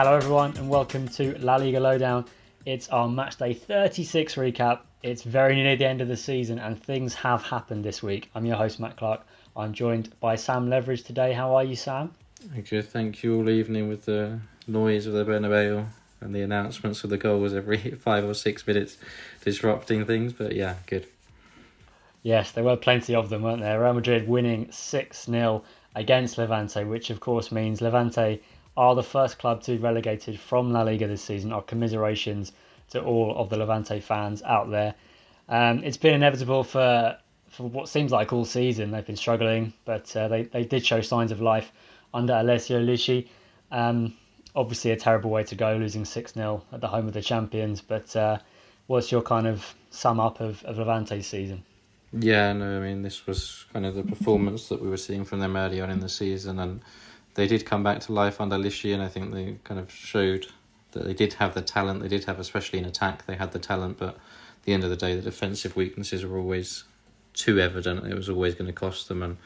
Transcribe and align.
Hello, 0.00 0.14
everyone, 0.14 0.56
and 0.58 0.68
welcome 0.68 1.08
to 1.08 1.36
La 1.38 1.56
Liga 1.56 1.80
Lowdown. 1.80 2.24
It's 2.64 2.88
our 2.90 3.08
match 3.08 3.36
day 3.36 3.52
36 3.52 4.36
recap. 4.36 4.82
It's 5.02 5.24
very 5.24 5.56
near 5.56 5.74
the 5.74 5.86
end 5.86 6.00
of 6.00 6.06
the 6.06 6.16
season, 6.16 6.60
and 6.60 6.80
things 6.80 7.14
have 7.14 7.42
happened 7.42 7.84
this 7.84 8.00
week. 8.00 8.30
I'm 8.32 8.46
your 8.46 8.54
host, 8.54 8.78
Matt 8.78 8.96
Clark. 8.96 9.26
I'm 9.56 9.72
joined 9.72 10.14
by 10.20 10.36
Sam 10.36 10.70
Leveridge 10.70 11.04
today. 11.04 11.32
How 11.32 11.52
are 11.56 11.64
you, 11.64 11.74
Sam? 11.74 12.12
Good, 12.70 12.86
thank 12.86 13.24
you. 13.24 13.38
All 13.38 13.50
evening 13.50 13.88
with 13.88 14.04
the 14.04 14.38
noise 14.68 15.06
of 15.06 15.14
the 15.14 15.24
Bernabeu 15.24 15.84
and 16.20 16.32
the 16.32 16.42
announcements 16.42 17.02
of 17.02 17.10
the 17.10 17.18
goals 17.18 17.52
every 17.52 17.78
five 18.00 18.24
or 18.24 18.34
six 18.34 18.64
minutes, 18.68 18.98
disrupting 19.42 20.06
things. 20.06 20.32
But 20.32 20.54
yeah, 20.54 20.76
good. 20.86 21.08
Yes, 22.22 22.52
there 22.52 22.62
were 22.62 22.76
plenty 22.76 23.16
of 23.16 23.30
them, 23.30 23.42
weren't 23.42 23.62
there? 23.62 23.82
Real 23.82 23.94
Madrid 23.94 24.28
winning 24.28 24.70
6 24.70 25.24
0 25.24 25.64
against 25.96 26.38
Levante, 26.38 26.84
which 26.84 27.10
of 27.10 27.18
course 27.18 27.50
means 27.50 27.80
Levante 27.80 28.40
are 28.78 28.94
the 28.94 29.02
first 29.02 29.38
club 29.38 29.60
to 29.60 29.72
be 29.72 29.76
relegated 29.76 30.38
from 30.38 30.72
La 30.72 30.82
Liga 30.82 31.08
this 31.08 31.20
season. 31.20 31.52
Our 31.52 31.62
commiserations 31.62 32.52
to 32.90 33.02
all 33.02 33.36
of 33.36 33.50
the 33.50 33.56
Levante 33.56 33.98
fans 34.00 34.40
out 34.44 34.70
there. 34.70 34.94
Um, 35.48 35.82
it's 35.82 35.96
been 35.96 36.14
inevitable 36.14 36.62
for 36.62 37.18
for 37.48 37.68
what 37.68 37.88
seems 37.88 38.12
like 38.12 38.32
all 38.32 38.44
season. 38.44 38.92
They've 38.92 39.04
been 39.04 39.16
struggling, 39.16 39.72
but 39.84 40.14
uh, 40.14 40.28
they, 40.28 40.44
they 40.44 40.64
did 40.64 40.86
show 40.86 41.00
signs 41.00 41.32
of 41.32 41.40
life 41.40 41.72
under 42.14 42.34
Alessio 42.34 42.80
Lisci. 42.80 43.26
Um, 43.72 44.14
obviously, 44.54 44.92
a 44.92 44.96
terrible 44.96 45.30
way 45.30 45.42
to 45.44 45.54
go, 45.56 45.74
losing 45.76 46.04
6 46.04 46.34
0 46.34 46.62
at 46.72 46.80
the 46.80 46.86
home 46.86 47.08
of 47.08 47.14
the 47.14 47.22
champions. 47.22 47.80
But 47.80 48.14
uh, 48.14 48.38
what's 48.86 49.10
your 49.10 49.22
kind 49.22 49.48
of 49.48 49.74
sum 49.90 50.20
up 50.20 50.40
of, 50.40 50.62
of 50.64 50.78
Levante's 50.78 51.26
season? 51.26 51.64
Yeah, 52.12 52.52
no, 52.52 52.78
I 52.78 52.80
mean, 52.80 53.02
this 53.02 53.26
was 53.26 53.66
kind 53.72 53.84
of 53.84 53.94
the 53.94 54.04
performance 54.04 54.68
that 54.68 54.80
we 54.80 54.88
were 54.88 54.96
seeing 54.96 55.24
from 55.24 55.40
them 55.40 55.56
early 55.56 55.80
on 55.80 55.90
in 55.90 56.00
the 56.00 56.08
season. 56.08 56.60
And 56.60 56.80
they 57.38 57.46
did 57.46 57.64
come 57.64 57.84
back 57.84 58.00
to 58.00 58.12
life 58.12 58.40
under 58.40 58.56
Lisci, 58.56 58.92
and 58.92 59.00
I 59.00 59.06
think 59.06 59.32
they 59.32 59.58
kind 59.62 59.78
of 59.78 59.92
showed 59.92 60.48
that 60.90 61.04
they 61.04 61.14
did 61.14 61.34
have 61.34 61.54
the 61.54 61.62
talent. 61.62 62.02
They 62.02 62.08
did 62.08 62.24
have, 62.24 62.40
especially 62.40 62.80
in 62.80 62.84
attack, 62.84 63.26
they 63.26 63.36
had 63.36 63.52
the 63.52 63.60
talent. 63.60 63.98
But 63.98 64.16
at 64.16 64.62
the 64.64 64.72
end 64.72 64.82
of 64.82 64.90
the 64.90 64.96
day, 64.96 65.14
the 65.14 65.22
defensive 65.22 65.76
weaknesses 65.76 66.26
were 66.26 66.36
always 66.36 66.82
too 67.34 67.60
evident. 67.60 68.04
It 68.08 68.16
was 68.16 68.28
always 68.28 68.56
going 68.56 68.66
to 68.66 68.72
cost 68.72 69.06
them, 69.06 69.22
and 69.22 69.36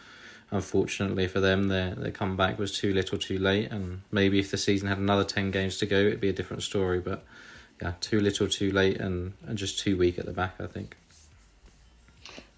unfortunately 0.50 1.28
for 1.28 1.40
them, 1.40 1.68
their 1.68 1.94
their 1.94 2.10
comeback 2.10 2.58
was 2.58 2.72
too 2.72 2.94
little, 2.94 3.18
too 3.18 3.38
late. 3.38 3.70
And 3.70 4.00
maybe 4.10 4.38
if 4.38 4.50
the 4.50 4.56
season 4.56 4.88
had 4.88 4.96
another 4.96 5.24
ten 5.24 5.50
games 5.50 5.76
to 5.78 5.86
go, 5.86 5.98
it'd 5.98 6.18
be 6.18 6.30
a 6.30 6.32
different 6.32 6.62
story. 6.62 6.98
But 6.98 7.22
yeah, 7.82 7.92
too 8.00 8.20
little, 8.20 8.48
too 8.48 8.70
late, 8.70 8.96
and 9.02 9.34
and 9.46 9.58
just 9.58 9.78
too 9.78 9.98
weak 9.98 10.18
at 10.18 10.24
the 10.24 10.32
back. 10.32 10.54
I 10.58 10.66
think. 10.66 10.96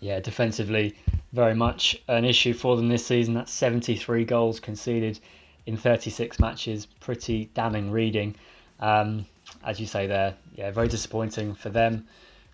Yeah, 0.04 0.20
defensively, 0.20 0.94
very 1.32 1.54
much 1.54 1.98
an 2.08 2.26
issue 2.26 2.52
for 2.52 2.76
them 2.76 2.90
this 2.90 3.06
season. 3.06 3.32
That's 3.32 3.50
73 3.50 4.26
goals 4.26 4.60
conceded 4.60 5.18
in 5.64 5.78
36 5.78 6.38
matches. 6.38 6.84
Pretty 7.00 7.46
damning 7.54 7.90
reading. 7.90 8.36
Um, 8.80 9.24
as 9.64 9.80
you 9.80 9.86
say 9.86 10.06
there, 10.06 10.34
yeah, 10.56 10.70
very 10.72 10.88
disappointing 10.88 11.54
for 11.54 11.70
them. 11.70 12.06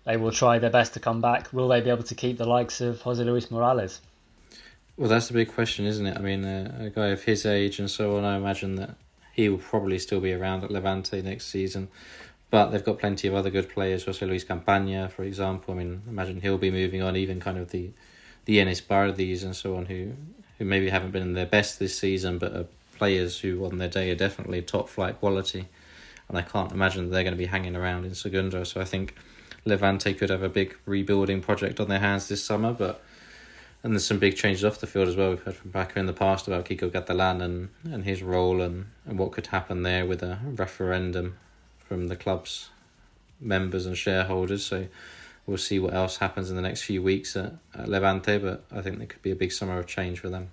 They 0.05 0.15
will 0.15 0.31
try 0.31 0.59
their 0.59 0.69
best 0.69 0.93
to 0.93 1.01
come 1.01 1.19
back. 1.19 1.51
Will 1.51 1.67
they 1.67 1.81
be 1.81 1.89
able 1.89 2.03
to 2.03 2.15
keep 2.15 2.37
the 2.37 2.47
likes 2.47 2.79
of 2.79 3.01
Jose 3.01 3.21
Luis 3.21 3.51
Morales? 3.51 3.99
Well, 4.95 5.09
that's 5.09 5.29
a 5.29 5.33
big 5.33 5.53
question, 5.53 5.85
isn't 5.85 6.05
it? 6.05 6.17
I 6.17 6.21
mean, 6.21 6.45
uh, 6.45 6.85
a 6.85 6.89
guy 6.89 7.07
of 7.07 7.23
his 7.23 7.45
age 7.45 7.79
and 7.79 7.91
so 7.91 8.15
on, 8.15 8.23
I 8.23 8.37
imagine 8.37 8.75
that 8.75 8.95
he 9.33 9.49
will 9.49 9.57
probably 9.57 9.99
still 9.99 10.21
be 10.21 10.31
around 10.31 10.63
at 10.63 10.71
Levante 10.71 11.21
next 11.21 11.47
season. 11.47 11.89
But 12.51 12.69
they've 12.69 12.83
got 12.83 12.99
plenty 12.99 13.29
of 13.29 13.33
other 13.33 13.49
good 13.49 13.69
players. 13.69 14.03
Jose 14.03 14.23
Luis 14.23 14.43
Campaña, 14.43 15.09
for 15.09 15.23
example. 15.23 15.73
I 15.73 15.77
mean, 15.77 16.01
imagine 16.07 16.41
he'll 16.41 16.57
be 16.57 16.69
moving 16.69 17.01
on. 17.01 17.15
Even 17.15 17.39
kind 17.39 17.57
of 17.57 17.71
the 17.71 17.91
the 18.45 18.57
Enis 18.57 18.81
Bardhis 18.81 19.43
and 19.43 19.55
so 19.55 19.77
on, 19.77 19.85
who 19.85 20.11
who 20.59 20.65
maybe 20.65 20.89
haven't 20.89 21.11
been 21.11 21.23
in 21.23 21.33
their 21.33 21.45
best 21.45 21.79
this 21.79 21.97
season, 21.97 22.37
but 22.37 22.53
are 22.53 22.65
players 22.97 23.39
who 23.39 23.65
on 23.65 23.77
their 23.77 23.87
day 23.87 24.11
are 24.11 24.15
definitely 24.15 24.61
top 24.61 24.89
flight 24.89 25.17
quality. 25.19 25.67
And 26.27 26.37
I 26.37 26.41
can't 26.41 26.71
imagine 26.71 27.09
they're 27.09 27.23
going 27.23 27.33
to 27.33 27.37
be 27.37 27.47
hanging 27.47 27.75
around 27.75 28.05
in 28.05 28.13
Segunda. 28.15 28.63
So 28.65 28.79
I 28.79 28.85
think 28.85 29.15
Levante 29.65 30.13
could 30.13 30.29
have 30.29 30.43
a 30.43 30.49
big 30.49 30.77
rebuilding 30.85 31.41
project 31.41 31.79
on 31.79 31.87
their 31.87 31.99
hands 31.99 32.27
this 32.27 32.43
summer. 32.43 32.73
But 32.73 33.01
and 33.81 33.93
there's 33.93 34.05
some 34.05 34.19
big 34.19 34.35
changes 34.35 34.65
off 34.65 34.79
the 34.79 34.87
field 34.87 35.07
as 35.07 35.15
well. 35.15 35.31
We've 35.31 35.41
heard 35.41 35.55
from 35.55 35.71
Paco 35.71 35.99
in 36.01 36.05
the 36.05 36.13
past 36.13 36.47
about 36.47 36.65
Kiko 36.65 36.91
Catalan 36.91 37.41
and, 37.41 37.69
and 37.85 38.03
his 38.03 38.21
role 38.21 38.61
and, 38.61 38.87
and 39.05 39.17
what 39.17 39.31
could 39.31 39.47
happen 39.47 39.83
there 39.83 40.05
with 40.05 40.21
a 40.21 40.39
referendum 40.43 41.37
from 41.91 42.07
the 42.07 42.15
club's 42.15 42.69
members 43.41 43.85
and 43.85 43.97
shareholders. 43.97 44.65
So 44.65 44.87
we'll 45.45 45.57
see 45.57 45.77
what 45.77 45.93
else 45.93 46.15
happens 46.15 46.49
in 46.49 46.55
the 46.55 46.61
next 46.61 46.83
few 46.83 47.03
weeks 47.03 47.35
at, 47.35 47.51
at 47.77 47.89
Levante, 47.89 48.37
but 48.37 48.63
I 48.71 48.79
think 48.79 48.97
there 48.99 49.07
could 49.07 49.21
be 49.21 49.31
a 49.31 49.35
big 49.35 49.51
summer 49.51 49.77
of 49.77 49.87
change 49.87 50.21
for 50.21 50.29
them. 50.29 50.51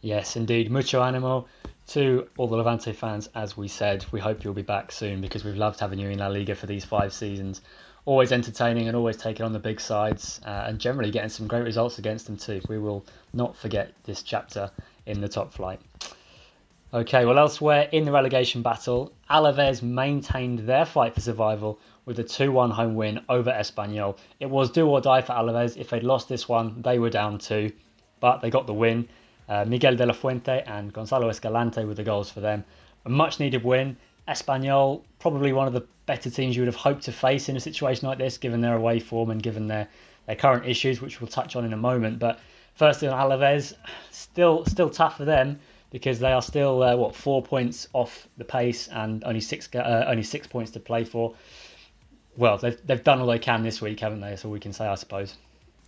Yes, 0.00 0.34
indeed. 0.34 0.68
Mucho 0.68 1.00
animo 1.00 1.46
to 1.88 2.26
all 2.36 2.48
the 2.48 2.56
Levante 2.56 2.92
fans. 2.92 3.28
As 3.36 3.56
we 3.56 3.68
said, 3.68 4.04
we 4.10 4.18
hope 4.18 4.42
you'll 4.42 4.52
be 4.52 4.62
back 4.62 4.90
soon 4.90 5.20
because 5.20 5.44
we've 5.44 5.54
loved 5.54 5.78
having 5.78 6.00
you 6.00 6.08
in 6.08 6.18
La 6.18 6.26
Liga 6.26 6.56
for 6.56 6.66
these 6.66 6.84
five 6.84 7.12
seasons. 7.12 7.60
Always 8.04 8.32
entertaining 8.32 8.88
and 8.88 8.96
always 8.96 9.16
taking 9.16 9.46
on 9.46 9.52
the 9.52 9.60
big 9.60 9.80
sides 9.80 10.40
uh, 10.44 10.64
and 10.66 10.80
generally 10.80 11.12
getting 11.12 11.28
some 11.28 11.46
great 11.46 11.62
results 11.62 12.00
against 12.00 12.26
them 12.26 12.36
too. 12.36 12.60
We 12.68 12.80
will 12.80 13.06
not 13.32 13.56
forget 13.56 13.92
this 14.02 14.24
chapter 14.24 14.72
in 15.06 15.20
the 15.20 15.28
top 15.28 15.52
flight. 15.52 15.80
Okay, 16.94 17.26
well, 17.26 17.38
elsewhere 17.38 17.86
in 17.92 18.06
the 18.06 18.12
relegation 18.12 18.62
battle, 18.62 19.12
Alaves 19.28 19.82
maintained 19.82 20.60
their 20.60 20.86
fight 20.86 21.12
for 21.12 21.20
survival 21.20 21.78
with 22.06 22.18
a 22.18 22.24
2 22.24 22.50
1 22.50 22.70
home 22.70 22.94
win 22.94 23.20
over 23.28 23.50
Espanyol. 23.50 24.16
It 24.40 24.48
was 24.48 24.70
do 24.70 24.88
or 24.88 25.02
die 25.02 25.20
for 25.20 25.34
Alaves. 25.34 25.76
If 25.76 25.90
they'd 25.90 26.02
lost 26.02 26.30
this 26.30 26.48
one, 26.48 26.80
they 26.80 26.98
were 26.98 27.10
down 27.10 27.36
two, 27.36 27.72
but 28.20 28.40
they 28.40 28.48
got 28.48 28.66
the 28.66 28.72
win. 28.72 29.06
Uh, 29.50 29.66
Miguel 29.66 29.96
de 29.96 30.06
la 30.06 30.14
Fuente 30.14 30.62
and 30.66 30.90
Gonzalo 30.90 31.28
Escalante 31.28 31.84
with 31.84 31.98
the 31.98 32.04
goals 32.04 32.30
for 32.30 32.40
them. 32.40 32.64
A 33.04 33.10
much 33.10 33.38
needed 33.38 33.64
win. 33.64 33.94
Espanyol, 34.26 35.02
probably 35.18 35.52
one 35.52 35.66
of 35.66 35.74
the 35.74 35.84
better 36.06 36.30
teams 36.30 36.56
you 36.56 36.62
would 36.62 36.68
have 36.68 36.74
hoped 36.74 37.02
to 37.02 37.12
face 37.12 37.50
in 37.50 37.56
a 37.58 37.60
situation 37.60 38.08
like 38.08 38.16
this, 38.16 38.38
given 38.38 38.62
their 38.62 38.76
away 38.76 38.98
form 38.98 39.28
and 39.28 39.42
given 39.42 39.66
their, 39.66 39.86
their 40.24 40.36
current 40.36 40.64
issues, 40.64 41.02
which 41.02 41.20
we'll 41.20 41.28
touch 41.28 41.54
on 41.54 41.66
in 41.66 41.74
a 41.74 41.76
moment. 41.76 42.18
But 42.18 42.40
firstly 42.76 43.08
on 43.08 43.30
Alaves, 43.30 43.74
still 44.10 44.64
still 44.64 44.88
tough 44.88 45.18
for 45.18 45.26
them 45.26 45.60
because 45.90 46.18
they 46.18 46.32
are 46.32 46.42
still 46.42 46.82
uh, 46.82 46.96
what 46.96 47.14
four 47.14 47.42
points 47.42 47.88
off 47.92 48.28
the 48.36 48.44
pace 48.44 48.88
and 48.88 49.24
only 49.24 49.40
six 49.40 49.68
uh, 49.74 50.04
only 50.06 50.22
six 50.22 50.46
points 50.46 50.70
to 50.72 50.80
play 50.80 51.04
for. 51.04 51.34
Well, 52.36 52.58
they've 52.58 52.78
they've 52.86 53.02
done 53.02 53.20
all 53.20 53.26
they 53.26 53.38
can 53.38 53.62
this 53.62 53.80
week, 53.80 54.00
haven't 54.00 54.20
they? 54.20 54.30
That's 54.30 54.44
all 54.44 54.50
we 54.50 54.60
can 54.60 54.72
say, 54.72 54.86
I 54.86 54.94
suppose. 54.94 55.36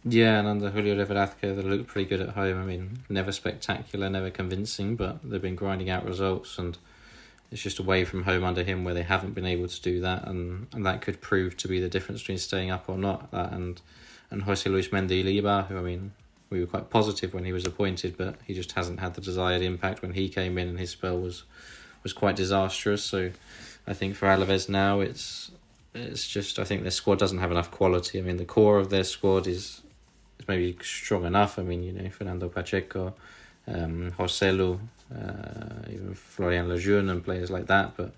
Yeah, 0.05 0.39
and 0.39 0.49
under 0.49 0.71
Julio 0.71 1.05
Velazquez, 1.05 1.57
they 1.57 1.63
look 1.63 1.87
pretty 1.87 2.09
good 2.09 2.23
at 2.23 2.31
home. 2.31 2.61
I 2.61 2.65
mean, 2.65 3.01
never 3.11 3.33
spectacular, 3.33 4.09
never 4.09 4.31
convincing, 4.31 4.97
but 4.97 5.19
they've 5.23 5.43
been 5.43 5.57
grinding 5.57 5.91
out 5.91 6.07
results, 6.07 6.59
and 6.59 6.79
it's 7.51 7.61
just 7.61 7.79
away 7.79 8.07
from 8.07 8.23
home 8.23 8.43
under 8.43 8.63
him 8.63 8.83
where 8.83 8.95
they 8.95 9.03
haven't 9.03 9.35
been 9.35 9.45
able 9.45 9.69
to 9.69 9.83
do 9.83 10.01
that, 10.01 10.27
and, 10.27 10.69
and 10.73 10.87
that 10.87 11.03
could 11.03 11.21
prove 11.21 11.57
to 11.59 11.69
be 11.69 11.81
the 11.81 11.89
difference 11.89 12.23
between 12.23 12.39
staying 12.39 12.71
up 12.71 12.89
or 12.89 12.97
not. 12.97 13.31
That 13.31 13.53
and 13.53 13.81
and 14.31 14.43
Jose 14.43 14.69
Luis 14.71 14.89
Mendilibar, 14.89 15.67
who 15.67 15.77
I 15.77 15.83
mean, 15.83 16.13
we 16.51 16.61
were 16.61 16.67
quite 16.67 16.91
positive 16.91 17.33
when 17.33 17.45
he 17.45 17.53
was 17.53 17.65
appointed, 17.65 18.17
but 18.19 18.37
he 18.45 18.55
just 18.55 18.73
hasn't 18.73 19.01
had 19.01 19.15
the 19.15 19.21
desired 19.21 19.63
impact 19.63 20.03
when 20.03 20.13
he 20.13 20.29
came 20.29 20.59
in, 20.59 20.69
and 20.69 20.79
his 20.79 20.91
spell 20.91 21.19
was 21.19 21.45
was 22.03 22.13
quite 22.13 22.37
disastrous. 22.37 23.05
So 23.05 23.31
I 23.87 23.95
think 23.95 24.17
for 24.17 24.27
Alaves 24.27 24.69
now, 24.69 25.01
it's 25.01 25.53
it's 25.95 26.27
just 26.27 26.59
I 26.59 26.65
think 26.65 26.83
their 26.83 26.91
squad 26.91 27.19
doesn't 27.19 27.39
have 27.39 27.53
enough 27.53 27.71
quality. 27.71 28.19
I 28.19 28.23
mean, 28.23 28.37
the 28.37 28.45
core 28.45 28.79
of 28.79 28.91
their 28.91 29.05
squad 29.05 29.47
is 29.47 29.83
is 30.39 30.49
maybe 30.49 30.77
strong 30.83 31.25
enough. 31.25 31.59
I 31.59 31.63
mean, 31.63 31.83
you 31.85 31.93
know, 31.93 32.11
Fernando 32.11 32.49
Pacheco, 32.49 33.15
um, 33.69 34.13
Joselu, 34.19 34.81
uh, 35.15 35.89
even 35.89 36.15
Florian 36.15 36.69
Lejeune 36.69 37.09
and 37.09 37.25
players 37.25 37.51
like 37.51 37.67
that, 37.67 37.97
but 37.97 38.13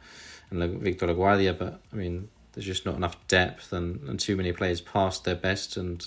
and 0.50 0.80
Victor 0.80 1.12
Guardia. 1.12 1.52
But 1.52 1.80
I 1.92 1.96
mean, 1.96 2.28
there's 2.52 2.66
just 2.66 2.86
not 2.86 2.96
enough 2.96 3.16
depth 3.28 3.72
and, 3.72 4.00
and 4.08 4.18
too 4.18 4.36
many 4.36 4.52
players 4.52 4.80
past 4.80 5.24
their 5.24 5.34
best 5.34 5.76
and 5.76 6.06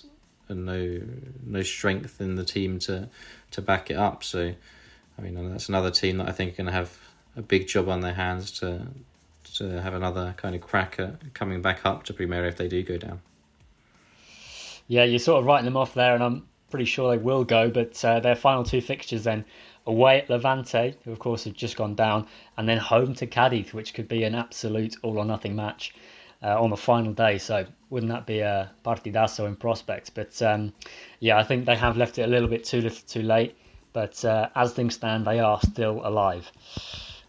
and 0.50 0.66
no 0.66 1.02
no 1.46 1.62
strength 1.62 2.22
in 2.22 2.36
the 2.36 2.44
team 2.44 2.80
to 2.80 3.10
to 3.52 3.62
back 3.62 3.90
it 3.90 3.98
up. 3.98 4.24
So, 4.24 4.54
I 5.18 5.22
mean, 5.22 5.52
that's 5.52 5.70
another 5.70 5.92
team 5.92 6.18
that 6.18 6.30
I 6.30 6.32
think 6.32 6.54
are 6.54 6.58
going 6.58 6.68
to 6.68 6.74
have 6.74 6.98
a 7.36 7.42
big 7.42 7.68
job 7.68 7.90
on 7.90 8.02
their 8.02 8.14
hands 8.14 8.52
to 8.60 8.88
to 9.56 9.82
have 9.82 9.94
another 9.94 10.34
kind 10.38 10.56
of 10.56 10.62
crack 10.62 11.00
at 11.00 11.34
coming 11.34 11.62
back 11.62 11.86
up 11.86 12.04
to 12.04 12.14
Primera 12.14 12.48
if 12.48 12.58
they 12.58 12.68
do 12.68 12.84
go 12.84 12.98
down. 12.98 13.22
Yeah, 14.88 15.04
you're 15.04 15.20
sort 15.20 15.40
of 15.40 15.46
writing 15.46 15.66
them 15.66 15.78
off 15.78 15.94
there, 15.94 16.14
and 16.14 16.24
I'm 16.24 16.48
pretty 16.70 16.86
sure 16.86 17.10
they 17.10 17.22
will 17.22 17.44
go. 17.44 17.70
But 17.70 18.04
uh, 18.04 18.20
their 18.20 18.36
final 18.36 18.64
two 18.64 18.82
fixtures 18.82 19.24
then 19.24 19.46
away 19.88 20.20
at 20.22 20.30
Levante, 20.30 20.96
who 21.04 21.12
of 21.12 21.20
course 21.20 21.46
have 21.46 21.54
just 21.54 21.78
gone 21.78 21.96
down, 21.96 22.28
and 22.58 22.68
then 22.68 22.78
home 22.78 23.14
to 23.16 23.28
Cadiz, 23.28 23.74
which 23.74 23.94
could 23.94 24.08
be 24.08 24.24
an 24.24 24.36
absolute 24.36 24.96
all 25.02 25.18
or 25.18 25.26
nothing 25.26 25.56
match 25.56 25.94
uh, 26.44 26.62
on 26.62 26.70
the 26.70 26.78
final 26.78 27.14
day. 27.14 27.38
So 27.38 27.66
wouldn't 27.90 28.12
that 28.12 28.26
be 28.26 28.40
a 28.40 28.72
partidazo 28.84 29.48
in 29.48 29.56
prospect? 29.56 30.12
But 30.14 30.42
um, 30.42 30.74
yeah, 31.20 31.38
I 31.38 31.44
think 31.44 31.66
they 31.66 31.76
have 31.76 31.98
left 31.98 32.18
it 32.20 32.24
a 32.24 32.28
little 32.28 32.48
bit 32.48 32.64
too 32.64 32.82
little, 32.82 33.04
too 33.08 33.22
late. 33.22 33.56
But 33.94 34.24
uh, 34.26 34.50
as 34.56 34.74
things 34.74 34.96
stand, 34.96 35.26
they 35.26 35.40
are 35.40 35.60
still 35.62 36.02
alive. 36.04 36.52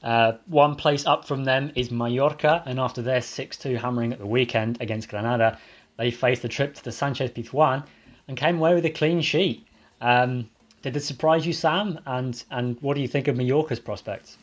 Uh, 0.02 0.32
one 0.46 0.74
place 0.74 1.06
up 1.06 1.24
from 1.24 1.44
them 1.44 1.72
is 1.74 1.90
Mallorca, 1.90 2.62
and 2.66 2.78
after 2.78 3.02
their 3.02 3.20
6 3.20 3.56
2 3.56 3.76
hammering 3.76 4.12
at 4.12 4.18
the 4.18 4.26
weekend 4.26 4.80
against 4.80 5.08
Granada, 5.08 5.58
they 5.96 6.10
faced 6.10 6.42
the 6.42 6.48
trip 6.48 6.74
to 6.74 6.84
the 6.84 6.92
Sanchez 6.92 7.30
Pizjuan 7.30 7.84
and 8.28 8.36
came 8.36 8.58
away 8.58 8.74
with 8.74 8.84
a 8.84 8.90
clean 8.90 9.20
sheet. 9.20 9.66
Um, 10.00 10.48
did 10.82 10.96
it 10.96 11.00
surprise 11.00 11.46
you, 11.46 11.52
Sam? 11.52 11.98
And 12.06 12.42
and 12.50 12.76
what 12.80 12.94
do 12.94 13.00
you 13.00 13.08
think 13.08 13.28
of 13.28 13.36
Mallorca's 13.36 13.80
prospects? 13.80 14.36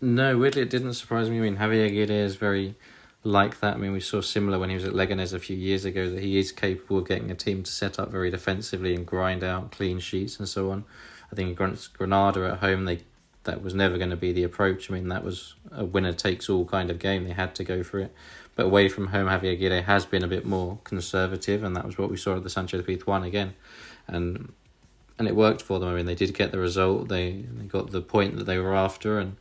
No, 0.00 0.36
weirdly, 0.36 0.62
it 0.62 0.70
didn't 0.70 0.94
surprise 0.94 1.30
me. 1.30 1.38
I 1.38 1.40
mean, 1.40 1.56
Javier 1.56 1.86
Aguirre 1.86 2.10
is 2.10 2.36
very 2.36 2.74
like 3.26 3.60
that. 3.60 3.74
I 3.74 3.76
mean, 3.76 3.92
we 3.92 4.00
saw 4.00 4.20
similar 4.20 4.58
when 4.58 4.70
he 4.70 4.76
was 4.76 4.84
at 4.84 4.92
Leganes 4.92 5.34
a 5.34 5.38
few 5.38 5.56
years 5.56 5.84
ago 5.84 6.08
that 6.08 6.22
he 6.22 6.38
is 6.38 6.52
capable 6.52 6.98
of 6.98 7.08
getting 7.08 7.30
a 7.30 7.34
team 7.34 7.62
to 7.64 7.70
set 7.70 7.98
up 7.98 8.10
very 8.10 8.30
defensively 8.30 8.94
and 8.94 9.04
grind 9.04 9.42
out 9.42 9.72
clean 9.72 9.98
sheets 9.98 10.38
and 10.38 10.48
so 10.48 10.70
on. 10.70 10.84
I 11.30 11.34
think 11.34 11.56
Granada 11.56 12.52
at 12.52 12.58
home, 12.58 12.84
they 12.84 13.00
that 13.44 13.62
was 13.62 13.74
never 13.74 13.96
going 13.96 14.10
to 14.10 14.16
be 14.16 14.32
the 14.32 14.42
approach. 14.42 14.90
I 14.90 14.94
mean, 14.94 15.08
that 15.08 15.24
was 15.24 15.54
a 15.70 15.84
winner 15.84 16.12
takes 16.12 16.48
all 16.48 16.64
kind 16.64 16.90
of 16.90 16.98
game. 16.98 17.24
They 17.24 17.32
had 17.32 17.54
to 17.56 17.64
go 17.64 17.82
for 17.82 18.00
it. 18.00 18.12
But 18.54 18.66
away 18.66 18.88
from 18.88 19.08
home, 19.08 19.28
Javier 19.28 19.52
Aguirre 19.52 19.82
has 19.82 20.06
been 20.06 20.24
a 20.24 20.28
bit 20.28 20.44
more 20.44 20.78
conservative, 20.84 21.62
and 21.62 21.76
that 21.76 21.84
was 21.84 21.98
what 21.98 22.10
we 22.10 22.16
saw 22.16 22.36
at 22.36 22.42
the 22.42 22.50
Sanchez 22.50 22.82
Pizjuan 22.82 23.24
again. 23.24 23.54
And 24.06 24.52
and 25.18 25.26
it 25.26 25.34
worked 25.34 25.62
for 25.62 25.78
them. 25.78 25.88
I 25.88 25.94
mean, 25.94 26.06
they 26.06 26.14
did 26.14 26.34
get 26.34 26.52
the 26.52 26.58
result. 26.58 27.08
They, 27.08 27.44
they 27.50 27.64
got 27.64 27.90
the 27.90 28.02
point 28.02 28.36
that 28.36 28.44
they 28.44 28.58
were 28.58 28.74
after, 28.74 29.18
and 29.18 29.36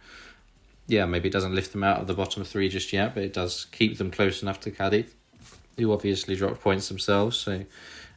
yeah, 0.88 1.06
maybe 1.06 1.30
it 1.30 1.32
doesn't 1.32 1.56
lift 1.56 1.72
them 1.72 1.84
out 1.84 2.02
of 2.02 2.08
the 2.08 2.14
bottom 2.14 2.44
three 2.44 2.70
just 2.70 2.94
yet, 2.94 3.14
but 3.16 3.24
it 3.24 3.34
does 3.34 3.66
keep 3.72 3.98
them 3.98 4.12
close 4.12 4.42
enough 4.42 4.60
to 4.62 4.72
Cadiz, 4.72 5.14
who 5.78 5.92
obviously 5.92 6.36
dropped 6.36 6.62
points 6.62 6.88
themselves. 6.88 7.38
So 7.38 7.66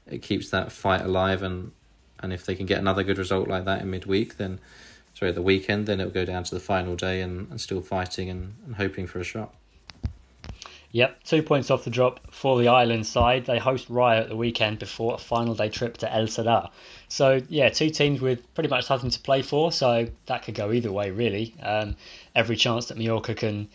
it 0.07 0.23
keeps 0.23 0.51
that 0.51 0.73
fight 0.73 1.03
alive, 1.03 1.43
and 1.43 1.73
and 2.21 2.33
if 2.33 2.45
they 2.45 2.55
can 2.55 2.67
get 2.67 2.79
another 2.79 3.05
good 3.05 3.19
result 3.19 3.49
like 3.49 3.65
that 3.65 3.83
in 3.83 3.91
midweek, 3.91 4.37
then 4.37 4.61
sorry, 5.15 5.33
the 5.33 5.43
weekend, 5.43 5.87
then 5.87 6.01
it'll 6.01 6.13
go 6.13 6.25
down 6.25 6.45
to 6.45 6.55
the 6.55 6.61
final 6.61 6.95
day 6.95 7.21
and, 7.21 7.51
and 7.51 7.61
still 7.61 7.81
fighting 7.81 8.29
and, 8.29 8.55
and 8.67 8.77
hoping 8.77 9.07
for 9.07 9.19
a 9.19 9.25
shot. 9.25 9.55
Yep, 10.93 11.23
two 11.25 11.43
points 11.43 11.71
off 11.71 11.85
the 11.85 11.91
drop 11.91 12.33
for 12.33 12.59
the 12.59 12.69
island 12.69 13.07
side. 13.07 13.45
They 13.45 13.59
host 13.59 13.91
Rayo 13.91 14.23
at 14.23 14.31
the 14.31 14.37
weekend 14.37 14.79
before 14.79 15.15
a 15.15 15.19
final 15.19 15.55
day 15.55 15.69
trip 15.69 15.99
to 15.99 16.11
El 16.13 16.27
Sadar. 16.27 16.71
So, 17.09 17.43
yeah, 17.51 17.69
two 17.69 17.91
teams 17.91 18.23
with 18.23 18.55
pretty 18.55 18.71
much 18.71 18.89
nothing 18.89 19.11
to 19.11 19.21
play 19.21 19.43
for, 19.43 19.71
so 19.71 20.07
that 20.27 20.45
could 20.45 20.55
go 20.55 20.73
either 20.73 20.91
way, 20.91 21.11
really. 21.11 21.55
Um, 21.63 21.95
every 22.35 22.57
chance 22.57 22.87
that 22.87 22.97
Mallorca 22.97 23.35
can 23.35 23.69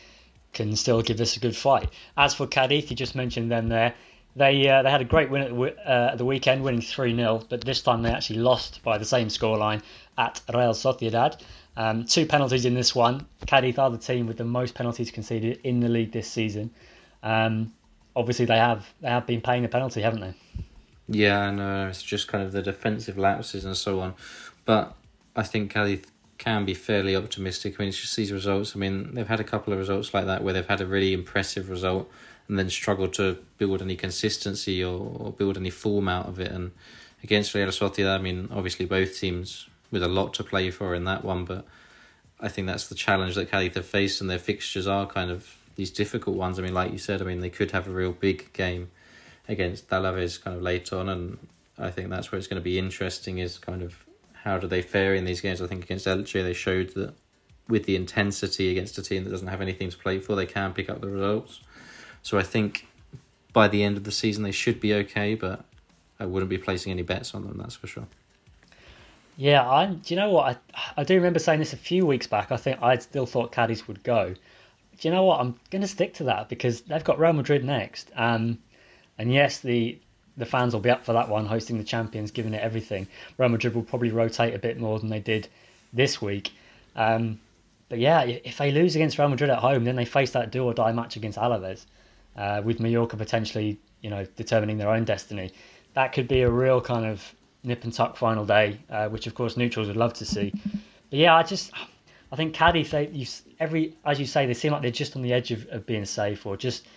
can 0.53 0.75
still 0.75 1.01
give 1.01 1.17
this 1.17 1.37
a 1.37 1.39
good 1.39 1.55
fight. 1.55 1.89
As 2.17 2.33
for 2.33 2.47
Cadiz, 2.47 2.89
you 2.89 2.95
just 2.95 3.15
mentioned 3.15 3.51
them 3.51 3.69
there. 3.69 3.93
They 4.35 4.67
uh, 4.67 4.81
they 4.81 4.89
had 4.89 5.01
a 5.01 5.05
great 5.05 5.29
win 5.29 5.43
at 5.43 5.49
the, 5.49 5.89
uh, 5.89 6.15
the 6.15 6.25
weekend, 6.25 6.63
winning 6.63 6.81
3 6.81 7.15
0, 7.15 7.43
but 7.47 7.61
this 7.61 7.81
time 7.81 8.01
they 8.01 8.09
actually 8.09 8.39
lost 8.39 8.81
by 8.83 8.97
the 8.97 9.05
same 9.05 9.27
scoreline 9.27 9.83
at 10.17 10.41
Real 10.51 10.73
Sociedad. 10.73 11.39
Um, 11.77 12.05
two 12.05 12.25
penalties 12.25 12.65
in 12.65 12.73
this 12.73 12.95
one. 12.95 13.27
Cadiz 13.45 13.77
are 13.77 13.91
the 13.91 13.99
team 13.99 14.25
with 14.25 14.37
the 14.37 14.45
most 14.45 14.73
penalties 14.73 15.11
conceded 15.11 15.59
in 15.63 15.79
the 15.79 15.89
league 15.89 16.11
this 16.11 16.27
season. 16.27 16.71
Um, 17.23 17.73
obviously, 18.15 18.45
they 18.45 18.57
have 18.57 18.93
they 19.01 19.09
have 19.09 19.25
been 19.25 19.41
paying 19.41 19.63
the 19.63 19.69
penalty, 19.69 20.01
haven't 20.01 20.21
they? 20.21 20.33
Yeah, 21.07 21.39
I 21.39 21.51
know. 21.51 21.87
It's 21.87 22.03
just 22.03 22.27
kind 22.27 22.43
of 22.43 22.51
the 22.51 22.61
defensive 22.61 23.17
lapses 23.17 23.65
and 23.65 23.75
so 23.75 23.99
on. 23.99 24.13
But 24.65 24.95
I 25.35 25.43
think 25.43 25.71
Cadiz 25.71 26.01
can 26.37 26.65
be 26.65 26.73
fairly 26.73 27.15
optimistic. 27.15 27.75
I 27.75 27.83
mean, 27.83 27.89
it's 27.89 28.01
just 28.01 28.15
these 28.15 28.31
results. 28.31 28.75
I 28.75 28.79
mean, 28.79 29.13
they've 29.13 29.27
had 29.27 29.39
a 29.39 29.43
couple 29.43 29.73
of 29.73 29.79
results 29.79 30.13
like 30.13 30.25
that 30.25 30.43
where 30.43 30.53
they've 30.53 30.67
had 30.67 30.81
a 30.81 30.85
really 30.85 31.13
impressive 31.13 31.69
result 31.69 32.09
and 32.47 32.59
then 32.59 32.69
struggled 32.69 33.13
to 33.13 33.37
build 33.57 33.81
any 33.81 33.95
consistency 33.95 34.83
or, 34.83 34.99
or 34.99 35.31
build 35.31 35.57
any 35.57 35.69
form 35.69 36.09
out 36.09 36.27
of 36.27 36.39
it. 36.39 36.51
And 36.51 36.71
against 37.23 37.53
Real 37.53 37.67
Sociedad, 37.67 38.19
I 38.19 38.21
mean, 38.21 38.49
obviously 38.51 38.85
both 38.85 39.17
teams 39.17 39.67
with 39.91 40.03
a 40.03 40.07
lot 40.07 40.33
to 40.35 40.43
play 40.43 40.71
for 40.71 40.95
in 40.95 41.05
that 41.05 41.23
one, 41.23 41.45
but 41.45 41.65
I 42.39 42.49
think 42.49 42.67
that's 42.67 42.87
the 42.87 42.95
challenge 42.95 43.35
that 43.35 43.49
Cadiz 43.49 43.75
have 43.75 43.85
faced, 43.85 44.19
and 44.19 44.29
their 44.29 44.39
fixtures 44.39 44.87
are 44.87 45.05
kind 45.05 45.31
of 45.31 45.55
these 45.75 45.91
difficult 45.91 46.35
ones. 46.35 46.59
I 46.59 46.61
mean, 46.61 46.73
like 46.73 46.91
you 46.91 46.97
said, 46.97 47.21
I 47.21 47.25
mean, 47.25 47.39
they 47.39 47.49
could 47.49 47.71
have 47.71 47.87
a 47.87 47.91
real 47.91 48.11
big 48.11 48.51
game 48.53 48.91
against 49.47 49.89
Alaves 49.89 50.41
kind 50.41 50.55
of 50.55 50.63
late 50.63 50.93
on, 50.93 51.09
and 51.09 51.37
I 51.77 51.89
think 51.89 52.09
that's 52.09 52.31
where 52.31 52.39
it's 52.39 52.47
going 52.47 52.61
to 52.61 52.63
be 52.63 52.79
interesting 52.79 53.39
is 53.39 53.57
kind 53.57 53.81
of 53.81 53.95
how 54.33 54.57
do 54.57 54.67
they 54.67 54.81
fare 54.81 55.15
in 55.15 55.25
these 55.25 55.41
games. 55.41 55.61
I 55.61 55.67
think 55.67 55.83
against 55.83 56.05
Elche, 56.05 56.43
they 56.43 56.53
showed 56.53 56.93
that 56.95 57.13
with 57.67 57.85
the 57.85 57.95
intensity 57.95 58.71
against 58.71 58.97
a 58.97 59.01
team 59.01 59.23
that 59.23 59.29
doesn't 59.29 59.47
have 59.47 59.61
anything 59.61 59.89
to 59.89 59.97
play 59.97 60.19
for, 60.19 60.35
they 60.35 60.45
can 60.45 60.73
pick 60.73 60.89
up 60.89 61.01
the 61.01 61.09
results. 61.09 61.61
So 62.21 62.37
I 62.37 62.43
think 62.43 62.87
by 63.53 63.67
the 63.67 63.83
end 63.83 63.97
of 63.97 64.03
the 64.03 64.11
season, 64.11 64.43
they 64.43 64.51
should 64.51 64.79
be 64.79 64.93
okay, 64.93 65.35
but 65.35 65.63
I 66.19 66.25
wouldn't 66.25 66.49
be 66.49 66.57
placing 66.57 66.91
any 66.91 67.03
bets 67.03 67.33
on 67.33 67.47
them, 67.47 67.57
that's 67.57 67.75
for 67.75 67.87
sure. 67.87 68.07
Yeah, 69.37 69.67
I. 69.67 69.87
Do 69.87 70.13
you 70.13 70.19
know 70.19 70.29
what? 70.29 70.61
I 70.75 71.01
I 71.01 71.03
do 71.03 71.15
remember 71.15 71.39
saying 71.39 71.59
this 71.59 71.73
a 71.73 71.77
few 71.77 72.05
weeks 72.05 72.27
back. 72.27 72.51
I 72.51 72.57
think 72.57 72.81
I 72.83 72.97
still 72.97 73.25
thought 73.25 73.51
Cadiz 73.51 73.87
would 73.87 74.03
go. 74.03 74.35
Do 75.03 75.09
you 75.09 75.15
know 75.15 75.25
what? 75.25 75.41
I'm 75.41 75.59
going 75.69 75.81
to 75.81 75.87
stick 75.89 76.13
to 76.13 76.23
that 76.23 76.47
because 76.47 76.79
they've 76.79 77.03
got 77.03 77.19
Real 77.19 77.33
Madrid 77.33 77.65
next. 77.65 78.09
Um, 78.15 78.57
and 79.17 79.33
yes, 79.33 79.59
the 79.59 79.99
the 80.37 80.45
fans 80.45 80.73
will 80.73 80.79
be 80.79 80.89
up 80.89 81.03
for 81.03 81.11
that 81.11 81.27
one, 81.27 81.45
hosting 81.45 81.77
the 81.77 81.83
champions, 81.83 82.31
giving 82.31 82.53
it 82.53 82.61
everything. 82.61 83.05
Real 83.37 83.49
Madrid 83.49 83.75
will 83.75 83.83
probably 83.83 84.11
rotate 84.11 84.53
a 84.53 84.59
bit 84.59 84.79
more 84.79 84.97
than 84.99 85.09
they 85.09 85.19
did 85.19 85.49
this 85.91 86.21
week. 86.21 86.53
Um, 86.95 87.37
but 87.89 87.99
yeah, 87.99 88.21
if 88.21 88.57
they 88.57 88.71
lose 88.71 88.95
against 88.95 89.19
Real 89.19 89.27
Madrid 89.27 89.49
at 89.49 89.59
home, 89.59 89.83
then 89.83 89.97
they 89.97 90.05
face 90.05 90.31
that 90.31 90.53
do 90.53 90.63
or 90.63 90.73
die 90.73 90.93
match 90.93 91.17
against 91.17 91.37
Alaves, 91.37 91.83
uh, 92.37 92.61
with 92.63 92.79
Mallorca 92.79 93.17
potentially, 93.17 93.77
you 93.99 94.09
know, 94.09 94.25
determining 94.37 94.77
their 94.77 94.89
own 94.89 95.03
destiny. 95.03 95.51
That 95.95 96.13
could 96.13 96.29
be 96.29 96.43
a 96.43 96.49
real 96.49 96.79
kind 96.79 97.05
of 97.05 97.21
nip 97.65 97.83
and 97.83 97.91
tuck 97.91 98.15
final 98.15 98.45
day, 98.45 98.79
uh, 98.89 99.09
which 99.09 99.27
of 99.27 99.35
course 99.35 99.57
neutrals 99.57 99.89
would 99.89 99.97
love 99.97 100.13
to 100.13 100.25
see. 100.25 100.53
But 101.09 101.19
yeah, 101.19 101.35
I 101.35 101.43
just, 101.43 101.73
I 102.31 102.37
think 102.37 102.55
Cadiz, 102.55 102.91
they, 102.91 103.09
you, 103.09 103.27
every 103.63 103.95
as 104.05 104.19
you 104.19 104.25
say, 104.25 104.45
they 104.45 104.53
seem 104.53 104.71
like 104.71 104.81
they're 104.81 104.91
just 104.91 105.15
on 105.15 105.21
the 105.21 105.33
edge 105.33 105.51
of, 105.51 105.65
of 105.69 105.85
being 105.85 106.05
safe 106.05 106.45
or 106.45 106.55
just 106.57 106.87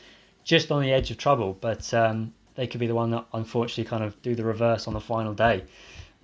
just 0.45 0.71
on 0.71 0.83
the 0.83 0.93
edge 0.93 1.11
of 1.11 1.17
trouble. 1.17 1.57
But 1.61 1.93
um, 1.95 2.33
they 2.57 2.67
could 2.67 2.81
be 2.81 2.87
the 2.87 2.95
one 2.95 3.11
that 3.13 3.25
unfortunately 3.33 3.85
kind 3.85 4.05
of 4.05 4.21
do 4.23 4.35
the 4.35 4.45
reverse 4.45 4.87
on 4.87 4.95
the 4.95 5.01
final 5.01 5.33
day. 5.33 5.65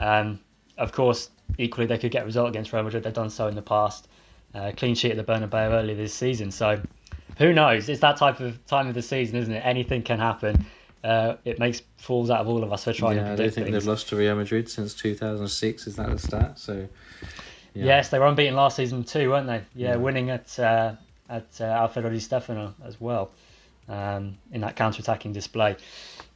Um, 0.00 0.40
of 0.78 0.92
course, 0.92 1.30
equally 1.58 1.86
they 1.86 1.98
could 1.98 2.10
get 2.10 2.22
a 2.22 2.26
result 2.26 2.48
against 2.48 2.72
Real 2.72 2.82
Madrid. 2.82 3.04
They've 3.04 3.12
done 3.12 3.30
so 3.30 3.46
in 3.46 3.54
the 3.54 3.62
past. 3.62 4.08
Uh, 4.54 4.72
clean 4.76 4.94
sheet 4.94 5.12
at 5.12 5.16
the 5.16 5.24
Bernabeu 5.24 5.70
earlier 5.72 5.94
this 5.94 6.12
season. 6.12 6.50
So 6.50 6.82
who 7.38 7.52
knows? 7.52 7.88
It's 7.88 8.00
that 8.00 8.16
type 8.16 8.40
of 8.40 8.64
time 8.66 8.88
of 8.88 8.94
the 8.94 9.02
season, 9.02 9.36
isn't 9.36 9.54
it? 9.54 9.62
Anything 9.64 10.02
can 10.02 10.18
happen. 10.18 10.66
Uh, 11.02 11.36
it 11.44 11.58
makes 11.58 11.82
fools 11.96 12.30
out 12.30 12.40
of 12.40 12.48
all 12.48 12.62
of 12.62 12.72
us 12.72 12.84
for 12.84 12.92
trying 12.92 13.16
yeah, 13.16 13.24
to 13.24 13.32
I 13.32 13.36
predict 13.36 13.56
don't 13.56 13.64
think 13.64 13.74
things. 13.74 13.84
they've 13.84 13.90
lost 13.90 14.08
to 14.10 14.16
Real 14.16 14.36
Madrid 14.36 14.68
since 14.68 14.94
2006. 14.94 15.86
Is 15.86 15.96
that 15.96 16.10
the 16.10 16.18
stat? 16.18 16.58
So, 16.58 16.86
yeah. 17.74 17.84
Yes, 17.84 18.08
they 18.10 18.18
were 18.18 18.26
unbeaten 18.26 18.54
last 18.54 18.76
season 18.76 19.04
too, 19.04 19.30
weren't 19.30 19.46
they? 19.46 19.62
Yeah, 19.74 19.90
yeah. 19.90 19.96
winning 19.96 20.30
at 20.30 20.58
uh, 20.58 20.94
at 21.28 21.46
uh, 21.60 21.64
Alfredo 21.64 22.10
Di 22.10 22.18
Stefano 22.18 22.74
as 22.84 23.00
well 23.00 23.30
um, 23.88 24.36
in 24.52 24.60
that 24.60 24.76
counter-attacking 24.76 25.32
display. 25.32 25.76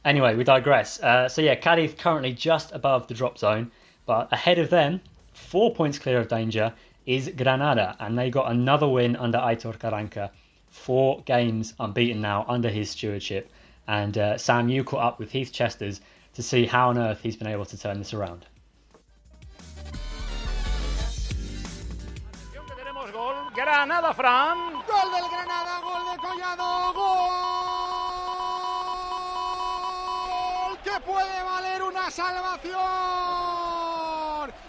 Anyway, 0.05 0.35
we 0.35 0.43
digress. 0.43 1.01
Uh, 1.01 1.27
so 1.27 1.41
yeah, 1.41 1.55
Cadiz 1.55 1.93
currently 1.93 2.33
just 2.33 2.71
above 2.71 3.07
the 3.07 3.13
drop 3.13 3.37
zone, 3.37 3.71
but 4.05 4.31
ahead 4.31 4.57
of 4.57 4.69
them, 4.69 5.01
four 5.33 5.73
points 5.73 5.99
clear 5.99 6.19
of 6.19 6.27
danger, 6.27 6.73
is 7.05 7.31
Granada, 7.37 7.95
and 7.99 8.17
they 8.17 8.29
got 8.29 8.51
another 8.51 8.87
win 8.87 9.15
under 9.15 9.37
Aitor 9.37 9.77
Karanka. 9.77 10.29
Four 10.69 11.21
games 11.21 11.73
unbeaten 11.79 12.21
now 12.21 12.45
under 12.47 12.69
his 12.69 12.89
stewardship. 12.91 13.49
And 13.87 14.17
uh, 14.17 14.37
Sam, 14.37 14.67
you 14.67 14.83
caught 14.83 15.03
up 15.03 15.19
with 15.19 15.31
Heath 15.31 15.53
Chesters 15.53 16.01
to 16.33 16.43
see 16.43 16.65
how 16.65 16.89
on 16.89 16.97
earth 16.97 17.21
he's 17.23 17.37
been 17.37 17.47
able 17.47 17.65
to 17.65 17.77
turn 17.77 17.97
this 17.97 18.13
around. 18.13 18.45
Granada, 23.57 24.13
Fran. 24.13 24.73
Gol 24.73 25.11
del 25.11 25.27
Granada, 25.31 25.81
gol 25.81 26.03
de 26.11 26.17
Collado, 26.21 26.93
gol 26.93 27.17
que 30.83 30.99
puede 31.03 31.43
valer 31.43 31.81
una 31.81 32.11
salvación. 32.11 32.77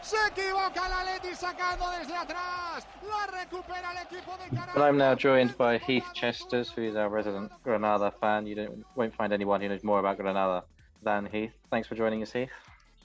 Se 0.00 0.16
equivoca 0.28 0.86
el 0.86 0.92
Atleti 0.94 1.34
sacando 1.36 1.90
desde 1.90 2.16
atrás. 2.16 2.86
La 3.06 3.26
recupera 3.26 3.92
el 3.92 3.98
equipo 4.06 4.32
de 4.38 4.48
Canarias. 4.56 4.74
Well, 4.74 4.84
I'm 4.86 4.96
now 4.96 5.14
joined 5.14 5.54
by 5.58 5.76
Heath 5.76 6.10
Chesters, 6.14 6.70
who 6.70 6.80
is 6.80 6.96
our 6.96 7.10
resident 7.10 7.52
Granada 7.62 8.10
fan. 8.18 8.46
You 8.46 8.54
don't, 8.54 8.86
won't 8.96 9.14
find 9.14 9.34
anyone 9.34 9.60
who 9.60 9.68
knows 9.68 9.84
more 9.84 9.98
about 10.00 10.16
Granada 10.16 10.64
than 11.02 11.26
Heath. 11.26 11.52
Thanks 11.70 11.86
for 11.86 11.94
joining 11.94 12.22
us, 12.22 12.32
Heath. 12.32 12.48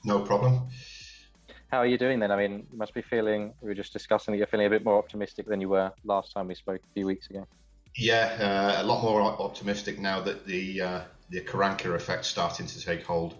No 0.02 0.20
problem. 0.20 0.66
How 1.74 1.80
are 1.80 1.86
you 1.86 1.98
doing 1.98 2.20
then? 2.20 2.30
I 2.30 2.36
mean, 2.36 2.68
you 2.70 2.78
must 2.78 2.94
be 2.94 3.02
feeling, 3.02 3.52
we 3.60 3.66
were 3.66 3.74
just 3.74 3.92
discussing 3.92 4.30
that 4.30 4.38
you're 4.38 4.46
feeling 4.46 4.66
a 4.66 4.70
bit 4.70 4.84
more 4.84 4.96
optimistic 4.96 5.48
than 5.48 5.60
you 5.60 5.68
were 5.68 5.90
last 6.04 6.32
time 6.32 6.46
we 6.46 6.54
spoke 6.54 6.80
a 6.80 6.92
few 6.94 7.04
weeks 7.04 7.28
ago. 7.30 7.48
Yeah, 7.96 8.76
uh, 8.78 8.80
a 8.80 8.86
lot 8.86 9.02
more 9.02 9.20
optimistic 9.20 9.98
now 9.98 10.20
that 10.20 10.46
the 10.46 10.80
uh, 10.80 11.00
the 11.30 11.40
Karanka 11.40 11.92
effect's 11.96 12.28
starting 12.28 12.68
to 12.68 12.80
take 12.80 13.02
hold. 13.02 13.34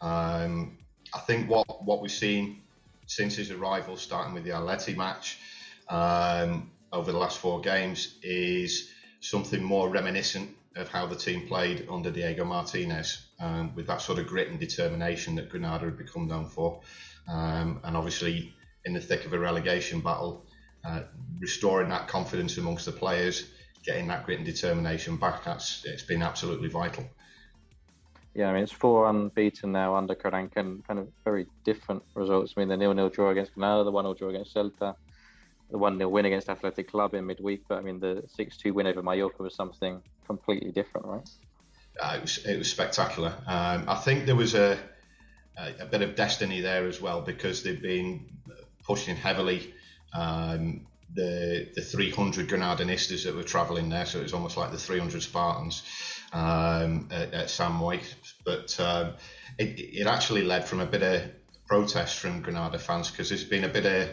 Um, 0.00 0.78
I 1.12 1.18
think 1.26 1.50
what, 1.50 1.84
what 1.84 2.00
we've 2.00 2.12
seen 2.12 2.62
since 3.06 3.34
his 3.34 3.50
arrival, 3.50 3.96
starting 3.96 4.32
with 4.32 4.44
the 4.44 4.50
Atleti 4.50 4.96
match 4.96 5.40
um, 5.88 6.70
over 6.92 7.10
the 7.10 7.18
last 7.18 7.38
four 7.38 7.60
games, 7.60 8.16
is 8.22 8.91
something 9.32 9.64
more 9.64 9.88
reminiscent 9.88 10.50
of 10.76 10.88
how 10.88 11.06
the 11.06 11.16
team 11.16 11.46
played 11.48 11.86
under 11.90 12.10
Diego 12.10 12.44
Martinez, 12.44 13.28
um, 13.40 13.74
with 13.74 13.86
that 13.86 14.02
sort 14.02 14.18
of 14.18 14.26
grit 14.26 14.48
and 14.48 14.60
determination 14.60 15.34
that 15.36 15.48
Granada 15.48 15.86
had 15.86 15.96
become 15.96 16.28
known 16.28 16.46
for. 16.46 16.82
Um, 17.26 17.80
and 17.82 17.96
obviously, 17.96 18.54
in 18.84 18.92
the 18.92 19.00
thick 19.00 19.24
of 19.24 19.32
a 19.32 19.38
relegation 19.38 20.00
battle, 20.00 20.44
uh, 20.84 21.04
restoring 21.38 21.88
that 21.88 22.08
confidence 22.08 22.58
amongst 22.58 22.84
the 22.84 22.92
players, 22.92 23.48
getting 23.82 24.06
that 24.08 24.26
grit 24.26 24.36
and 24.36 24.46
determination 24.46 25.16
back, 25.16 25.44
that's 25.44 25.82
it's 25.86 26.02
been 26.02 26.22
absolutely 26.22 26.68
vital. 26.68 27.08
Yeah, 28.34 28.50
I 28.50 28.52
mean, 28.52 28.64
it's 28.64 28.72
four 28.72 29.08
unbeaten 29.08 29.72
now 29.72 29.94
under 29.94 30.14
Karanka 30.14 30.58
and 30.58 30.86
kind 30.86 30.98
of 30.98 31.08
very 31.24 31.46
different 31.64 32.02
results. 32.14 32.52
I 32.54 32.60
mean, 32.60 32.68
the 32.68 32.76
nil-nil 32.76 33.08
draw 33.08 33.30
against 33.30 33.54
Granada, 33.54 33.84
the 33.84 33.92
1-0 33.92 34.18
draw 34.18 34.28
against 34.28 34.54
Celta, 34.54 34.94
the 35.72 35.78
1-0 35.78 36.08
win 36.10 36.26
against 36.26 36.48
Athletic 36.48 36.90
Club 36.90 37.14
in 37.14 37.26
midweek. 37.26 37.64
But 37.66 37.78
I 37.78 37.80
mean, 37.80 37.98
the 37.98 38.22
6-2 38.38 38.72
win 38.72 38.86
over 38.86 39.02
Mallorca 39.02 39.42
was 39.42 39.54
something 39.54 40.00
completely 40.26 40.70
different, 40.70 41.06
right? 41.06 41.28
Uh, 42.00 42.14
it, 42.16 42.20
was, 42.22 42.38
it 42.46 42.58
was 42.58 42.70
spectacular. 42.70 43.34
Um, 43.46 43.84
I 43.88 43.96
think 43.96 44.26
there 44.26 44.36
was 44.36 44.54
a, 44.54 44.78
a, 45.58 45.82
a, 45.82 45.86
bit 45.86 46.02
of 46.02 46.14
destiny 46.14 46.60
there 46.60 46.86
as 46.86 47.00
well 47.00 47.20
because 47.20 47.62
they've 47.62 47.82
been 47.82 48.26
pushing 48.84 49.16
heavily 49.16 49.74
um, 50.14 50.86
the 51.14 51.68
the 51.74 51.82
300 51.82 52.48
Granadinistas 52.48 53.24
that 53.24 53.34
were 53.34 53.42
travelling 53.42 53.90
there, 53.90 54.06
so 54.06 54.18
it 54.20 54.22
was 54.22 54.32
almost 54.32 54.56
like 54.56 54.70
the 54.70 54.78
300 54.78 55.22
Spartans 55.22 55.82
um, 56.32 57.08
at, 57.10 57.34
at 57.34 57.70
Moix. 57.72 58.00
But 58.44 58.78
um, 58.80 59.14
it, 59.58 59.78
it 59.78 60.06
actually 60.06 60.42
led 60.44 60.66
from 60.66 60.80
a 60.80 60.86
bit 60.86 61.02
of 61.02 61.22
protest 61.66 62.18
from 62.18 62.40
Granada 62.40 62.78
fans 62.78 63.10
because 63.10 63.28
there's 63.28 63.44
been 63.44 63.64
a 63.64 63.68
bit 63.68 63.86
of 63.86 64.08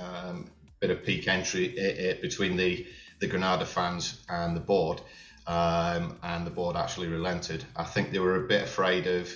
um, 0.00 0.50
bit 0.86 0.98
of 0.98 1.04
peak 1.04 1.26
entry 1.28 1.74
eh, 1.78 1.94
eh, 1.96 2.14
between 2.20 2.56
the 2.56 2.86
the 3.20 3.26
Granada 3.26 3.64
fans 3.64 4.22
and 4.28 4.54
the 4.54 4.60
board, 4.60 5.00
um, 5.46 6.18
and 6.22 6.46
the 6.46 6.50
board 6.50 6.76
actually 6.76 7.06
relented. 7.08 7.64
I 7.74 7.84
think 7.84 8.10
they 8.10 8.18
were 8.18 8.44
a 8.44 8.48
bit 8.48 8.62
afraid 8.62 9.06
of 9.06 9.34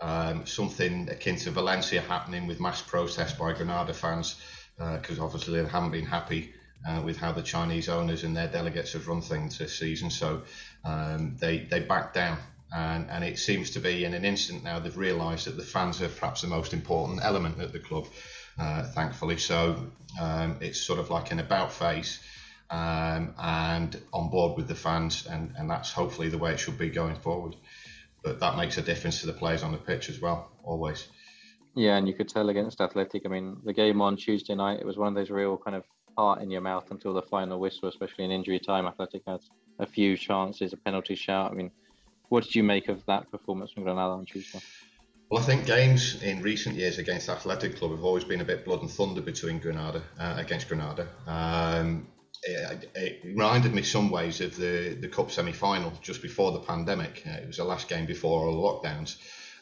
um, 0.00 0.46
something 0.46 1.08
akin 1.08 1.36
to 1.36 1.50
Valencia 1.52 2.00
happening 2.00 2.48
with 2.48 2.58
mass 2.58 2.82
protest 2.82 3.38
by 3.38 3.52
Granada 3.52 3.94
fans 3.94 4.40
because 4.76 5.20
uh, 5.20 5.24
obviously 5.24 5.60
they 5.60 5.68
haven't 5.68 5.90
been 5.92 6.06
happy 6.06 6.52
uh, 6.88 7.00
with 7.04 7.16
how 7.16 7.32
the 7.32 7.42
Chinese 7.42 7.88
owners 7.88 8.24
and 8.24 8.36
their 8.36 8.48
delegates 8.48 8.94
have 8.94 9.06
run 9.06 9.20
things 9.20 9.58
this 9.58 9.78
season. 9.78 10.10
So 10.10 10.42
um, 10.84 11.36
they 11.38 11.58
they 11.58 11.80
backed 11.80 12.14
down, 12.14 12.38
and, 12.74 13.08
and 13.08 13.22
it 13.22 13.38
seems 13.38 13.70
to 13.70 13.80
be 13.80 14.04
in 14.04 14.14
an 14.14 14.24
instant 14.24 14.64
now 14.64 14.80
they've 14.80 14.96
realised 14.96 15.46
that 15.46 15.56
the 15.56 15.62
fans 15.62 16.02
are 16.02 16.08
perhaps 16.08 16.40
the 16.40 16.48
most 16.48 16.72
important 16.72 17.20
element 17.22 17.60
at 17.60 17.72
the 17.72 17.78
club. 17.78 18.08
Uh, 18.58 18.82
thankfully, 18.82 19.38
so 19.38 19.86
um, 20.20 20.56
it's 20.60 20.80
sort 20.80 20.98
of 20.98 21.10
like 21.10 21.30
an 21.30 21.38
about 21.38 21.72
face. 21.72 22.20
Um, 22.70 23.34
and 23.38 23.98
on 24.12 24.28
board 24.28 24.56
with 24.56 24.68
the 24.68 24.74
fans, 24.74 25.26
and, 25.26 25.54
and 25.56 25.70
that's 25.70 25.90
hopefully 25.90 26.28
the 26.28 26.36
way 26.36 26.52
it 26.52 26.60
should 26.60 26.76
be 26.76 26.90
going 26.90 27.16
forward. 27.16 27.56
But 28.22 28.40
that 28.40 28.56
makes 28.56 28.76
a 28.76 28.82
difference 28.82 29.20
to 29.20 29.26
the 29.26 29.32
players 29.32 29.62
on 29.62 29.72
the 29.72 29.78
pitch 29.78 30.10
as 30.10 30.20
well, 30.20 30.50
always. 30.62 31.08
Yeah, 31.74 31.96
and 31.96 32.06
you 32.06 32.14
could 32.14 32.28
tell 32.28 32.48
against 32.48 32.80
Athletic. 32.80 33.22
I 33.24 33.28
mean, 33.28 33.58
the 33.64 33.72
game 33.72 34.02
on 34.02 34.16
Tuesday 34.16 34.54
night, 34.54 34.80
it 34.80 34.86
was 34.86 34.98
one 34.98 35.08
of 35.08 35.14
those 35.14 35.30
real 35.30 35.56
kind 35.56 35.76
of 35.76 35.84
heart 36.16 36.42
in 36.42 36.50
your 36.50 36.60
mouth 36.60 36.90
until 36.90 37.14
the 37.14 37.22
final 37.22 37.60
whistle, 37.60 37.88
especially 37.88 38.24
in 38.24 38.32
injury 38.32 38.58
time. 38.58 38.86
Athletic 38.86 39.22
had 39.26 39.40
a 39.78 39.86
few 39.86 40.16
chances, 40.16 40.72
a 40.72 40.76
penalty 40.76 41.14
shout. 41.14 41.52
I 41.52 41.54
mean, 41.54 41.70
what 42.28 42.44
did 42.44 42.54
you 42.54 42.64
make 42.64 42.88
of 42.88 43.06
that 43.06 43.30
performance 43.30 43.70
from 43.70 43.84
Granada 43.84 44.12
on 44.12 44.26
Tuesday? 44.26 44.60
Well, 45.30 45.42
I 45.42 45.44
think 45.44 45.66
games 45.66 46.22
in 46.22 46.40
recent 46.40 46.76
years 46.76 46.96
against 46.96 47.28
Athletic 47.28 47.76
Club 47.76 47.90
have 47.90 48.02
always 48.02 48.24
been 48.24 48.40
a 48.40 48.46
bit 48.46 48.64
blood 48.64 48.80
and 48.80 48.90
thunder 48.90 49.20
between 49.20 49.58
Granada 49.58 50.02
uh, 50.18 50.36
against 50.38 50.68
Granada. 50.68 51.06
Um, 51.26 52.08
it, 52.44 52.90
it, 52.94 53.20
reminded 53.24 53.74
me 53.74 53.82
some 53.82 54.08
ways 54.10 54.40
of 54.40 54.56
the, 54.56 54.96
the 54.98 55.08
cup 55.08 55.30
semi 55.30 55.52
final 55.52 55.92
just 56.00 56.22
before 56.22 56.52
the 56.52 56.60
pandemic. 56.60 57.24
Uh, 57.26 57.32
it 57.32 57.46
was 57.46 57.58
the 57.58 57.64
last 57.64 57.88
game 57.88 58.06
before 58.06 58.46
all 58.46 58.80
the 58.82 58.88
lockdowns, 58.88 59.18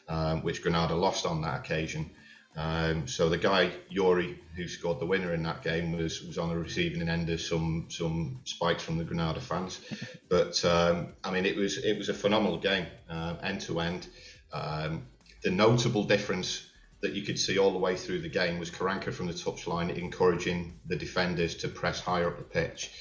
um, 0.07 0.41
which 0.41 0.61
Granada 0.61 0.95
lost 0.95 1.25
on 1.25 1.41
that 1.41 1.59
occasion. 1.59 2.11
Um, 2.55 3.05
so 3.05 3.27
the 3.27 3.37
guy 3.37 3.73
Yuri 3.89 4.39
who 4.55 4.69
scored 4.69 5.01
the 5.01 5.05
winner 5.05 5.33
in 5.33 5.43
that 5.43 5.63
game 5.63 5.91
was 5.91 6.23
was 6.23 6.37
on 6.37 6.47
the 6.47 6.57
receiving 6.57 7.07
end 7.09 7.29
of 7.29 7.41
some 7.41 7.87
some 7.89 8.39
spikes 8.45 8.83
from 8.83 8.97
the 8.97 9.03
Granada 9.03 9.41
fans. 9.41 9.81
But 10.29 10.63
um, 10.63 11.09
I 11.25 11.31
mean, 11.31 11.45
it 11.45 11.57
was 11.57 11.77
it 11.77 11.97
was 11.97 12.07
a 12.07 12.13
phenomenal 12.13 12.57
game, 12.57 12.85
uh, 13.09 13.35
end 13.43 13.59
to 13.61 13.81
end. 13.81 14.07
Um, 14.53 15.03
the 15.43 15.51
notable 15.51 16.03
difference 16.03 16.65
that 17.01 17.13
you 17.13 17.21
could 17.21 17.39
see 17.39 17.57
all 17.57 17.71
the 17.71 17.77
way 17.77 17.95
through 17.95 18.19
the 18.21 18.29
game 18.29 18.57
was 18.57 18.71
Karanka 18.71 19.13
from 19.13 19.27
the 19.27 19.33
touchline 19.33 19.95
encouraging 19.95 20.79
the 20.87 20.95
defenders 20.95 21.55
to 21.57 21.67
press 21.67 21.99
higher 21.99 22.27
up 22.27 22.37
the 22.37 22.43
pitch. 22.43 22.91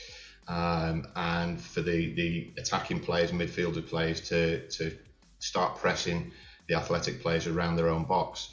Um, 0.49 1.07
and 1.17 1.61
for 1.61 1.81
the, 1.81 2.15
the 2.15 2.53
attacking 2.59 3.01
players, 3.01 3.33
midfielder 3.33 3.87
players, 3.87 4.29
to, 4.29 4.69
to 4.69 4.97
start 5.39 5.79
pressing 5.79 6.33
the 6.69 6.75
athletic 6.75 7.23
players 7.23 7.47
around 7.47 7.77
their 7.77 7.89
own 7.89 8.05
box. 8.05 8.51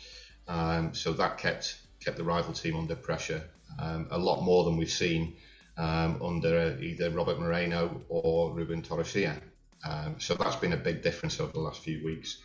Um, 0.48 0.94
so 0.94 1.14
that 1.14 1.38
kept 1.38 1.78
kept 2.04 2.18
the 2.18 2.24
rival 2.24 2.54
team 2.54 2.76
under 2.76 2.96
pressure 2.96 3.42
um, 3.80 4.08
a 4.12 4.18
lot 4.18 4.42
more 4.42 4.66
than 4.66 4.76
we've 4.76 4.92
seen 4.92 5.36
um, 5.78 6.22
under 6.22 6.78
either 6.82 7.10
Robert 7.10 7.40
Moreno 7.40 8.02
or 8.10 8.52
Ruben 8.52 8.82
Torrecilla. 8.82 9.40
Um, 9.88 10.16
so 10.20 10.36
that's 10.36 10.56
been 10.58 10.74
a 10.74 10.78
big 10.78 11.02
difference 11.02 11.40
over 11.40 11.52
the 11.52 11.60
last 11.60 11.82
few 11.82 12.04
weeks. 12.04 12.40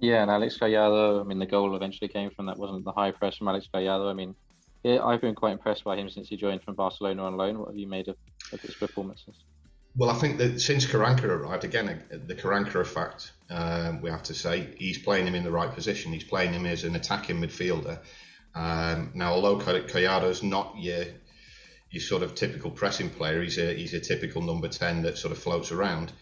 Yeah, 0.00 0.22
and 0.22 0.30
Alex 0.30 0.56
Collado, 0.58 1.20
I 1.20 1.24
mean, 1.24 1.38
the 1.38 1.46
goal 1.46 1.74
eventually 1.74 2.08
came 2.08 2.30
from 2.30 2.46
that, 2.46 2.56
wasn't 2.56 2.84
the 2.84 2.92
high 2.92 3.10
press 3.10 3.36
from 3.36 3.48
Alex 3.48 3.68
Collado. 3.72 4.08
I 4.08 4.14
mean, 4.14 4.34
I've 4.84 5.20
been 5.20 5.34
quite 5.34 5.52
impressed 5.52 5.84
by 5.84 5.96
him 5.96 6.08
since 6.08 6.28
he 6.28 6.36
joined 6.36 6.62
from 6.62 6.74
Barcelona 6.74 7.24
on 7.24 7.36
loan. 7.36 7.58
What 7.58 7.68
have 7.68 7.76
you 7.76 7.88
made 7.88 8.08
of, 8.08 8.16
of 8.52 8.60
his 8.60 8.74
performances? 8.74 9.34
Well, 9.96 10.10
I 10.10 10.14
think 10.14 10.38
that 10.38 10.60
since 10.60 10.86
Karanka 10.86 11.24
arrived, 11.24 11.64
again, 11.64 12.04
the 12.10 12.34
Karanka 12.34 12.76
effect, 12.76 13.32
um, 13.50 14.00
we 14.00 14.10
have 14.10 14.22
to 14.24 14.34
say, 14.34 14.68
he's 14.78 14.98
playing 14.98 15.26
him 15.26 15.34
in 15.34 15.42
the 15.42 15.50
right 15.50 15.74
position. 15.74 16.12
He's 16.12 16.22
playing 16.22 16.52
him 16.52 16.66
as 16.66 16.84
an 16.84 16.94
attacking 16.94 17.40
midfielder. 17.40 17.98
Um, 18.54 19.10
now, 19.14 19.32
although 19.32 19.58
Collado's 19.58 20.42
not 20.42 20.74
your 20.78 21.04
your 21.90 22.02
sort 22.02 22.22
of 22.22 22.34
typical 22.34 22.70
pressing 22.70 23.08
player, 23.08 23.42
he's 23.42 23.58
a 23.58 23.74
he's 23.74 23.94
a 23.94 24.00
typical 24.00 24.42
number 24.42 24.68
ten 24.68 25.02
that 25.02 25.18
sort 25.18 25.32
of 25.32 25.38
floats 25.38 25.72
around. 25.72 26.12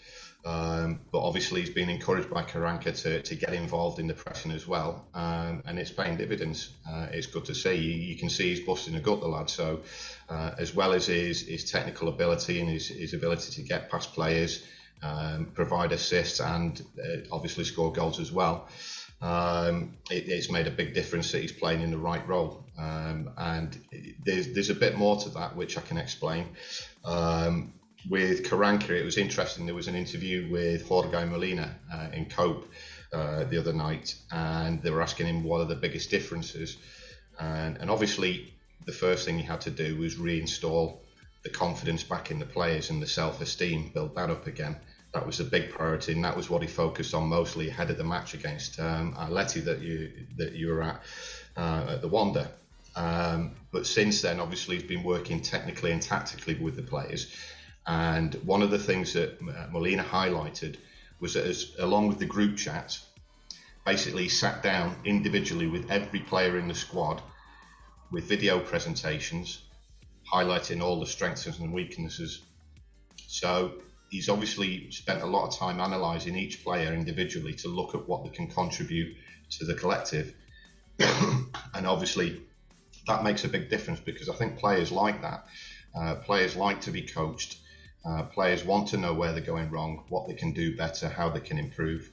Um, 0.47 1.01
but 1.11 1.23
obviously, 1.23 1.61
he's 1.61 1.71
been 1.71 1.91
encouraged 1.91 2.31
by 2.31 2.45
Karanka 2.45 2.97
to, 3.03 3.21
to 3.21 3.35
get 3.35 3.53
involved 3.53 3.99
in 3.99 4.07
the 4.07 4.15
pressing 4.15 4.53
as 4.53 4.65
well, 4.65 5.05
um, 5.13 5.65
and 5.67 5.77
it's 5.77 5.91
paying 5.91 6.17
dividends. 6.17 6.71
Uh, 6.89 7.09
it's 7.11 7.27
good 7.27 7.45
to 7.47 7.55
see. 7.55 7.75
You, 7.75 7.95
you, 7.95 8.17
can 8.17 8.31
see 8.31 8.55
he's 8.55 8.65
busting 8.65 8.95
a 8.95 9.01
gut, 9.01 9.21
the 9.21 9.27
lad. 9.27 9.51
So, 9.51 9.81
uh, 10.29 10.53
as 10.57 10.73
well 10.73 10.93
as 10.93 11.07
his, 11.07 11.49
his 11.49 11.69
technical 11.69 12.09
ability 12.09 12.61
and 12.61 12.71
his, 12.71 12.87
his 12.87 13.13
ability 13.13 13.55
to 13.55 13.63
get 13.63 13.91
past 13.91 14.13
players, 14.13 14.65
um, 15.03 15.51
provide 15.53 15.91
assists, 15.91 16.39
and 16.41 16.81
uh, 16.97 17.17
obviously 17.33 17.65
score 17.65 17.93
goals 17.93 18.21
as 18.21 18.31
well, 18.31 18.69
um, 19.21 19.97
it, 20.13 20.29
it's 20.29 20.49
made 20.49 20.69
a 20.69 20.71
big 20.71 20.95
difference 20.95 21.33
that 21.33 21.41
he's 21.41 21.51
playing 21.51 21.83
in 21.83 21.91
the 21.91 21.99
right 21.99 22.27
role. 22.29 22.65
Um, 22.79 23.31
and 23.37 23.77
there's, 24.25 24.53
there's 24.53 24.71
a 24.71 24.75
bit 24.75 24.97
more 24.97 25.17
to 25.17 25.29
that, 25.31 25.57
which 25.57 25.77
I 25.77 25.81
can 25.81 25.97
explain. 25.97 26.47
Um, 27.05 27.73
with 28.09 28.45
Karanka, 28.45 28.91
it 28.91 29.05
was 29.05 29.19
interesting. 29.19 29.67
There 29.67 29.75
was 29.75 29.89
an 29.89 29.97
interview 29.97 30.49
with 30.51 30.87
Jorge 30.87 31.25
Molina 31.25 31.75
uh, 31.93 32.09
in 32.13 32.27
Cope 32.27 32.71
uh, 33.13 33.45
the 33.45 33.59
other 33.59 33.73
night, 33.73 34.15
and 34.31 34.83
they 34.83 34.91
were 34.91 35.03
asking 35.03 35.27
him 35.27 35.43
what 35.43 35.61
are 35.61 35.67
the 35.67 35.75
biggest 35.77 36.11
differences. 36.11 36.77
And, 37.39 37.77
and 37.79 37.91
obviously, 37.91 38.55
the 38.85 38.93
first 38.93 39.25
thing 39.25 39.39
he 39.39 39.45
had 39.45 39.61
to 39.63 39.71
do 39.71 39.97
was 39.97 40.17
reinstall 40.17 40.99
the 41.43 41.51
confidence 41.51 42.03
back 42.03 42.31
in 42.31 42.39
the 42.39 42.47
players 42.47 42.91
and 42.91 43.03
the 43.03 43.07
self-esteem, 43.07 43.91
build 43.95 44.15
that 44.17 44.31
up 44.31 44.47
again. 44.47 44.77
That 45.13 45.27
was 45.27 45.41
a 45.41 45.45
big 45.45 45.71
priority, 45.71 46.13
and 46.13 46.25
that 46.25 46.37
was 46.37 46.51
what 46.51 46.63
he 46.63 46.69
focused 46.69 47.15
on 47.15 47.29
mostly 47.29 47.69
ahead 47.69 47.91
of 47.91 47.99
the 47.99 48.05
match 48.05 48.35
against 48.35 48.79
um, 48.79 49.15
Atleti 49.15 49.65
that 49.65 49.81
you 49.81 50.13
that 50.37 50.53
you 50.53 50.69
were 50.69 50.83
at 50.83 51.01
uh, 51.57 51.87
at 51.91 52.03
the 52.03 52.09
Wanda. 52.09 52.51
Um, 52.97 53.53
but 53.73 53.87
since 53.87 54.23
then, 54.23 54.41
obviously, 54.41 54.77
he's 54.77 54.89
been 54.89 55.05
working 55.05 55.41
technically 55.41 55.93
and 55.93 56.03
tactically 56.03 56.55
with 56.55 56.77
the 56.77 56.83
players 56.83 57.35
And 57.87 58.35
one 58.45 58.63
of 58.63 58.71
the 58.71 58.79
things 58.79 59.13
that 59.13 59.39
uh, 59.41 59.69
Molina 59.71 60.03
highlighted 60.03 60.77
was 61.21 61.35
that, 61.35 61.47
as, 61.47 61.75
along 61.79 62.09
with 62.09 62.19
the 62.19 62.27
group 62.27 62.57
chat, 62.57 62.99
basically 63.85 64.29
sat 64.29 64.63
down 64.63 64.97
individually 65.05 65.69
with 65.69 65.91
every 65.91 66.21
player 66.21 66.59
in 66.59 66.67
the 66.67 66.75
squad 66.75 67.23
with 68.11 68.25
video 68.25 68.59
presentations 68.59 69.63
highlighting 70.33 70.83
all 70.83 70.99
the 70.99 71.07
strengths 71.07 71.47
and 71.47 71.73
weaknesses. 71.73 72.43
So 73.29 73.75
he's 74.11 74.29
obviously 74.29 74.91
spent 74.91 75.23
a 75.23 75.27
lot 75.27 75.47
of 75.47 75.57
time 75.57 75.81
analysing 75.81 76.37
each 76.37 76.65
player 76.65 76.93
individually 76.93 77.55
to 77.55 77.69
look 77.69 77.95
at 77.95 78.09
what 78.09 78.25
they 78.25 78.31
can 78.31 78.49
contribute 78.49 79.17
to 79.51 79.65
the 79.65 79.75
collective. 79.75 80.35
and 80.99 81.87
obviously, 81.87 82.43
that 83.07 83.23
makes 83.23 83.45
a 83.45 83.49
big 83.49 83.71
difference 83.71 84.01
because 84.01 84.29
I 84.29 84.35
think 84.35 84.59
players 84.59 84.91
like 84.91 85.23
that. 85.23 85.47
Uh, 85.95 86.17
players 86.17 86.57
like 86.57 86.83
to 86.83 86.91
be 86.91 87.03
coached. 87.03 87.59
Uh, 88.07 88.23
players 88.25 88.65
want 88.65 88.89
to 88.89 88.97
know 88.97 89.13
where 89.13 89.33
they're 89.33 89.41
going 89.41 89.69
wrong, 89.71 90.05
what 90.09 90.29
they 90.29 90.35
can 90.35 90.53
do 90.53 90.77
better, 90.77 91.09
how 91.09 91.29
they 91.29 91.41
can 91.41 91.59
improve. 91.59 92.09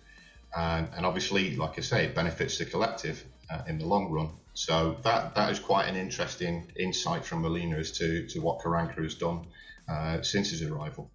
And, 0.55 0.88
and 0.95 1.05
obviously, 1.05 1.55
like 1.55 1.77
I 1.77 1.81
say, 1.81 2.05
it 2.05 2.15
benefits 2.15 2.57
the 2.57 2.65
collective 2.65 3.23
uh, 3.51 3.62
in 3.67 3.77
the 3.77 3.85
long 3.85 4.12
run. 4.12 4.29
So 4.55 4.97
that 5.03 5.35
that 5.35 5.51
is 5.51 5.59
quite 5.59 5.88
an 5.88 5.95
interesting 5.95 6.71
insight 6.77 7.25
from 7.25 7.41
Molina 7.41 7.77
as 7.77 7.91
to, 7.93 8.27
to 8.27 8.39
what 8.39 8.59
Karanka 8.59 9.01
has 9.03 9.15
done 9.15 9.45
uh, 9.89 10.21
since 10.21 10.51
his 10.51 10.62
arrival. 10.63 11.09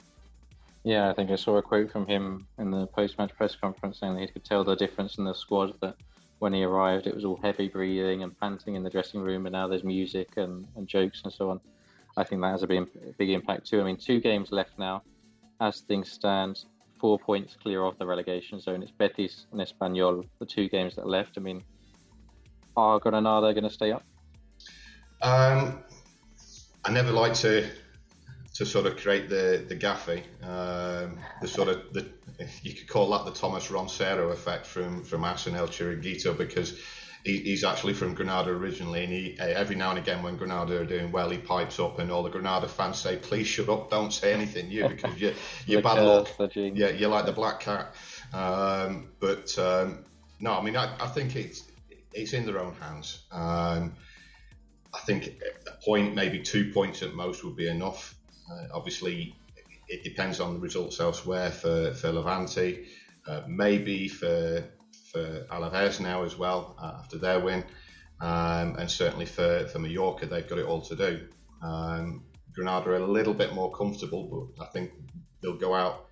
Yeah, 0.85 1.11
I 1.11 1.15
think 1.15 1.31
I 1.31 1.37
saw 1.37 1.57
a 1.57 1.63
quote 1.63 1.91
from 1.91 2.07
him 2.07 2.47
in 2.59 2.71
the 2.71 2.87
post-match 2.87 3.35
press 3.37 3.57
conference 3.57 3.99
saying 3.99 4.15
that 4.15 4.21
he 4.21 4.29
could 4.29 4.45
tell 4.45 4.65
the 4.65 4.77
difference 4.77 5.19
in 5.19 5.25
the 5.25 5.35
squad. 5.35 5.75
That 5.81 5.97
when 6.39 6.53
he 6.53 6.63
arrived, 6.63 7.07
it 7.07 7.15
was 7.15 7.25
all 7.25 7.39
heavy 7.43 7.69
breathing 7.69 8.23
and 8.23 8.39
panting 8.39 8.75
in 8.75 8.83
the 8.83 8.91
dressing 8.91 9.21
room, 9.21 9.47
and 9.47 9.53
now 9.53 9.67
there's 9.69 9.85
music 9.85 10.37
and, 10.37 10.67
and 10.77 10.87
jokes 10.87 11.23
and 11.25 11.33
so 11.33 11.51
on. 11.51 11.61
I 12.19 12.25
think 12.25 12.41
that 12.43 12.51
has 12.51 12.65
a 12.65 12.67
big, 12.67 12.89
big 13.17 13.31
impact 13.31 13.69
too. 13.69 13.81
I 13.81 13.85
mean, 13.85 13.97
two 13.97 14.21
games 14.21 14.51
left 14.51 14.77
now, 14.77 15.03
as 15.61 15.83
things 15.83 16.11
stand, 16.11 16.65
four 17.01 17.17
points 17.17 17.57
clear 17.63 17.85
of 17.85 17.97
the 17.99 18.07
relegation 18.07 18.59
zone. 18.59 18.83
It's 18.83 18.91
Betis 18.91 19.47
and 19.53 19.61
Espanyol, 19.61 20.27
the 20.41 20.47
two 20.47 20.69
games 20.69 20.97
that 20.97 21.03
are 21.03 21.09
left. 21.09 21.39
I 21.39 21.41
mean, 21.41 21.63
are 22.77 22.99
Granada 22.99 23.53
going 23.55 23.63
to 23.63 23.71
stay 23.71 23.93
up? 23.93 24.03
Um, 25.23 25.85
I 26.85 26.91
never 26.91 27.13
like 27.13 27.35
to 27.35 27.69
to 28.55 28.67
sort 28.67 28.87
of 28.87 28.97
create 28.97 29.29
the 29.29 29.65
the 29.69 29.77
gaffy, 29.77 30.23
um, 30.43 31.19
the 31.41 31.47
sort 31.47 31.69
of 31.69 31.93
the 31.93 32.09
you 32.63 32.75
could 32.75 32.89
call 32.89 33.11
that 33.11 33.25
the 33.25 33.33
Thomas 33.33 33.69
Roncero 33.69 34.33
effect 34.33 34.67
from 34.67 35.05
from 35.05 35.23
AS 35.25 35.47
and 35.47 35.57
El 35.57 35.69
Chiringuito 35.69 36.37
because 36.37 36.81
he, 37.29 37.39
he's 37.41 37.63
actually 37.63 37.93
from 37.93 38.15
Granada 38.15 38.51
originally, 38.51 39.05
and 39.05 39.13
he 39.13 39.37
every 39.39 39.77
now 39.77 39.91
and 39.91 39.99
again 39.99 40.23
when 40.23 40.37
Granada 40.37 40.81
are 40.81 40.87
doing 40.87 41.13
well, 41.13 41.29
he 41.29 41.37
pipes 41.37 41.79
up, 41.79 41.99
and 41.99 42.11
all 42.11 42.23
the 42.23 42.31
Granada 42.31 42.67
fans 42.69 42.99
say, 42.99 43.17
"Please 43.17 43.47
shut 43.47 43.69
up, 43.69 43.91
don't 43.91 44.13
say 44.13 44.33
anything, 44.33 44.71
you, 44.71 44.89
because 44.89 45.21
you 45.21 45.35
you're 45.67 45.83
bad 45.83 46.03
luck, 46.03 46.29
yeah, 46.57 46.89
you're 46.89 47.11
like 47.11 47.27
the 47.27 47.33
black 47.33 47.61
cat." 47.61 47.95
Um, 48.33 49.11
but 49.21 49.57
um, 49.59 50.07
no, 50.41 50.55
I 50.55 50.63
mean 50.63 50.75
I, 50.75 50.97
I 50.99 51.09
think 51.09 51.37
it's 51.37 51.65
it's 52.15 52.33
in 52.33 52.47
their 52.47 52.61
own 52.61 52.75
hands. 52.75 53.27
Um, 53.31 53.95
I 54.95 55.01
think 55.01 55.35
a 55.67 55.85
point, 55.85 56.15
maybe 56.15 56.41
two 56.41 56.73
points 56.73 57.03
at 57.03 57.13
most, 57.15 57.45
would 57.45 57.57
be 57.57 57.69
enough. 57.69 58.15
Uh, 58.51 58.69
obviously, 58.73 59.37
it 59.87 60.03
depends 60.03 60.41
on 60.41 60.55
the 60.55 60.61
results 60.61 60.99
elsewhere 60.99 61.51
for, 61.51 61.93
for 61.93 62.11
Levante, 62.11 62.87
uh, 63.27 63.43
maybe 63.47 64.09
for 64.09 64.65
for 65.19 65.47
Alaves 65.51 66.01
now 66.01 66.25
as 66.25 66.37
well 66.37 66.77
uh, 66.81 66.95
after 66.99 67.19
their 67.19 67.41
win, 67.41 67.65
um, 68.21 68.77
and 68.77 68.91
certainly 68.91 69.27
for, 69.27 69.67
for 69.67 69.79
Mallorca, 69.79 70.27
they've 70.27 70.49
got 70.49 70.59
it 70.59 70.67
all 70.67 70.83
to 70.83 70.97
do. 70.97 71.29
Um, 71.63 72.25
Granada 72.55 72.91
are 72.91 72.97
a 72.97 73.07
little 73.07 73.35
bit 73.35 73.55
more 73.55 73.73
comfortable, 73.73 74.53
but 74.57 74.65
I 74.65 74.69
think 74.69 74.93
they'll 75.41 75.57
go 75.57 75.75
out 75.75 76.07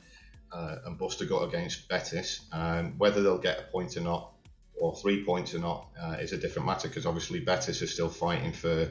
uh, 0.53 0.77
and 0.85 0.99
bust 0.99 1.21
a 1.21 1.27
gut 1.27 1.43
against 1.49 1.89
Betis. 1.89 2.41
Um, 2.53 2.95
whether 2.99 3.23
they'll 3.23 3.39
get 3.39 3.61
a 3.61 3.63
point 3.65 3.97
or 3.97 4.01
not, 4.01 4.33
or 4.79 4.95
three 4.95 5.25
points 5.25 5.55
or 5.55 5.59
not, 5.61 5.89
uh, 6.01 6.17
is 6.21 6.33
a 6.33 6.37
different 6.37 6.67
matter 6.67 6.89
because 6.89 7.07
obviously 7.07 7.41
Betis 7.41 7.83
are 7.83 7.87
still 7.87 8.09
fighting 8.09 8.53
for 8.53 8.89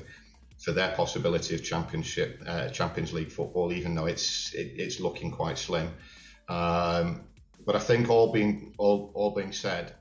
for 0.57 0.71
their 0.71 0.93
possibility 0.95 1.53
of 1.53 1.61
championship, 1.61 2.41
uh, 2.47 2.69
Champions 2.69 3.11
League 3.11 3.29
football, 3.29 3.73
even 3.73 3.93
though 3.93 4.05
it's 4.05 4.53
it, 4.53 4.73
it's 4.77 4.99
looking 4.99 5.29
quite 5.31 5.57
slim. 5.57 5.89
Um, 6.47 7.25
but 7.65 7.75
I 7.75 7.79
think 7.79 8.09
all 8.09 8.31
being 8.31 8.73
all, 8.77 9.11
all 9.13 9.31
being 9.31 9.51
said, 9.51 9.93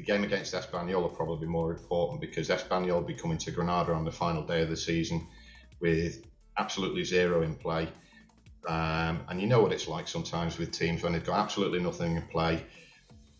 the 0.00 0.06
game 0.12 0.24
against 0.24 0.54
Espanyol 0.54 1.02
will 1.02 1.10
probably 1.10 1.46
be 1.46 1.50
more 1.50 1.72
important 1.72 2.22
because 2.22 2.48
Espanyol 2.48 2.94
will 2.94 3.02
be 3.02 3.14
coming 3.14 3.36
to 3.36 3.50
Granada 3.50 3.92
on 3.92 4.04
the 4.04 4.10
final 4.10 4.42
day 4.42 4.62
of 4.62 4.70
the 4.70 4.76
season 4.76 5.26
with 5.78 6.24
absolutely 6.56 7.04
zero 7.04 7.42
in 7.42 7.54
play. 7.54 7.86
Um, 8.66 9.20
and 9.28 9.40
you 9.40 9.46
know 9.46 9.60
what 9.60 9.72
it's 9.72 9.88
like 9.88 10.08
sometimes 10.08 10.58
with 10.58 10.72
teams 10.72 11.02
when 11.02 11.12
they've 11.12 11.24
got 11.24 11.38
absolutely 11.38 11.80
nothing 11.80 12.16
in 12.16 12.22
play. 12.22 12.64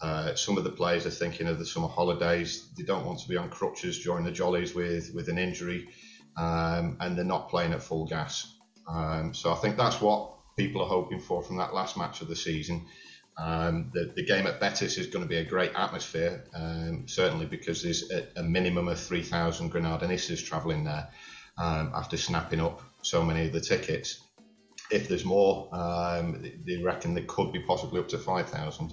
Uh, 0.02 0.34
some 0.34 0.58
of 0.58 0.64
the 0.64 0.70
players 0.70 1.06
are 1.06 1.10
thinking 1.10 1.46
of 1.46 1.58
the 1.58 1.64
summer 1.64 1.88
holidays. 1.88 2.68
They 2.76 2.84
don't 2.84 3.06
want 3.06 3.20
to 3.20 3.28
be 3.28 3.38
on 3.38 3.48
crutches 3.48 4.02
during 4.02 4.24
the 4.24 4.30
jollies 4.30 4.74
with, 4.74 5.14
with 5.14 5.28
an 5.28 5.38
injury, 5.38 5.88
um, 6.36 6.98
and 7.00 7.16
they're 7.16 7.24
not 7.24 7.48
playing 7.48 7.72
at 7.72 7.82
full 7.82 8.06
gas. 8.06 8.54
Um, 8.86 9.32
so 9.32 9.52
I 9.52 9.56
think 9.56 9.78
that's 9.78 10.00
what 10.00 10.34
people 10.58 10.82
are 10.82 10.88
hoping 10.88 11.20
for 11.20 11.42
from 11.42 11.56
that 11.56 11.72
last 11.72 11.96
match 11.96 12.20
of 12.20 12.28
the 12.28 12.36
season. 12.36 12.86
Um, 13.36 13.90
the, 13.94 14.12
the, 14.14 14.24
game 14.24 14.46
at 14.46 14.60
Betis 14.60 14.98
is 14.98 15.06
going 15.06 15.24
to 15.24 15.28
be 15.28 15.36
a 15.36 15.44
great 15.44 15.72
atmosphere, 15.74 16.44
um, 16.54 17.08
certainly 17.08 17.46
because 17.46 17.82
there's 17.82 18.10
a, 18.10 18.26
a 18.36 18.42
minimum 18.42 18.88
of 18.88 19.00
3,000 19.00 19.72
Granadinistas 19.72 20.44
travelling 20.44 20.84
there 20.84 21.08
um, 21.56 21.92
after 21.94 22.16
snapping 22.16 22.60
up 22.60 22.82
so 23.02 23.22
many 23.24 23.46
of 23.46 23.52
the 23.52 23.60
tickets. 23.60 24.20
If 24.90 25.08
there's 25.08 25.24
more, 25.24 25.68
um, 25.72 26.44
they 26.66 26.82
reckon 26.82 27.14
there 27.14 27.24
could 27.26 27.52
be 27.52 27.60
possibly 27.60 28.00
up 28.00 28.08
to 28.08 28.18
5,000. 28.18 28.92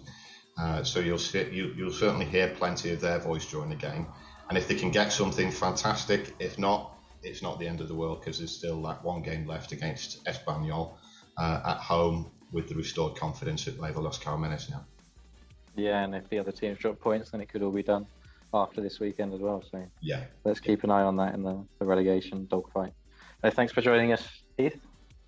Uh, 0.58 0.84
so 0.84 1.00
you'll 1.00 1.18
see, 1.18 1.50
you, 1.52 1.74
you'll 1.76 1.92
certainly 1.92 2.26
hear 2.26 2.50
plenty 2.50 2.92
of 2.92 3.02
their 3.02 3.20
voice 3.20 3.50
during 3.50 3.70
the 3.70 3.76
game. 3.76 4.08
And 4.50 4.58
if 4.58 4.68
they 4.68 4.76
can 4.76 4.92
get 4.92 5.12
something 5.12 5.52
fantastic, 5.52 6.36
if 6.40 6.58
not, 6.58 6.94
it's 7.22 7.42
not 7.42 7.60
the 7.60 7.68
end 7.68 7.82
of 7.82 7.88
the 7.88 7.96
world 7.96 8.22
because 8.22 8.38
there's 8.38 8.56
still 8.56 8.82
that 8.84 9.04
one 9.04 9.22
game 9.22 9.46
left 9.46 9.72
against 9.72 10.24
Espanyol 10.26 10.96
uh, 11.38 11.62
at 11.66 11.78
home 11.78 12.32
with 12.52 12.70
the 12.70 12.76
restored 12.76 13.16
confidence 13.16 13.68
at 13.68 13.80
Leva 13.80 14.00
Los 14.00 14.18
Carmenes 14.18 14.70
now. 14.70 14.86
Yeah, 15.76 16.04
and 16.04 16.16
if 16.16 16.28
the 16.30 16.40
other 16.40 16.52
teams 16.52 16.80
drop 16.80 17.00
points, 17.00 17.32
then 17.32 17.42
it 17.42 17.50
could 17.50 17.62
all 17.62 17.72
be 17.72 17.84
done 17.84 18.06
after 18.54 18.82
this 18.82 19.00
weekend 19.00 19.34
as 19.34 19.40
well. 19.40 19.64
So 19.70 19.86
yeah, 20.02 20.24
let's 20.44 20.60
keep 20.60 20.84
an 20.84 20.90
eye 20.90 21.04
on 21.04 21.18
that 21.18 21.34
in 21.36 21.44
the, 21.44 21.64
the 21.80 21.86
relegation 21.86 22.48
dogfight. 22.48 22.94
Uh, 23.44 23.52
thanks 23.52 23.72
for 23.74 23.82
joining 23.82 24.14
us, 24.14 24.28
Heath. 24.58 24.80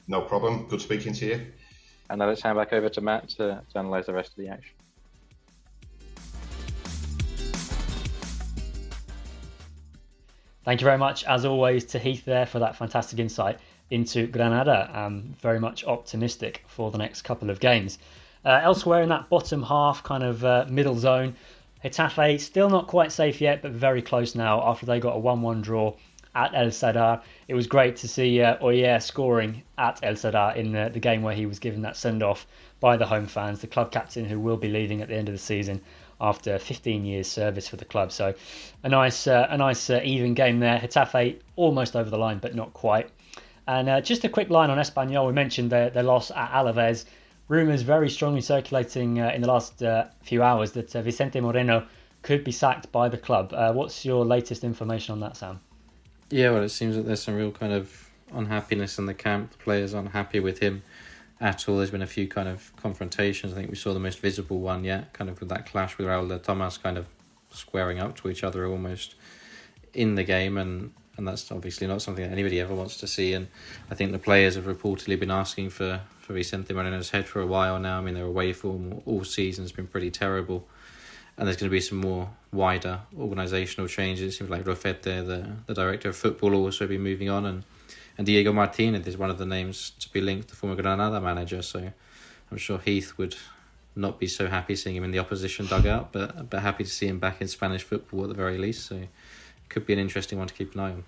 No 0.07 0.21
problem. 0.21 0.67
Good 0.67 0.81
speaking 0.81 1.13
to 1.13 1.25
you. 1.25 1.45
And 2.09 2.19
now 2.19 2.27
let's 2.27 2.41
hand 2.41 2.57
back 2.57 2.73
over 2.73 2.89
to 2.89 3.01
Matt 3.01 3.29
to, 3.29 3.61
to 3.71 3.79
analyse 3.79 4.07
the 4.07 4.13
rest 4.13 4.31
of 4.31 4.37
the 4.37 4.47
action. 4.47 4.73
Thank 10.65 10.81
you 10.81 10.85
very 10.85 10.97
much, 10.97 11.23
as 11.25 11.45
always, 11.45 11.85
to 11.85 11.99
Heath 11.99 12.25
there 12.25 12.45
for 12.45 12.59
that 12.59 12.75
fantastic 12.75 13.19
insight 13.19 13.59
into 13.91 14.27
Granada. 14.27 14.89
I'm 14.93 15.35
very 15.41 15.59
much 15.59 15.83
optimistic 15.85 16.63
for 16.67 16.91
the 16.91 16.97
next 16.97 17.23
couple 17.23 17.49
of 17.49 17.59
games. 17.59 17.99
Uh, 18.45 18.59
elsewhere 18.63 19.01
in 19.03 19.09
that 19.09 19.29
bottom 19.29 19.63
half, 19.63 20.03
kind 20.03 20.23
of 20.23 20.45
uh, 20.45 20.65
middle 20.69 20.95
zone, 20.95 21.35
Getafe 21.83 22.39
still 22.39 22.69
not 22.69 22.87
quite 22.87 23.11
safe 23.11 23.39
yet, 23.41 23.61
but 23.61 23.71
very 23.71 24.01
close 24.01 24.35
now 24.35 24.61
after 24.67 24.85
they 24.85 24.99
got 24.99 25.15
a 25.15 25.19
1 25.19 25.41
1 25.41 25.61
draw 25.61 25.93
at 26.35 26.53
El 26.53 26.67
Sadar. 26.67 27.21
It 27.47 27.53
was 27.53 27.67
great 27.67 27.95
to 27.97 28.07
see 28.07 28.41
uh, 28.41 28.57
Oier 28.57 29.01
scoring 29.01 29.63
at 29.77 29.99
El 30.03 30.13
Sadar 30.13 30.55
in 30.55 30.71
the, 30.71 30.89
the 30.91 30.99
game 30.99 31.21
where 31.21 31.35
he 31.35 31.45
was 31.45 31.59
given 31.59 31.81
that 31.81 31.95
send 31.97 32.21
off 32.21 32.45
by 32.79 32.97
the 32.97 33.05
home 33.05 33.25
fans, 33.25 33.61
the 33.61 33.67
club 33.67 33.91
captain 33.91 34.25
who 34.25 34.39
will 34.39 34.57
be 34.57 34.69
leaving 34.69 35.01
at 35.01 35.07
the 35.07 35.15
end 35.15 35.27
of 35.27 35.33
the 35.33 35.39
season 35.39 35.81
after 36.21 36.59
15 36.59 37.05
years 37.05 37.27
service 37.27 37.67
for 37.67 37.77
the 37.77 37.85
club. 37.85 38.11
So 38.11 38.33
a 38.83 38.89
nice, 38.89 39.27
uh, 39.27 39.47
a 39.49 39.57
nice 39.57 39.89
uh, 39.89 40.01
even 40.03 40.33
game 40.33 40.59
there. 40.59 40.79
Getafe 40.79 41.39
almost 41.55 41.95
over 41.95 42.09
the 42.09 42.17
line, 42.17 42.39
but 42.39 42.55
not 42.55 42.73
quite. 42.73 43.09
And 43.69 43.87
uh, 43.87 44.01
just 44.01 44.23
a 44.23 44.29
quick 44.29 44.49
line 44.49 44.71
on 44.71 44.79
Espanyol. 44.79 45.27
We 45.27 45.33
mentioned 45.33 45.69
their, 45.69 45.91
their 45.91 46.01
loss 46.01 46.31
at 46.31 46.49
Alaves. 46.53 47.05
Rumours 47.49 47.83
very 47.83 48.09
strongly 48.09 48.41
circulating 48.41 49.19
uh, 49.19 49.29
in 49.29 49.41
the 49.41 49.47
last 49.47 49.83
uh, 49.83 50.07
few 50.23 50.41
hours 50.41 50.71
that 50.71 50.95
uh, 50.95 51.03
Vicente 51.03 51.39
Moreno 51.39 51.85
could 52.23 52.43
be 52.43 52.51
sacked 52.51 52.91
by 52.91 53.07
the 53.07 53.17
club. 53.17 53.53
what's 53.75 54.03
your 54.03 54.25
latest 54.25 54.63
information 54.63 55.13
on 55.13 55.19
that, 55.19 55.37
Sam? 55.37 55.59
Yeah, 56.31 56.49
well, 56.49 56.63
it 56.63 56.69
seems 56.69 56.95
that 56.95 57.05
there's 57.05 57.21
some 57.21 57.35
real 57.35 57.51
kind 57.51 57.71
of 57.71 58.09
unhappiness 58.33 58.97
in 58.97 59.05
the 59.05 59.13
camp. 59.13 59.51
The 59.51 59.57
players 59.59 59.93
unhappy 59.93 60.39
with 60.39 60.57
him 60.57 60.81
at 61.39 61.69
all. 61.69 61.77
There's 61.77 61.91
been 61.91 62.01
a 62.01 62.07
few 62.07 62.27
kind 62.27 62.49
of 62.49 62.75
confrontations. 62.75 63.53
I 63.53 63.55
think 63.55 63.69
we 63.69 63.75
saw 63.75 63.93
the 63.93 63.99
most 63.99 64.19
visible 64.19 64.59
one 64.61 64.83
yet, 64.83 65.13
kind 65.13 65.29
of 65.29 65.39
with 65.39 65.49
that 65.49 65.67
clash 65.67 65.95
with 65.99 66.07
Raul 66.07 66.27
de 66.27 66.39
Tomas 66.39 66.79
kind 66.79 66.97
of 66.97 67.05
squaring 67.51 67.99
up 67.99 68.15
to 68.17 68.31
each 68.31 68.43
other 68.43 68.65
almost 68.65 69.13
in 69.93 70.15
the 70.15 70.23
game 70.23 70.57
and 70.57 70.91
and 71.19 71.27
that's 71.27 71.51
obviously 71.51 71.85
not 71.85 72.01
something 72.01 72.23
that 72.23 72.31
anybody 72.31 72.59
ever 72.59 72.73
wants 72.73 72.97
to 72.97 73.07
see 73.07 73.33
and 73.33 73.47
I 73.91 73.95
think 73.95 74.11
the 74.11 74.19
players 74.19 74.55
have 74.55 74.65
reportedly 74.65 75.19
been 75.19 75.29
asking 75.29 75.69
for, 75.69 76.01
for 76.21 76.33
Vicente 76.33 76.73
Moreno's 76.73 77.11
head 77.11 77.27
for 77.27 77.41
a 77.41 77.45
while 77.45 77.77
now. 77.77 77.99
I 77.99 78.01
mean 78.01 78.15
their 78.15 78.25
away 78.25 78.53
form 78.53 79.01
all 79.05 79.23
season 79.23 79.63
has 79.63 79.71
been 79.71 79.87
pretty 79.87 80.09
terrible 80.09 80.65
and 81.37 81.45
there's 81.45 81.57
going 81.57 81.69
to 81.69 81.75
be 81.75 81.81
some 81.81 81.99
more 81.99 82.29
wider 82.51 83.01
organisational 83.17 83.87
changes. 83.87 84.33
It 84.33 84.37
seems 84.37 84.49
like 84.49 84.65
Rufete, 84.65 85.03
the, 85.03 85.51
the 85.67 85.73
director 85.73 86.09
of 86.09 86.15
football, 86.15 86.51
will 86.51 86.63
also 86.63 86.87
be 86.87 86.97
moving 86.97 87.29
on 87.29 87.45
and 87.45 87.63
And 88.17 88.25
Diego 88.25 88.51
Martinez 88.51 89.07
is 89.07 89.17
one 89.17 89.29
of 89.29 89.37
the 89.37 89.45
names 89.45 89.91
to 90.01 90.11
be 90.11 90.19
linked 90.19 90.49
to 90.49 90.55
former 90.55 90.75
Granada 90.75 91.21
manager, 91.21 91.61
so 91.61 91.79
I'm 92.51 92.57
sure 92.57 92.77
Heath 92.79 93.17
would 93.17 93.35
not 93.95 94.19
be 94.19 94.27
so 94.27 94.47
happy 94.47 94.75
seeing 94.75 94.97
him 94.97 95.05
in 95.05 95.11
the 95.11 95.19
opposition 95.19 95.65
dugout, 95.67 96.11
but 96.11 96.49
but 96.49 96.61
happy 96.61 96.83
to 96.83 96.89
see 96.89 97.07
him 97.07 97.19
back 97.19 97.39
in 97.41 97.47
Spanish 97.47 97.83
football 97.83 98.23
at 98.23 98.29
the 98.29 98.35
very 98.35 98.57
least. 98.57 98.87
So 98.87 99.03
could 99.69 99.85
be 99.85 99.93
an 99.93 99.99
interesting 99.99 100.37
one 100.37 100.47
to 100.47 100.53
keep 100.53 100.73
an 100.73 100.79
eye 100.79 100.91
on. 100.91 101.03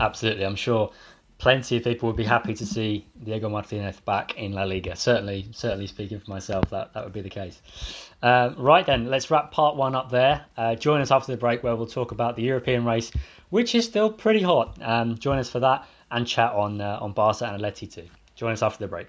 Absolutely, 0.00 0.44
I'm 0.44 0.56
sure 0.56 0.92
plenty 1.38 1.76
of 1.76 1.84
people 1.84 2.08
would 2.08 2.16
be 2.16 2.24
happy 2.24 2.52
to 2.52 2.66
see 2.66 3.06
Diego 3.24 3.48
Martinez 3.48 4.00
back 4.00 4.36
in 4.36 4.52
La 4.52 4.64
Liga. 4.64 4.96
Certainly, 4.96 5.48
certainly 5.52 5.86
speaking 5.86 6.18
for 6.18 6.30
myself, 6.30 6.68
that, 6.70 6.92
that 6.92 7.04
would 7.04 7.12
be 7.12 7.20
the 7.20 7.30
case. 7.30 7.60
Uh, 8.22 8.50
right 8.56 8.84
then, 8.84 9.06
let's 9.06 9.30
wrap 9.30 9.50
part 9.52 9.76
one 9.76 9.94
up 9.94 10.10
there. 10.10 10.44
Uh, 10.56 10.74
join 10.74 11.00
us 11.00 11.10
after 11.10 11.32
the 11.32 11.38
break 11.38 11.62
where 11.62 11.76
we'll 11.76 11.86
talk 11.86 12.10
about 12.10 12.36
the 12.36 12.42
European 12.42 12.84
race, 12.84 13.12
which 13.50 13.74
is 13.74 13.84
still 13.84 14.10
pretty 14.10 14.42
hot. 14.42 14.76
Um, 14.82 15.16
join 15.16 15.38
us 15.38 15.48
for 15.48 15.60
that 15.60 15.86
and 16.10 16.26
chat 16.26 16.52
on 16.52 16.80
uh, 16.80 16.98
on 17.00 17.12
Barca 17.12 17.46
and 17.46 17.62
Atleti 17.62 17.92
too. 17.92 18.06
Join 18.34 18.52
us 18.52 18.62
after 18.62 18.84
the 18.84 18.88
break. 18.88 19.08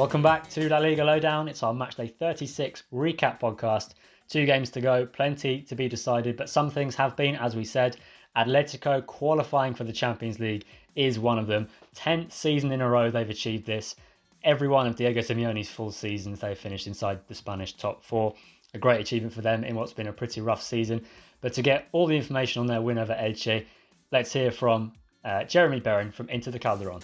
Welcome 0.00 0.22
back 0.22 0.48
to 0.52 0.66
La 0.70 0.78
Liga 0.78 1.04
Lowdown. 1.04 1.46
It's 1.46 1.62
our 1.62 1.74
matchday 1.74 2.10
36 2.10 2.84
recap 2.90 3.38
podcast. 3.38 3.90
Two 4.30 4.46
games 4.46 4.70
to 4.70 4.80
go, 4.80 5.04
plenty 5.04 5.60
to 5.60 5.74
be 5.74 5.90
decided, 5.90 6.38
but 6.38 6.48
some 6.48 6.70
things 6.70 6.94
have 6.94 7.16
been, 7.16 7.36
as 7.36 7.54
we 7.54 7.66
said. 7.66 7.98
Atletico 8.34 9.04
qualifying 9.04 9.74
for 9.74 9.84
the 9.84 9.92
Champions 9.92 10.40
League 10.40 10.64
is 10.96 11.18
one 11.18 11.38
of 11.38 11.46
them. 11.46 11.68
10th 11.94 12.32
season 12.32 12.72
in 12.72 12.80
a 12.80 12.88
row 12.88 13.10
they've 13.10 13.28
achieved 13.28 13.66
this. 13.66 13.94
Every 14.42 14.68
one 14.68 14.86
of 14.86 14.96
Diego 14.96 15.20
Simeone's 15.20 15.68
full 15.68 15.92
seasons 15.92 16.40
they've 16.40 16.56
finished 16.56 16.86
inside 16.86 17.20
the 17.28 17.34
Spanish 17.34 17.74
top 17.74 18.02
four. 18.02 18.34
A 18.72 18.78
great 18.78 19.02
achievement 19.02 19.34
for 19.34 19.42
them 19.42 19.64
in 19.64 19.76
what's 19.76 19.92
been 19.92 20.08
a 20.08 20.14
pretty 20.14 20.40
rough 20.40 20.62
season. 20.62 21.04
But 21.42 21.52
to 21.52 21.62
get 21.62 21.88
all 21.92 22.06
the 22.06 22.16
information 22.16 22.60
on 22.60 22.66
their 22.66 22.80
win 22.80 22.96
over 22.96 23.12
Elche, 23.12 23.66
let's 24.12 24.32
hear 24.32 24.50
from 24.50 24.94
uh, 25.26 25.44
Jeremy 25.44 25.82
Beren 25.82 26.10
from 26.10 26.30
Into 26.30 26.50
the 26.50 26.58
Calderon. 26.58 27.02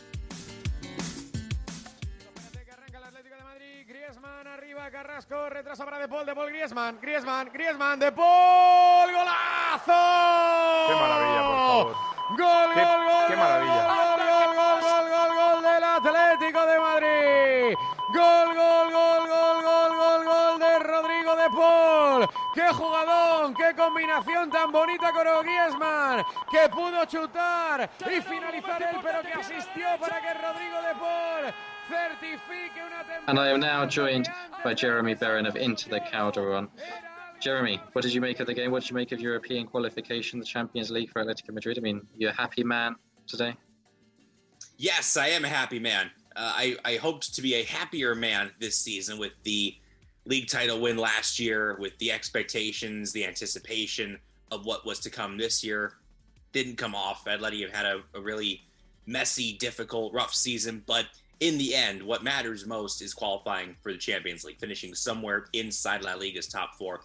Carrasco, 5.17 5.49
retrasa 5.49 5.83
para 5.87 5.99
De 5.99 6.09
Paul, 6.09 6.27
De 6.27 6.35
Paul, 6.35 6.51
Griezmann, 6.51 6.99
Griezmann, 7.01 7.49
Griezmann, 7.51 7.99
De 7.99 8.13
Paul, 8.13 9.11
golazo. 9.11 10.89
Qué 10.89 10.95
maravilla, 10.95 11.47
por 11.47 11.57
favor. 11.57 11.95
Gol, 12.37 12.75
Qué- 12.75 12.85
gol, 12.85 13.05
gol, 13.07 13.25
qué 13.29 13.35
gol, 13.35 13.39
maravilla. 13.39 13.87
Gol, 13.87 13.97
gol, 13.97 14.57
gol, 14.57 14.81
gol, 14.83 15.09
gol, 15.09 15.37
gol 15.37 15.63
del 15.63 15.85
Atlético 15.85 16.67
de 16.67 16.79
Madrid. 16.79 17.77
Gol, 18.13 18.55
gol, 18.57 18.93
gol, 18.93 19.27
gol, 19.27 19.63
gol, 19.63 19.97
gol, 19.97 20.25
gol 20.27 20.59
de 20.59 20.79
Rodrigo 20.81 21.37
De 21.37 21.49
Paul. 21.51 22.29
Qué 22.57 22.73
jugadón, 22.73 23.55
qué 23.55 23.75
combinación 23.77 24.51
tan 24.51 24.73
bonita 24.73 25.13
con 25.13 25.45
Griezmann, 25.45 26.25
que 26.51 26.67
pudo 26.71 27.05
chutar 27.05 27.91
y 28.01 28.23
finalizar 28.23 28.83
él, 28.83 28.97
pero 29.03 29.21
que 29.21 29.33
asistió 29.35 29.87
para 30.01 30.23
que 30.23 30.33
Rodrigo 30.33 30.81
De 30.81 30.95
Paul 30.95 31.53
certifique 31.87 32.81
una 32.83 33.05
temporada. 33.05 33.25
And 33.27 33.39
I 33.39 33.51
am 33.51 33.61
now 33.61 33.85
joined 33.85 34.31
by 34.65 34.73
Jeremy 34.73 35.15
Beren 35.15 35.47
of 35.47 35.55
Into 35.57 35.91
the 35.91 36.01
Calderon. 36.01 36.71
Jeremy, 37.41 37.79
what 37.93 38.01
did 38.01 38.15
you 38.15 38.23
make 38.23 38.41
of 38.41 38.47
the 38.47 38.55
game? 38.55 38.71
What 38.71 38.81
did 38.81 38.89
you 38.89 38.97
make 38.97 39.13
of 39.13 39.21
European 39.21 39.67
qualification, 39.67 40.41
the 40.41 40.47
Champions 40.47 40.91
League 40.91 41.11
for 41.11 41.23
Atletico 41.23 41.53
Madrid? 41.53 41.77
I 41.77 41.83
mean, 41.83 42.01
you're 42.17 42.31
a 42.31 42.35
happy 42.35 42.65
man 42.65 42.97
today? 43.27 43.55
Yes, 44.79 45.19
I 45.19 45.29
am 45.29 45.45
a 45.45 45.49
happy 45.49 45.79
man. 45.79 46.11
Uh, 46.35 46.53
I, 46.57 46.77
I 46.87 46.97
hoped 46.97 47.35
to 47.35 47.43
be 47.43 47.57
a 47.57 47.65
happier 47.65 48.15
man 48.15 48.53
this 48.59 48.79
season 48.79 49.19
with 49.19 49.33
the 49.43 49.77
league 50.27 50.49
title 50.49 50.81
win 50.81 50.97
last 50.97 51.39
year, 51.39 51.77
with 51.79 51.97
the 51.99 52.13
expectations, 52.13 53.13
the 53.13 53.25
anticipation 53.25 54.19
of 54.53 54.67
what 54.67 54.85
was 54.85 55.01
to 55.01 55.11
come 55.11 55.39
this 55.39 55.65
year. 55.65 55.95
Didn't 56.53 56.77
come 56.77 56.95
off. 56.95 57.25
Atleti 57.25 57.63
have 57.63 57.73
had 57.73 57.87
a, 57.87 58.03
a 58.15 58.21
really 58.21 58.63
messy, 59.07 59.55
difficult, 59.55 60.13
rough 60.13 60.35
season, 60.35 60.83
but 60.87 61.07
in 61.41 61.59
the 61.59 61.75
end, 61.75 62.03
what 62.03 62.25
matters 62.25 62.67
most 62.67 63.03
is 63.03 63.13
qualifying 63.13 63.77
for 63.83 63.93
the 63.93 63.99
Champions 63.99 64.45
League, 64.45 64.59
finishing 64.59 64.95
somewhere 64.95 65.47
inside 65.53 66.03
La 66.03 66.15
Liga's 66.15 66.49
top 66.49 66.77
four. 66.77 67.01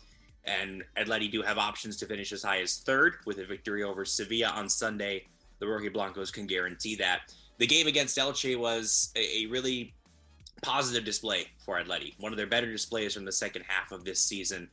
And 0.46 0.84
Atleti 0.98 1.32
do 1.32 1.42
have 1.42 1.58
options 1.58 1.98
to 1.98 2.06
finish 2.06 2.32
as 2.32 2.42
high 2.42 2.62
as 2.62 2.78
third 2.78 3.16
with 3.26 3.40
a 3.40 3.46
victory 3.46 3.84
over 3.84 4.06
Sevilla 4.06 4.50
on 4.50 4.70
Sunday. 4.70 5.26
The 5.60 5.66
Rojiblancos 5.66 6.34
can 6.34 6.48
guarantee 6.48 6.96
that. 6.96 7.34
The 7.58 7.68
game 7.68 7.88
against 7.88 8.18
Elche 8.18 8.58
was 8.58 9.12
a, 9.16 9.44
a 9.44 9.46
really 9.48 9.94
positive 10.62 11.04
display 11.04 11.48
for 11.66 11.82
Atleti. 11.82 12.14
One 12.20 12.32
of 12.32 12.38
their 12.38 12.48
better 12.48 12.72
displays 12.72 13.14
from 13.14 13.26
the 13.26 13.32
second 13.32 13.66
half 13.68 13.92
of 13.92 14.06
this 14.06 14.22
season. 14.22 14.70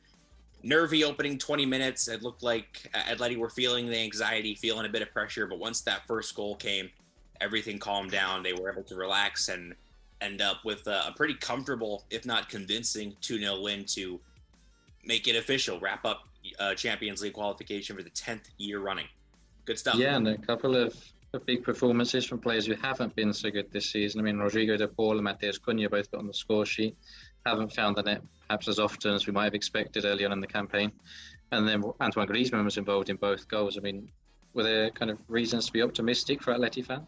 Nervy 0.61 1.03
opening 1.03 1.37
20 1.37 1.65
minutes. 1.65 2.07
It 2.07 2.21
looked 2.21 2.43
like 2.43 2.89
Atleti 2.93 3.37
were 3.37 3.49
feeling 3.49 3.87
the 3.87 3.97
anxiety, 3.97 4.55
feeling 4.55 4.85
a 4.85 4.89
bit 4.89 5.01
of 5.01 5.11
pressure. 5.11 5.47
But 5.47 5.59
once 5.59 5.81
that 5.81 6.05
first 6.05 6.35
goal 6.35 6.55
came, 6.55 6.89
everything 7.41 7.79
calmed 7.79 8.11
down. 8.11 8.43
They 8.43 8.53
were 8.53 8.71
able 8.71 8.83
to 8.83 8.95
relax 8.95 9.47
and 9.47 9.73
end 10.21 10.41
up 10.41 10.65
with 10.65 10.85
a, 10.87 11.13
pretty 11.15 11.35
comfortable, 11.35 12.03
if 12.09 12.25
not 12.25 12.49
convincing, 12.49 13.15
2 13.21 13.39
0 13.39 13.61
win 13.61 13.85
to 13.85 14.19
make 15.05 15.27
it 15.27 15.35
official, 15.35 15.79
wrap 15.79 16.05
up 16.05 16.27
uh, 16.59 16.75
Champions 16.75 17.21
League 17.21 17.33
qualification 17.33 17.95
for 17.95 18.03
the 18.03 18.09
10th 18.11 18.49
year 18.57 18.79
running. 18.79 19.07
Good 19.65 19.79
stuff. 19.79 19.95
Yeah, 19.95 20.17
and 20.17 20.27
a 20.27 20.37
couple 20.37 20.75
of, 20.75 20.93
big 21.37 21.63
performances 21.63 22.25
from 22.25 22.39
players 22.39 22.65
who 22.65 22.73
haven't 22.73 23.15
been 23.15 23.33
so 23.33 23.51
good 23.51 23.71
this 23.71 23.91
season. 23.91 24.19
I 24.19 24.23
mean, 24.23 24.39
Rodrigo 24.39 24.77
de 24.77 24.87
Paul 24.87 25.17
and 25.17 25.27
Matheus 25.27 25.59
Cunha 25.59 25.87
both 25.89 26.09
got 26.09 26.19
on 26.19 26.27
the 26.27 26.33
score 26.33 26.65
sheet. 26.65 26.97
Haven't 27.45 27.71
found 27.71 27.95
the 27.95 28.01
net 28.01 28.21
perhaps 28.49 28.67
as 28.67 28.79
often 28.79 29.13
as 29.13 29.27
we 29.27 29.33
might 29.33 29.43
have 29.43 29.53
expected 29.53 30.05
early 30.05 30.25
on 30.25 30.31
in 30.31 30.39
the 30.39 30.47
campaign. 30.47 30.91
And 31.51 31.67
then 31.67 31.83
Antoine 32.01 32.27
Griezmann 32.27 32.65
was 32.65 32.77
involved 32.77 33.09
in 33.09 33.15
both 33.15 33.47
goals. 33.47 33.77
I 33.77 33.81
mean, 33.81 34.09
were 34.53 34.63
there 34.63 34.89
kind 34.91 35.11
of 35.11 35.19
reasons 35.27 35.67
to 35.67 35.71
be 35.71 35.81
optimistic 35.81 36.41
for 36.41 36.53
Atleti 36.53 36.83
fans? 36.83 37.07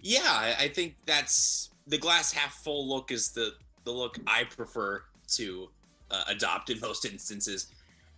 Yeah, 0.00 0.54
I 0.58 0.68
think 0.68 0.94
that's 1.04 1.70
the 1.86 1.98
glass 1.98 2.32
half 2.32 2.54
full 2.54 2.88
look 2.88 3.10
is 3.10 3.30
the 3.30 3.54
the 3.84 3.90
look 3.90 4.18
I 4.26 4.44
prefer 4.44 5.02
to 5.28 5.68
uh, 6.10 6.24
adopt 6.28 6.70
in 6.70 6.78
most 6.80 7.04
instances. 7.04 7.68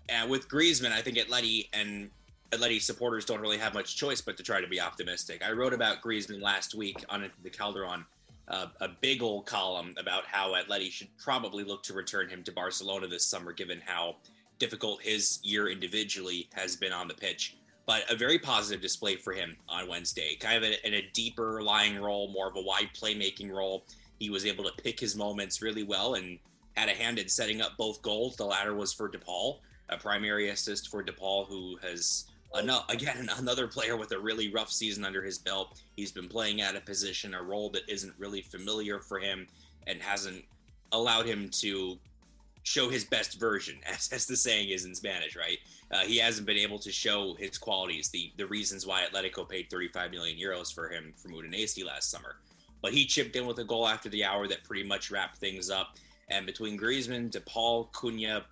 And 0.09 0.31
with 0.31 0.49
Griezmann, 0.49 0.93
I 0.93 1.01
think 1.01 1.17
Atleti 1.17 1.69
and 1.73 2.11
Atleti 2.53 2.81
supporters 2.81 3.25
don't 3.25 3.41
really 3.41 3.59
have 3.59 3.75
much 3.75 3.97
choice 3.97 4.21
but 4.21 4.37
to 4.37 4.43
try 4.43 4.61
to 4.61 4.69
be 4.69 4.81
optimistic. 4.81 5.43
I 5.45 5.53
wrote 5.53 5.73
about 5.73 6.03
Griezmann 6.03 6.43
last 6.43 6.75
week 6.75 7.03
on 7.09 7.31
the 7.43 7.51
Calderon, 7.51 8.05
uh, 8.49 8.67
a 8.81 8.89
big 9.01 9.23
old 9.23 9.47
column 9.47 9.95
about 9.99 10.25
how 10.27 10.55
Atleti 10.55 10.91
should 10.91 11.09
probably 11.17 11.65
look 11.65 11.83
to 11.85 11.95
return 11.95 12.29
him 12.29 12.43
to 12.45 12.53
Barcelona 12.53 13.07
this 13.07 13.27
summer, 13.27 13.53
given 13.53 13.81
how 13.85 14.17
difficult 14.59 15.03
his 15.03 15.39
year 15.43 15.69
individually 15.69 16.49
has 16.53 16.77
been 16.77 16.93
on 16.93 17.09
the 17.09 17.15
pitch 17.15 17.57
but 17.87 18.11
a 18.11 18.17
very 18.17 18.39
positive 18.39 18.81
display 18.81 19.17
for 19.17 19.33
him 19.33 19.57
on 19.69 19.89
Wednesday. 19.89 20.37
Kind 20.37 20.65
of 20.65 20.73
in 20.85 20.95
a 20.95 21.11
deeper 21.13 21.63
lying 21.63 22.01
role, 22.01 22.29
more 22.29 22.49
of 22.49 22.57
a 22.57 22.63
wide 22.63 22.91
playmaking 22.95 23.51
role. 23.51 23.85
He 24.19 24.31
was 24.31 24.47
able 24.47 24.65
to 24.65 24.83
pick 24.83 25.01
his 25.01 25.17
moments 25.17 25.63
really 25.63 25.83
well 25.83 26.15
and 26.15 26.39
had 26.77 26.89
a 26.89 26.93
hand 26.93 27.19
in 27.19 27.29
setting 27.29 27.61
up 27.61 27.77
both 27.77 28.01
goals. 28.03 28.37
The 28.37 28.45
latter 28.45 28.75
was 28.75 28.93
for 28.93 29.11
DePaul, 29.11 29.59
a 29.89 29.97
primary 29.97 30.51
assist 30.51 30.89
for 30.89 31.03
DePaul, 31.03 31.49
who 31.49 31.77
has 31.83 32.27
again 32.55 33.29
another 33.39 33.67
player 33.67 33.97
with 33.97 34.13
a 34.13 34.19
really 34.19 34.53
rough 34.53 34.71
season 34.71 35.05
under 35.05 35.23
his 35.23 35.39
belt. 35.39 35.81
He's 35.97 36.13
been 36.13 36.29
playing 36.29 36.61
at 36.61 36.77
a 36.77 36.81
position, 36.81 37.35
a 37.35 37.43
role 37.43 37.71
that 37.71 37.89
isn't 37.89 38.15
really 38.19 38.43
familiar 38.43 39.01
for 39.01 39.19
him, 39.19 39.47
and 39.87 40.01
hasn't 40.01 40.45
allowed 40.93 41.27
him 41.27 41.49
to 41.49 41.99
show 42.65 42.89
his 42.89 43.05
best 43.05 43.41
version, 43.41 43.79
as, 43.87 44.09
as 44.13 44.27
the 44.27 44.37
saying 44.37 44.71
is 44.71 44.85
in 44.85 44.95
Spanish, 44.95 45.37
right? 45.37 45.59
Uh, 45.91 46.01
he 46.01 46.19
hasn't 46.19 46.47
been 46.47 46.57
able 46.57 46.79
to 46.79 46.93
show 46.93 47.35
his 47.39 47.59
qualities, 47.59 48.09
the 48.09 48.33
the 48.37 48.47
reasons 48.47 48.87
why 48.87 49.05
Atletico 49.05 49.49
paid 49.49 49.69
35 49.71 50.11
million 50.11 50.39
euros 50.39 50.73
for 50.73 50.89
him 50.89 51.13
from 51.17 51.33
Udinese 51.33 51.85
last 51.85 52.11
summer. 52.11 52.37
But 52.81 52.93
he 52.93 53.07
chipped 53.07 53.37
in 53.37 53.47
with 53.47 53.59
a 53.59 53.65
goal 53.65 53.87
after 53.87 54.09
the 54.09 54.25
hour 54.25 54.49
that 54.49 54.65
pretty 54.65 54.83
much 54.83 55.11
wrapped 55.11 55.39
things 55.39 55.71
up. 55.71 55.97
And 56.29 56.47
between 56.47 56.79
Griezmann, 56.79 57.31
DePaul, 57.31 57.93
Cunha, 57.93 58.43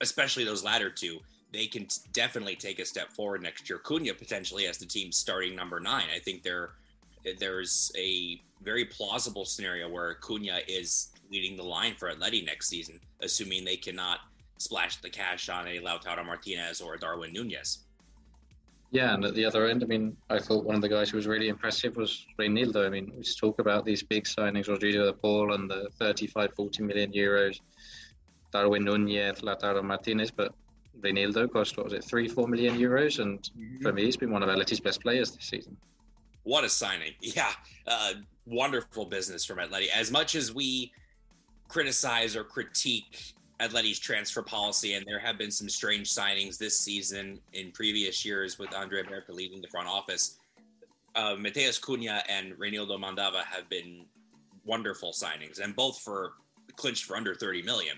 especially 0.00 0.44
those 0.44 0.64
latter 0.64 0.90
two, 0.90 1.20
they 1.52 1.66
can 1.66 1.86
definitely 2.12 2.56
take 2.56 2.78
a 2.78 2.84
step 2.84 3.12
forward 3.12 3.42
next 3.42 3.68
year. 3.68 3.78
Cunha 3.78 4.16
potentially 4.16 4.66
as 4.66 4.78
the 4.78 4.86
team's 4.86 5.16
starting 5.16 5.54
number 5.54 5.80
nine. 5.80 6.06
I 6.14 6.18
think 6.18 6.42
there 6.42 6.70
there's 7.38 7.92
a 7.96 8.40
very 8.62 8.84
plausible 8.84 9.44
scenario 9.44 9.88
where 9.88 10.16
Cunha 10.16 10.60
is 10.66 11.12
leading 11.30 11.56
the 11.56 11.62
line 11.62 11.94
for 11.94 12.12
Atleti 12.12 12.44
next 12.44 12.68
season, 12.68 12.98
assuming 13.20 13.64
they 13.64 13.76
cannot 13.76 14.20
splash 14.58 14.96
the 14.96 15.10
cash 15.10 15.48
on 15.48 15.66
a 15.66 15.78
Lautaro 15.78 16.24
Martinez 16.24 16.80
or 16.80 16.96
Darwin 16.96 17.32
Nunez. 17.32 17.78
Yeah, 18.90 19.14
and 19.14 19.24
at 19.24 19.34
the 19.34 19.44
other 19.44 19.66
end, 19.66 19.82
I 19.82 19.86
mean, 19.86 20.16
I 20.28 20.38
thought 20.38 20.64
one 20.64 20.74
of 20.74 20.82
the 20.82 20.88
guys 20.88 21.08
who 21.10 21.16
was 21.16 21.26
really 21.26 21.48
impressive 21.48 21.96
was 21.96 22.26
Reinildo. 22.38 22.86
I 22.86 22.90
mean, 22.90 23.10
we 23.16 23.22
talk 23.22 23.58
about 23.58 23.86
these 23.86 24.02
big 24.02 24.24
signings, 24.24 24.68
Rodrigo 24.68 25.06
de 25.06 25.14
Paul 25.14 25.54
and 25.54 25.70
the 25.70 25.88
35, 25.98 26.52
40 26.54 26.82
million 26.82 27.10
euros, 27.12 27.58
Darwin 28.52 28.84
Nunez, 28.84 29.40
Lautaro 29.40 29.82
Martinez, 29.82 30.30
but 30.30 30.54
Reinildo 31.00 31.50
cost, 31.50 31.76
what 31.76 31.84
was 31.84 31.92
it, 31.92 32.04
three, 32.04 32.28
four 32.28 32.46
million 32.48 32.78
euros? 32.78 33.18
And 33.18 33.38
mm-hmm. 33.40 33.82
for 33.82 33.92
me, 33.92 34.04
he's 34.04 34.16
been 34.16 34.30
one 34.30 34.42
of 34.42 34.48
Atleti's 34.48 34.80
best 34.80 35.00
players 35.02 35.32
this 35.32 35.44
season. 35.44 35.76
What 36.44 36.64
a 36.64 36.68
signing. 36.68 37.12
Yeah, 37.20 37.52
uh, 37.86 38.14
wonderful 38.46 39.06
business 39.06 39.44
from 39.44 39.58
Atleti. 39.58 39.88
As 39.94 40.10
much 40.10 40.34
as 40.34 40.52
we 40.52 40.92
criticize 41.68 42.36
or 42.36 42.44
critique 42.44 43.34
Atleti's 43.60 43.98
transfer 43.98 44.42
policy, 44.42 44.94
and 44.94 45.06
there 45.06 45.18
have 45.18 45.38
been 45.38 45.50
some 45.50 45.68
strange 45.68 46.12
signings 46.12 46.58
this 46.58 46.78
season 46.78 47.40
in 47.52 47.70
previous 47.70 48.24
years 48.24 48.58
with 48.58 48.74
Andrea 48.74 49.04
Berta 49.04 49.32
leading 49.32 49.60
the 49.62 49.68
front 49.68 49.88
office. 49.88 50.38
Uh, 51.14 51.34
Matheus 51.36 51.80
Cunha 51.80 52.22
and 52.28 52.54
Reinildo 52.54 52.98
Mandava 52.98 53.44
have 53.44 53.68
been 53.68 54.06
wonderful 54.64 55.12
signings, 55.12 55.60
and 55.60 55.76
both 55.76 56.00
for 56.00 56.34
clinched 56.76 57.04
for 57.04 57.16
under 57.16 57.34
30 57.34 57.62
million. 57.62 57.96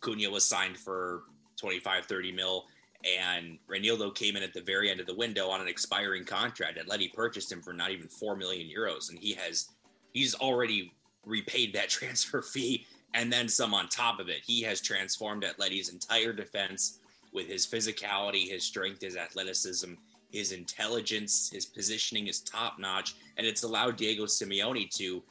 Cunha 0.00 0.30
was 0.30 0.44
signed 0.44 0.76
for 0.76 1.22
25, 1.58 2.06
30 2.06 2.32
mil, 2.32 2.66
and 3.04 3.58
Reinildo 3.68 4.14
came 4.14 4.36
in 4.36 4.42
at 4.42 4.52
the 4.52 4.60
very 4.60 4.90
end 4.90 5.00
of 5.00 5.06
the 5.06 5.14
window 5.14 5.48
on 5.48 5.60
an 5.60 5.68
expiring 5.68 6.24
contract. 6.24 6.78
Atleti 6.78 7.12
purchased 7.12 7.52
him 7.52 7.62
for 7.62 7.72
not 7.72 7.90
even 7.90 8.08
4 8.08 8.36
million 8.36 8.68
euros, 8.68 9.10
and 9.10 9.18
he 9.18 9.34
has 9.34 9.68
he's 10.12 10.34
already 10.34 10.92
repaid 11.24 11.74
that 11.74 11.88
transfer 11.90 12.42
fee 12.42 12.86
and 13.14 13.32
then 13.32 13.48
some 13.48 13.74
on 13.74 13.88
top 13.88 14.20
of 14.20 14.28
it. 14.28 14.42
He 14.44 14.62
has 14.62 14.80
transformed 14.80 15.44
Atleti's 15.44 15.88
entire 15.88 16.32
defense 16.32 16.98
with 17.32 17.46
his 17.46 17.66
physicality, 17.66 18.48
his 18.48 18.64
strength, 18.64 19.02
his 19.02 19.16
athleticism, 19.16 19.94
his 20.30 20.52
intelligence, 20.52 21.50
his 21.50 21.64
positioning 21.64 22.26
is 22.26 22.40
top 22.40 22.78
notch, 22.78 23.14
and 23.36 23.46
it's 23.46 23.62
allowed 23.62 23.96
Diego 23.96 24.24
Simeone 24.24 24.90
to 24.96 25.22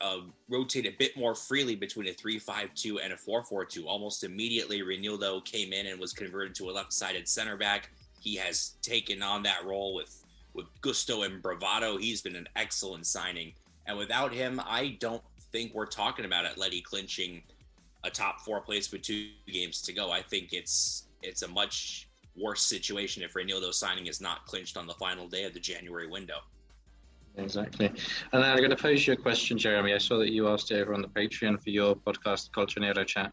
uh, 0.00 0.20
rotate 0.48 0.86
a 0.86 0.94
bit 0.98 1.16
more 1.16 1.34
freely 1.34 1.74
between 1.74 2.08
a 2.08 2.12
3-5-2 2.12 2.98
and 3.02 3.12
a 3.12 3.16
4-4-2. 3.16 3.86
Almost 3.86 4.24
immediately, 4.24 4.82
Reinildo 4.82 5.44
came 5.44 5.72
in 5.72 5.86
and 5.86 5.98
was 5.98 6.12
converted 6.12 6.54
to 6.56 6.70
a 6.70 6.72
left-sided 6.72 7.28
center 7.28 7.56
back. 7.56 7.90
He 8.20 8.34
has 8.36 8.74
taken 8.82 9.22
on 9.22 9.42
that 9.44 9.64
role 9.64 9.94
with 9.94 10.22
with 10.54 10.66
gusto 10.80 11.22
and 11.22 11.42
bravado. 11.42 11.98
He's 11.98 12.22
been 12.22 12.34
an 12.34 12.48
excellent 12.56 13.06
signing, 13.06 13.52
and 13.86 13.98
without 13.98 14.32
him, 14.32 14.60
I 14.64 14.96
don't 15.00 15.22
think 15.52 15.74
we're 15.74 15.86
talking 15.86 16.24
about 16.24 16.46
Atleti 16.46 16.82
clinching 16.82 17.42
a 18.04 18.10
top 18.10 18.40
four 18.40 18.60
place 18.60 18.90
with 18.90 19.02
two 19.02 19.28
games 19.46 19.82
to 19.82 19.92
go. 19.92 20.10
I 20.10 20.22
think 20.22 20.52
it's 20.52 21.08
it's 21.22 21.42
a 21.42 21.48
much 21.48 22.08
worse 22.36 22.62
situation 22.62 23.22
if 23.22 23.34
Reinildo 23.34 23.72
signing 23.72 24.06
is 24.06 24.20
not 24.20 24.46
clinched 24.46 24.76
on 24.76 24.86
the 24.86 24.94
final 24.94 25.26
day 25.28 25.44
of 25.44 25.54
the 25.54 25.60
January 25.60 26.06
window. 26.06 26.38
Exactly. 27.36 27.92
And 28.32 28.42
I'm 28.42 28.56
going 28.58 28.70
to 28.70 28.76
pose 28.76 29.06
you 29.06 29.12
a 29.12 29.16
question, 29.16 29.58
Jeremy. 29.58 29.94
I 29.94 29.98
saw 29.98 30.18
that 30.18 30.32
you 30.32 30.48
asked 30.48 30.72
over 30.72 30.94
on 30.94 31.02
the 31.02 31.08
Patreon 31.08 31.62
for 31.62 31.70
your 31.70 31.94
podcast, 31.94 32.50
Colchonero 32.50 33.06
Chat. 33.06 33.32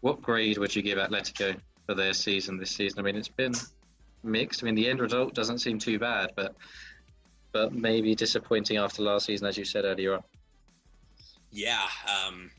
What 0.00 0.22
grade 0.22 0.58
would 0.58 0.74
you 0.74 0.82
give 0.82 0.98
Atletico 0.98 1.56
for 1.86 1.94
their 1.94 2.14
season 2.14 2.58
this 2.58 2.70
season? 2.70 2.98
I 2.98 3.02
mean, 3.02 3.16
it's 3.16 3.28
been 3.28 3.52
mixed. 4.22 4.62
I 4.62 4.66
mean, 4.66 4.74
the 4.74 4.88
end 4.88 5.00
result 5.00 5.34
doesn't 5.34 5.58
seem 5.58 5.78
too 5.78 5.98
bad, 5.98 6.32
but 6.36 6.54
but 7.52 7.74
maybe 7.74 8.14
disappointing 8.14 8.78
after 8.78 9.02
last 9.02 9.26
season, 9.26 9.46
as 9.46 9.58
you 9.58 9.64
said 9.66 9.84
earlier 9.84 10.14
on. 10.14 10.22
Yeah, 11.50 11.86
um, 12.08 12.50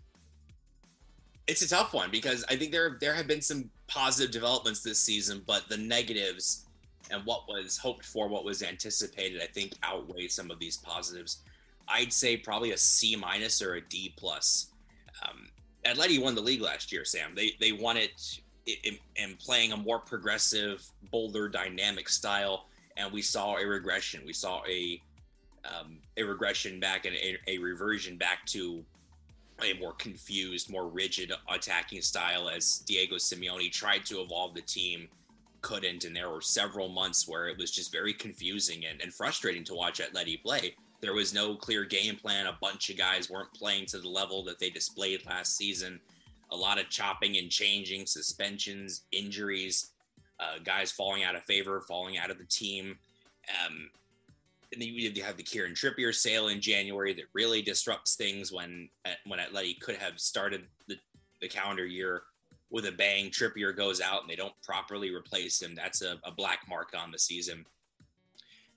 it's 1.48 1.64
a 1.64 1.70
tough 1.70 1.94
one 1.94 2.12
because 2.12 2.46
I 2.48 2.56
think 2.56 2.72
there 2.72 2.98
there 3.02 3.16
have 3.16 3.28
been 3.28 3.42
some 3.42 3.72
positive 3.88 4.32
developments 4.32 4.82
this 4.82 5.00
season, 5.00 5.42
but 5.46 5.68
the 5.68 5.78
negatives 5.78 6.63
and 7.12 7.26
what 7.26 7.48
was 7.48 7.78
hoped 7.78 8.06
for, 8.06 8.28
what 8.28 8.46
was 8.46 8.64
anticipated, 8.64 9.42
I 9.42 9.48
think 9.48 9.74
outweigh 9.84 10.28
some 10.28 10.52
of 10.52 10.60
these 10.60 10.78
positives. 10.78 11.40
I'd 11.88 12.14
say 12.14 12.38
probably 12.38 12.72
a 12.72 12.78
C 12.78 13.16
minus 13.16 13.62
or 13.62 13.76
a 13.76 13.82
D 13.82 14.14
plus. 14.18 14.72
Um, 15.28 15.48
Atleti 15.86 16.22
won 16.22 16.36
the 16.36 16.42
league 16.42 16.62
last 16.62 16.92
year, 16.92 17.04
Sam. 17.04 17.36
They 17.36 17.52
they 17.60 17.72
won 17.72 17.98
it 17.98 18.40
in, 18.66 18.98
in 19.18 19.36
playing 19.36 19.74
a 19.74 19.78
more 19.78 20.00
progressive, 20.00 20.86
bolder, 21.12 21.50
dynamic 21.50 22.08
style, 22.08 22.68
and 22.98 23.12
we 23.12 23.22
saw 23.22 23.58
a 23.58 23.66
regression. 23.66 24.24
We 24.26 24.34
saw 24.34 24.64
a 24.68 25.02
um, 25.66 25.98
a 26.18 26.24
regression 26.24 26.80
back 26.80 27.06
and 27.06 27.16
a, 27.16 27.38
a, 27.48 27.58
reversion 27.58 28.18
back 28.18 28.46
to 28.48 28.84
a 29.64 29.74
more 29.80 29.94
confused, 29.94 30.70
more 30.70 30.90
rigid 30.90 31.32
attacking 31.50 32.02
style 32.02 32.50
as 32.50 32.80
Diego 32.80 33.16
Simeone 33.16 33.72
tried 33.72 34.06
to 34.08 34.20
evolve 34.20 34.56
the 34.56 34.62
team, 34.62 35.08
couldn't. 35.64 36.04
And 36.04 36.16
there 36.16 36.30
were 36.30 36.42
several 36.42 36.90
months 36.90 37.28
where 37.28 37.48
it 37.48 37.58
was 37.58 37.72
just 37.72 37.92
very 37.92 38.14
confusing 38.14 38.86
and, 38.86 39.02
and 39.02 39.12
frustrating 39.12 39.64
to 39.66 39.74
watch 39.74 40.00
Atleti 40.00 40.42
play. 40.44 40.76
There 41.02 41.16
was 41.16 41.34
no 41.34 41.56
clear 41.56 41.84
game 41.84 42.16
plan. 42.16 42.46
A 42.46 42.58
bunch 42.62 42.90
of 42.92 42.98
guys 42.98 43.30
weren't 43.30 43.54
playing 43.54 43.88
to 43.88 43.98
the 43.98 44.08
level 44.08 44.44
that 44.44 44.60
they 44.60 44.70
displayed 44.70 45.26
last 45.26 45.58
season. 45.58 46.00
A 46.52 46.56
lot 46.56 46.80
of 46.80 46.90
chopping 46.90 47.38
and 47.38 47.50
changing, 47.50 48.06
suspensions, 48.06 49.06
injuries, 49.12 49.92
uh, 50.40 50.60
guys 50.64 50.92
falling 50.92 51.24
out 51.24 51.36
of 51.36 51.44
favor, 51.44 51.82
falling 51.82 52.20
out 52.20 52.30
of 52.30 52.38
the 52.38 52.46
team. 52.46 52.98
Um, 53.66 53.90
and 54.72 54.82
then 54.82 54.90
you 54.90 55.24
have 55.24 55.38
the 55.38 55.44
Kieran 55.44 55.74
Trippier 55.74 56.14
sale 56.14 56.48
in 56.48 56.60
January 56.62 57.14
that 57.14 57.26
really 57.34 57.62
disrupts 57.62 58.16
things 58.16 58.52
when 58.52 58.90
when 59.26 59.40
Atleti 59.40 59.80
could 59.80 59.96
have 59.98 60.20
started 60.20 60.64
the, 60.88 60.96
the 61.42 61.48
calendar 61.48 61.86
year 61.86 62.24
with 62.74 62.88
a 62.88 62.92
bang. 62.92 63.30
Trippier 63.30 63.74
goes 63.74 64.02
out 64.02 64.22
and 64.22 64.30
they 64.30 64.36
don't 64.36 64.54
properly 64.64 65.14
replace 65.14 65.62
him. 65.62 65.76
That's 65.76 66.02
a, 66.02 66.20
a 66.26 66.32
black 66.32 66.62
mark 66.68 66.90
on 66.98 67.12
the 67.12 67.20
season. 67.20 67.66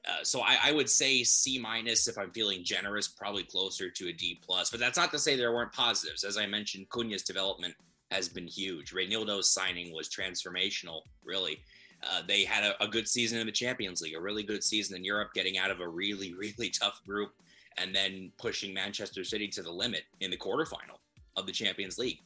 Uh, 0.07 0.23
so 0.23 0.43
I, 0.43 0.59
I, 0.63 0.73
would 0.73 0.89
say 0.89 1.25
C 1.25 1.59
minus 1.59 2.07
if 2.07 2.17
I'm 2.17 2.31
feeling 2.31 2.63
generous, 2.63 3.09
probably 3.09 3.43
closer 3.43 3.91
to 3.91 4.09
a 4.09 4.13
D 4.13 4.39
plus. 4.47 4.71
But 4.71 4.79
that's 4.79 4.97
not 4.97 5.11
to 5.11 5.19
say 5.19 5.35
there 5.35 5.53
weren't 5.53 5.73
positives. 5.73 6.23
As 6.23 6.37
I 6.37 6.47
mentioned, 6.47 6.89
Cunha's 6.91 7.25
development 7.25 7.75
has 8.13 8.29
been 8.29 8.47
huge. 8.47 8.93
Reinildo's 8.93 9.51
signing 9.51 9.93
was 9.93 10.09
transformational, 10.09 11.01
really. 11.25 11.59
Uh, 12.05 12.23
they 12.29 12.45
had 12.45 12.63
a, 12.63 12.85
a, 12.85 12.87
good 12.87 13.09
season 13.09 13.39
in 13.41 13.47
the 13.47 13.53
Champions 13.53 14.01
League, 14.01 14.15
a 14.15 14.21
really 14.21 14.45
good 14.45 14.63
season 14.63 14.97
in 14.97 15.03
Europe, 15.03 15.31
getting 15.35 15.59
out 15.59 15.73
of 15.73 15.81
a 15.81 15.89
really, 15.89 16.35
really 16.39 16.69
tough 16.69 17.01
group, 17.05 17.33
and 17.79 17.93
then 17.93 18.31
pushing 18.37 18.73
Manchester 18.73 19.25
City 19.25 19.49
to 19.49 19.63
the 19.63 19.73
limit 19.73 20.03
in 20.21 20.31
the 20.31 20.37
quarterfinal 20.37 21.01
of 21.35 21.47
the 21.47 21.53
Champions 21.53 21.99
League. 21.99 22.21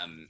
Um, 0.00 0.28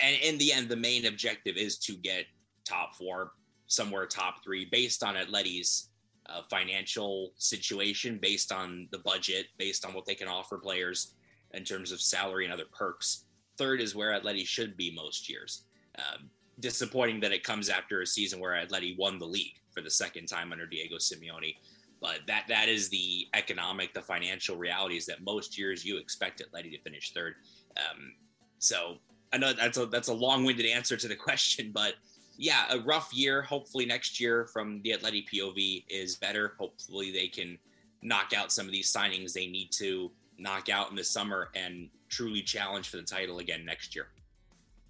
and 0.00 0.16
in 0.22 0.38
the 0.38 0.52
end, 0.52 0.68
the 0.68 0.76
main 0.76 1.06
objective 1.06 1.56
is 1.56 1.78
to 1.78 1.94
get 1.96 2.24
top 2.64 2.96
four, 2.96 3.32
somewhere 3.66 4.06
top 4.06 4.42
three, 4.42 4.66
based 4.70 5.02
on 5.02 5.14
Atleti's 5.14 5.90
uh, 6.26 6.42
financial 6.50 7.32
situation, 7.36 8.18
based 8.20 8.52
on 8.52 8.88
the 8.90 8.98
budget, 8.98 9.46
based 9.58 9.84
on 9.84 9.92
what 9.92 10.06
they 10.06 10.14
can 10.14 10.28
offer 10.28 10.58
players 10.58 11.14
in 11.52 11.64
terms 11.64 11.92
of 11.92 12.00
salary 12.00 12.44
and 12.44 12.52
other 12.52 12.64
perks. 12.72 13.26
Third 13.56 13.80
is 13.80 13.94
where 13.94 14.18
Atleti 14.18 14.46
should 14.46 14.76
be 14.76 14.92
most 14.94 15.28
years. 15.28 15.64
Um, 15.98 16.28
disappointing 16.60 17.20
that 17.20 17.32
it 17.32 17.44
comes 17.44 17.68
after 17.68 18.00
a 18.00 18.06
season 18.06 18.40
where 18.40 18.52
Atleti 18.52 18.96
won 18.98 19.18
the 19.18 19.26
league 19.26 19.54
for 19.72 19.80
the 19.80 19.90
second 19.90 20.26
time 20.26 20.52
under 20.52 20.66
Diego 20.66 20.96
Simeone. 20.96 21.56
But 22.00 22.20
that 22.26 22.44
that 22.48 22.68
is 22.68 22.88
the 22.88 23.28
economic, 23.34 23.94
the 23.94 24.02
financial 24.02 24.56
realities 24.56 25.06
that 25.06 25.22
most 25.22 25.56
years 25.56 25.84
you 25.84 25.98
expect 25.98 26.42
Atleti 26.42 26.72
to 26.72 26.80
finish 26.80 27.12
third. 27.12 27.34
Um, 27.76 28.12
so 28.58 28.98
I 29.34 29.36
know 29.36 29.52
that's 29.52 29.76
a 29.78 29.86
that's 29.86 30.06
a 30.06 30.14
long-winded 30.14 30.64
answer 30.64 30.96
to 30.96 31.08
the 31.08 31.16
question, 31.28 31.72
but 31.74 31.94
yeah, 32.38 32.64
a 32.70 32.78
rough 32.78 33.12
year. 33.12 33.42
Hopefully 33.42 33.84
next 33.84 34.20
year 34.20 34.46
from 34.46 34.80
the 34.82 34.90
Atleti 34.90 35.24
POV 35.28 35.84
is 35.88 36.16
better. 36.16 36.54
Hopefully 36.58 37.10
they 37.10 37.26
can 37.26 37.58
knock 38.00 38.32
out 38.36 38.52
some 38.52 38.66
of 38.66 38.72
these 38.72 38.92
signings 38.92 39.32
they 39.32 39.46
need 39.46 39.72
to 39.72 40.10
knock 40.38 40.68
out 40.68 40.90
in 40.90 40.96
the 40.96 41.04
summer 41.04 41.48
and 41.54 41.88
truly 42.08 42.42
challenge 42.42 42.88
for 42.88 42.96
the 42.96 43.02
title 43.02 43.38
again 43.38 43.64
next 43.64 43.94
year. 43.96 44.06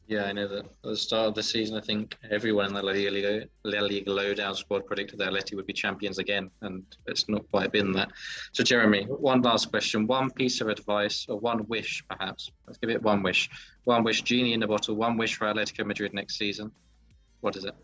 Yeah, 0.07 0.25
I 0.25 0.33
know 0.33 0.47
that 0.49 0.67
at 0.67 0.83
the 0.83 0.97
start 0.97 1.29
of 1.29 1.35
the 1.35 1.43
season, 1.43 1.79
I 1.79 1.81
think 1.81 2.19
everyone 2.31 2.67
in 2.67 2.75
the 2.75 2.83
La 2.83 2.93
Liga, 2.93 3.47
La 3.65 3.81
Liga 3.81 4.11
lowdown 4.11 4.55
squad 4.55 4.85
predicted 4.85 5.19
that 5.19 5.33
Atleti 5.33 5.57
would 5.57 5.67
be 5.67 5.73
champions 5.73 6.19
again, 6.19 6.51
and 6.61 6.85
it's 7.07 7.27
not 7.27 7.51
quite 7.51 7.73
been 7.73 7.91
that. 7.93 8.11
So, 8.53 8.63
Jeremy, 8.63 9.05
one 9.05 9.41
last 9.41 9.71
question, 9.71 10.07
one 10.07 10.31
piece 10.31 10.61
of 10.61 10.69
advice, 10.69 11.25
or 11.27 11.39
one 11.39 11.67
wish, 11.69 12.05
perhaps. 12.09 12.51
Let's 12.67 12.79
give 12.79 12.91
it 12.91 13.03
one 13.03 13.23
wish. 13.23 13.49
One 13.85 14.05
wish, 14.05 14.21
genie 14.23 14.53
in 14.53 14.61
the 14.61 14.67
bottle. 14.67 14.95
One 14.95 15.17
wish 15.17 15.37
for 15.37 15.47
Atletico 15.47 15.87
Madrid 15.87 16.13
next 16.13 16.37
season. 16.37 16.71
What 17.41 17.57
is 17.57 17.65
it? 17.65 17.75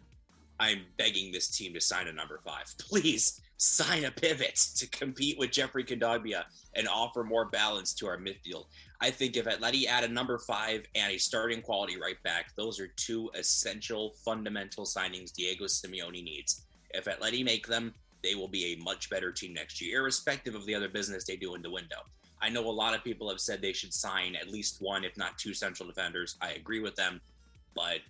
I'm 0.58 0.82
begging 0.98 1.32
this 1.32 1.48
team 1.48 1.72
to 1.72 1.80
sign 1.80 2.06
a 2.06 2.12
number 2.12 2.38
five. 2.44 2.66
Please 2.78 3.40
sign 3.56 4.04
a 4.04 4.10
pivot 4.10 4.56
to 4.76 4.86
compete 4.88 5.38
with 5.38 5.52
Geoffrey 5.52 5.84
Kondogbia 5.84 6.44
and 6.74 6.86
offer 6.86 7.24
more 7.24 7.46
balance 7.46 7.94
to 7.94 8.06
our 8.06 8.18
midfield. 8.18 8.66
I 9.02 9.10
think 9.10 9.36
if 9.36 9.46
Atleti 9.46 9.86
add 9.86 10.04
a 10.04 10.08
number 10.08 10.38
five 10.38 10.84
and 10.94 11.12
a 11.12 11.18
starting 11.18 11.62
quality 11.62 11.98
right 11.98 12.22
back, 12.22 12.54
those 12.54 12.78
are 12.78 12.88
two 12.96 13.30
essential 13.34 14.12
fundamental 14.24 14.84
signings 14.84 15.32
Diego 15.32 15.64
Simeone 15.64 16.22
needs. 16.22 16.66
If 16.90 17.06
Atleti 17.06 17.44
make 17.44 17.66
them, 17.66 17.94
they 18.22 18.34
will 18.34 18.48
be 18.48 18.74
a 18.74 18.82
much 18.82 19.08
better 19.08 19.32
team 19.32 19.54
next 19.54 19.80
year, 19.80 20.00
irrespective 20.00 20.54
of 20.54 20.66
the 20.66 20.74
other 20.74 20.88
business 20.88 21.24
they 21.24 21.36
do 21.36 21.54
in 21.54 21.62
the 21.62 21.70
window. 21.70 22.02
I 22.42 22.50
know 22.50 22.68
a 22.68 22.70
lot 22.70 22.94
of 22.94 23.02
people 23.02 23.28
have 23.30 23.40
said 23.40 23.62
they 23.62 23.72
should 23.72 23.94
sign 23.94 24.34
at 24.36 24.50
least 24.50 24.80
one, 24.80 25.04
if 25.04 25.16
not 25.16 25.38
two, 25.38 25.54
central 25.54 25.88
defenders. 25.88 26.36
I 26.42 26.52
agree 26.52 26.80
with 26.80 26.96
them, 26.96 27.20
but 27.74 28.00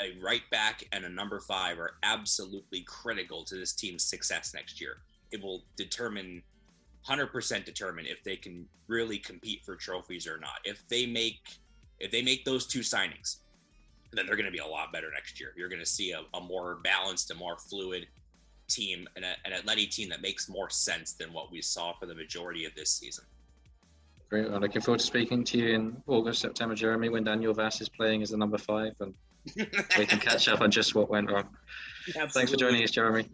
a 0.00 0.16
right 0.20 0.42
back 0.50 0.84
and 0.92 1.04
a 1.04 1.08
number 1.08 1.38
five 1.40 1.78
are 1.78 1.94
absolutely 2.02 2.82
critical 2.82 3.44
to 3.44 3.56
this 3.56 3.72
team's 3.72 4.04
success 4.04 4.54
next 4.54 4.80
year. 4.80 4.98
It 5.30 5.42
will 5.42 5.64
determine 5.76 6.42
100% 7.08 7.64
determine 7.64 8.06
if 8.06 8.22
they 8.22 8.36
can 8.36 8.66
really 8.88 9.18
compete 9.18 9.64
for 9.64 9.76
trophies 9.76 10.26
or 10.26 10.38
not. 10.38 10.60
If 10.64 10.86
they 10.88 11.06
make 11.06 11.40
if 11.98 12.10
they 12.10 12.22
make 12.22 12.44
those 12.44 12.66
two 12.66 12.80
signings, 12.80 13.38
then 14.12 14.26
they're 14.26 14.36
going 14.36 14.46
to 14.46 14.52
be 14.52 14.58
a 14.58 14.66
lot 14.66 14.92
better 14.92 15.08
next 15.14 15.38
year. 15.38 15.52
You're 15.56 15.68
going 15.68 15.80
to 15.80 15.86
see 15.86 16.12
a, 16.12 16.22
a 16.34 16.40
more 16.40 16.78
balanced, 16.82 17.30
a 17.30 17.34
more 17.34 17.56
fluid 17.56 18.08
team, 18.68 19.06
and 19.14 19.24
a, 19.24 19.34
an 19.44 19.52
Atleti 19.52 19.88
team 19.88 20.08
that 20.08 20.20
makes 20.20 20.48
more 20.48 20.68
sense 20.68 21.12
than 21.12 21.32
what 21.32 21.52
we 21.52 21.62
saw 21.62 21.92
for 21.98 22.06
the 22.06 22.14
majority 22.14 22.64
of 22.64 22.74
this 22.74 22.90
season. 22.90 23.24
Great. 24.28 24.46
I'm 24.46 24.60
looking 24.60 24.82
forward 24.82 24.98
to 24.98 25.06
speaking 25.06 25.44
to 25.44 25.58
you 25.58 25.74
in 25.74 26.02
August, 26.06 26.40
September, 26.40 26.74
Jeremy, 26.74 27.08
when 27.08 27.22
Daniel 27.22 27.54
Wass 27.54 27.80
is 27.80 27.88
playing 27.88 28.22
as 28.22 28.30
the 28.30 28.36
number 28.36 28.58
five, 28.58 28.94
and 29.00 29.14
we 29.56 30.06
can 30.06 30.18
catch 30.18 30.48
up 30.48 30.60
on 30.60 30.70
just 30.70 30.94
what 30.94 31.08
went 31.08 31.30
wrong. 31.30 31.48
Absolutely. 32.08 32.32
Thanks 32.32 32.50
for 32.50 32.56
joining 32.56 32.82
us, 32.82 32.90
Jeremy. 32.90 33.28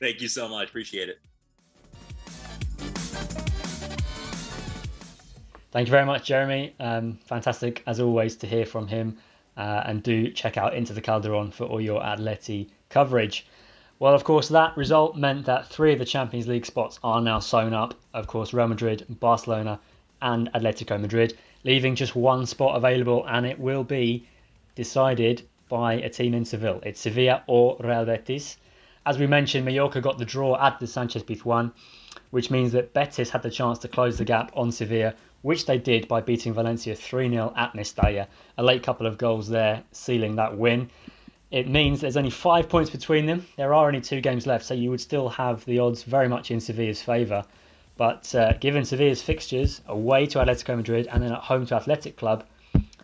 Thank 0.00 0.20
you 0.20 0.28
so 0.28 0.48
much. 0.48 0.68
Appreciate 0.68 1.08
it. 1.08 1.18
Thank 5.72 5.88
you 5.88 5.90
very 5.90 6.04
much, 6.04 6.26
Jeremy. 6.26 6.74
Um, 6.80 7.18
fantastic, 7.24 7.82
as 7.86 7.98
always, 7.98 8.36
to 8.36 8.46
hear 8.46 8.66
from 8.66 8.86
him. 8.86 9.16
Uh, 9.56 9.82
and 9.86 10.02
do 10.02 10.30
check 10.30 10.56
out 10.58 10.74
Into 10.74 10.92
the 10.92 11.00
Calderon 11.00 11.50
for 11.50 11.64
all 11.64 11.80
your 11.80 12.00
Atleti 12.02 12.68
coverage. 12.90 13.46
Well, 13.98 14.14
of 14.14 14.22
course, 14.22 14.48
that 14.48 14.76
result 14.76 15.16
meant 15.16 15.46
that 15.46 15.66
three 15.66 15.94
of 15.94 15.98
the 15.98 16.04
Champions 16.04 16.46
League 16.46 16.66
spots 16.66 16.98
are 17.02 17.22
now 17.22 17.38
sewn 17.38 17.72
up. 17.72 17.94
Of 18.12 18.26
course, 18.26 18.52
Real 18.52 18.68
Madrid, 18.68 19.06
Barcelona, 19.20 19.80
and 20.20 20.52
Atletico 20.52 21.00
Madrid, 21.00 21.38
leaving 21.64 21.94
just 21.94 22.14
one 22.14 22.44
spot 22.44 22.76
available, 22.76 23.24
and 23.28 23.46
it 23.46 23.58
will 23.58 23.84
be 23.84 24.26
decided 24.74 25.46
by 25.70 25.94
a 25.94 26.10
team 26.10 26.34
in 26.34 26.44
Seville. 26.44 26.80
It's 26.84 27.00
Sevilla 27.00 27.44
or 27.46 27.78
Real 27.80 28.04
Betis. 28.04 28.58
As 29.06 29.18
we 29.18 29.26
mentioned, 29.26 29.64
Mallorca 29.64 30.02
got 30.02 30.18
the 30.18 30.24
draw 30.24 30.60
at 30.60 30.80
the 30.80 30.86
Sanchez 30.86 31.22
Pizjuan, 31.22 31.72
which 32.30 32.50
means 32.50 32.72
that 32.72 32.92
Betis 32.92 33.30
had 33.30 33.42
the 33.42 33.50
chance 33.50 33.78
to 33.80 33.88
close 33.88 34.18
the 34.18 34.24
gap 34.24 34.52
on 34.54 34.70
Sevilla, 34.70 35.14
which 35.42 35.66
they 35.66 35.78
did 35.78 36.08
by 36.08 36.20
beating 36.20 36.54
Valencia 36.54 36.94
3 36.94 37.28
0 37.28 37.52
at 37.56 37.74
Mestalla. 37.74 38.26
A 38.58 38.62
late 38.62 38.82
couple 38.82 39.06
of 39.06 39.18
goals 39.18 39.48
there, 39.48 39.82
sealing 39.92 40.36
that 40.36 40.56
win. 40.56 40.88
It 41.50 41.68
means 41.68 42.00
there's 42.00 42.16
only 42.16 42.30
five 42.30 42.68
points 42.68 42.90
between 42.90 43.26
them. 43.26 43.46
There 43.56 43.74
are 43.74 43.86
only 43.86 44.00
two 44.00 44.20
games 44.20 44.46
left, 44.46 44.64
so 44.64 44.72
you 44.72 44.90
would 44.90 45.00
still 45.00 45.28
have 45.28 45.64
the 45.66 45.80
odds 45.80 46.02
very 46.02 46.28
much 46.28 46.50
in 46.50 46.60
Sevilla's 46.60 47.02
favour. 47.02 47.44
But 47.98 48.34
uh, 48.34 48.54
given 48.54 48.84
Sevilla's 48.84 49.20
fixtures, 49.20 49.82
away 49.86 50.26
to 50.28 50.38
Atletico 50.38 50.76
Madrid 50.76 51.08
and 51.12 51.22
then 51.22 51.32
at 51.32 51.40
home 51.40 51.66
to 51.66 51.74
Athletic 51.74 52.16
Club, 52.16 52.44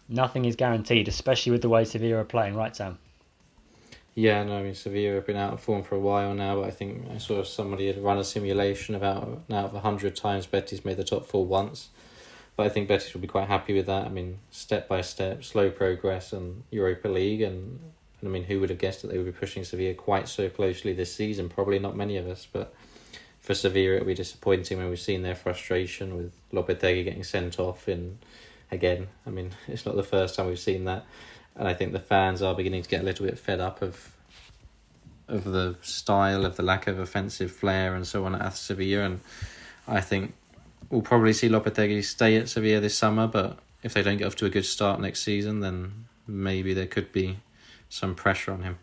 nothing 0.09 0.47
is 0.47 0.57
guaranteed, 0.57 1.09
especially 1.09 1.53
with 1.53 1.61
the 1.61 1.69
way 1.69 1.85
Sevilla 1.85 2.17
are 2.17 2.25
playing, 2.25 2.55
right, 2.55 2.75
Sam? 2.75 2.99
Yeah, 4.15 4.43
no, 4.43 4.57
I 4.59 4.63
mean 4.63 4.75
Sevilla 4.75 5.15
have 5.17 5.27
been 5.27 5.37
out 5.37 5.53
of 5.53 5.61
form 5.61 5.85
for 5.85 5.95
a 5.95 6.01
while 6.01 6.35
now, 6.35 6.57
but 6.57 6.65
I 6.65 6.71
think 6.71 7.07
I 7.15 7.19
saw 7.19 7.45
somebody 7.45 7.87
had 7.87 8.03
run 8.03 8.19
a 8.19 8.25
simulation 8.25 8.97
about 8.97 9.49
now 9.49 9.67
of 9.67 9.73
hundred 9.75 10.17
times 10.17 10.47
Betis 10.47 10.85
made 10.85 10.97
the 10.97 11.05
top 11.05 11.27
four 11.27 11.47
once. 11.47 11.91
But 12.59 12.67
I 12.67 12.71
think 12.71 12.89
Betis 12.89 13.15
will 13.15 13.21
be 13.21 13.29
quite 13.29 13.47
happy 13.47 13.73
with 13.73 13.87
that. 13.87 14.07
I 14.07 14.09
mean, 14.09 14.41
step 14.51 14.89
by 14.89 15.01
step, 15.03 15.45
slow 15.45 15.71
progress, 15.71 16.33
and 16.33 16.65
Europa 16.73 17.07
League, 17.07 17.41
and, 17.41 17.79
and 18.21 18.29
I 18.29 18.33
mean, 18.33 18.43
who 18.43 18.59
would 18.59 18.71
have 18.71 18.81
guessed 18.81 19.03
that 19.03 19.13
they 19.13 19.17
would 19.17 19.27
be 19.27 19.31
pushing 19.33 19.63
Sevilla 19.63 19.95
quite 19.95 20.27
so 20.27 20.49
closely 20.49 20.93
this 20.93 21.15
season? 21.15 21.49
Probably 21.49 21.79
not 21.79 21.95
many 21.95 22.17
of 22.17 22.27
us, 22.27 22.49
but 22.53 22.75
for 23.39 23.55
Sevilla, 23.55 23.95
it'll 23.95 24.09
be 24.09 24.15
disappointing 24.15 24.79
when 24.79 24.89
we've 24.89 24.99
seen 24.99 25.23
their 25.23 25.37
frustration 25.37 26.17
with 26.17 26.33
Lopetegui 26.53 27.05
getting 27.05 27.23
sent 27.23 27.61
off 27.61 27.89
in 27.89 28.19
again. 28.73 29.07
I 29.25 29.31
mean, 29.31 29.53
it's 29.69 29.87
not 29.87 29.95
the 29.95 30.03
first 30.03 30.35
time 30.35 30.49
we've 30.49 30.59
seen 30.59 30.85
that, 30.87 31.07
and 31.55 31.69
I 31.69 31.75
think 31.75 31.93
the 31.93 32.01
fans 32.01 32.43
are 32.43 32.57
beginning 32.57 32.83
to 32.83 32.89
get 32.89 33.03
a 33.03 33.05
little 33.05 33.25
bit 33.25 33.39
fed 33.39 33.61
up 33.61 33.83
of 33.83 34.11
of 35.29 35.45
the 35.45 35.77
style, 35.81 36.45
of 36.45 36.57
the 36.57 36.65
lack 36.65 36.89
of 36.89 36.99
offensive 36.99 37.53
flair, 37.53 37.95
and 37.95 38.05
so 38.05 38.25
on 38.25 38.35
at 38.35 38.55
Sevilla. 38.55 39.05
And 39.05 39.21
I 39.87 40.01
think 40.01 40.35
we'll 40.91 41.03
probably 41.03 41.33
see 41.33 41.49
Lopetegui 41.49 42.05
stay 42.05 42.37
at 42.37 42.49
Sevilla 42.49 42.81
this 42.81 42.97
summer, 42.97 43.27
but 43.27 43.59
if 43.83 43.95
they 43.95 44.03
don't 44.03 44.17
get 44.19 44.27
off 44.27 44.37
to 44.37 44.47
a 44.47 44.51
good 44.51 44.65
start 44.65 45.01
next 45.01 45.23
season, 45.23 45.61
then 45.61 46.07
maybe 46.27 46.75
there 46.75 46.87
could 46.87 47.13
be 47.13 47.39
some 47.89 48.15
pressure 48.15 48.53
on 48.53 48.63
him. 48.63 48.79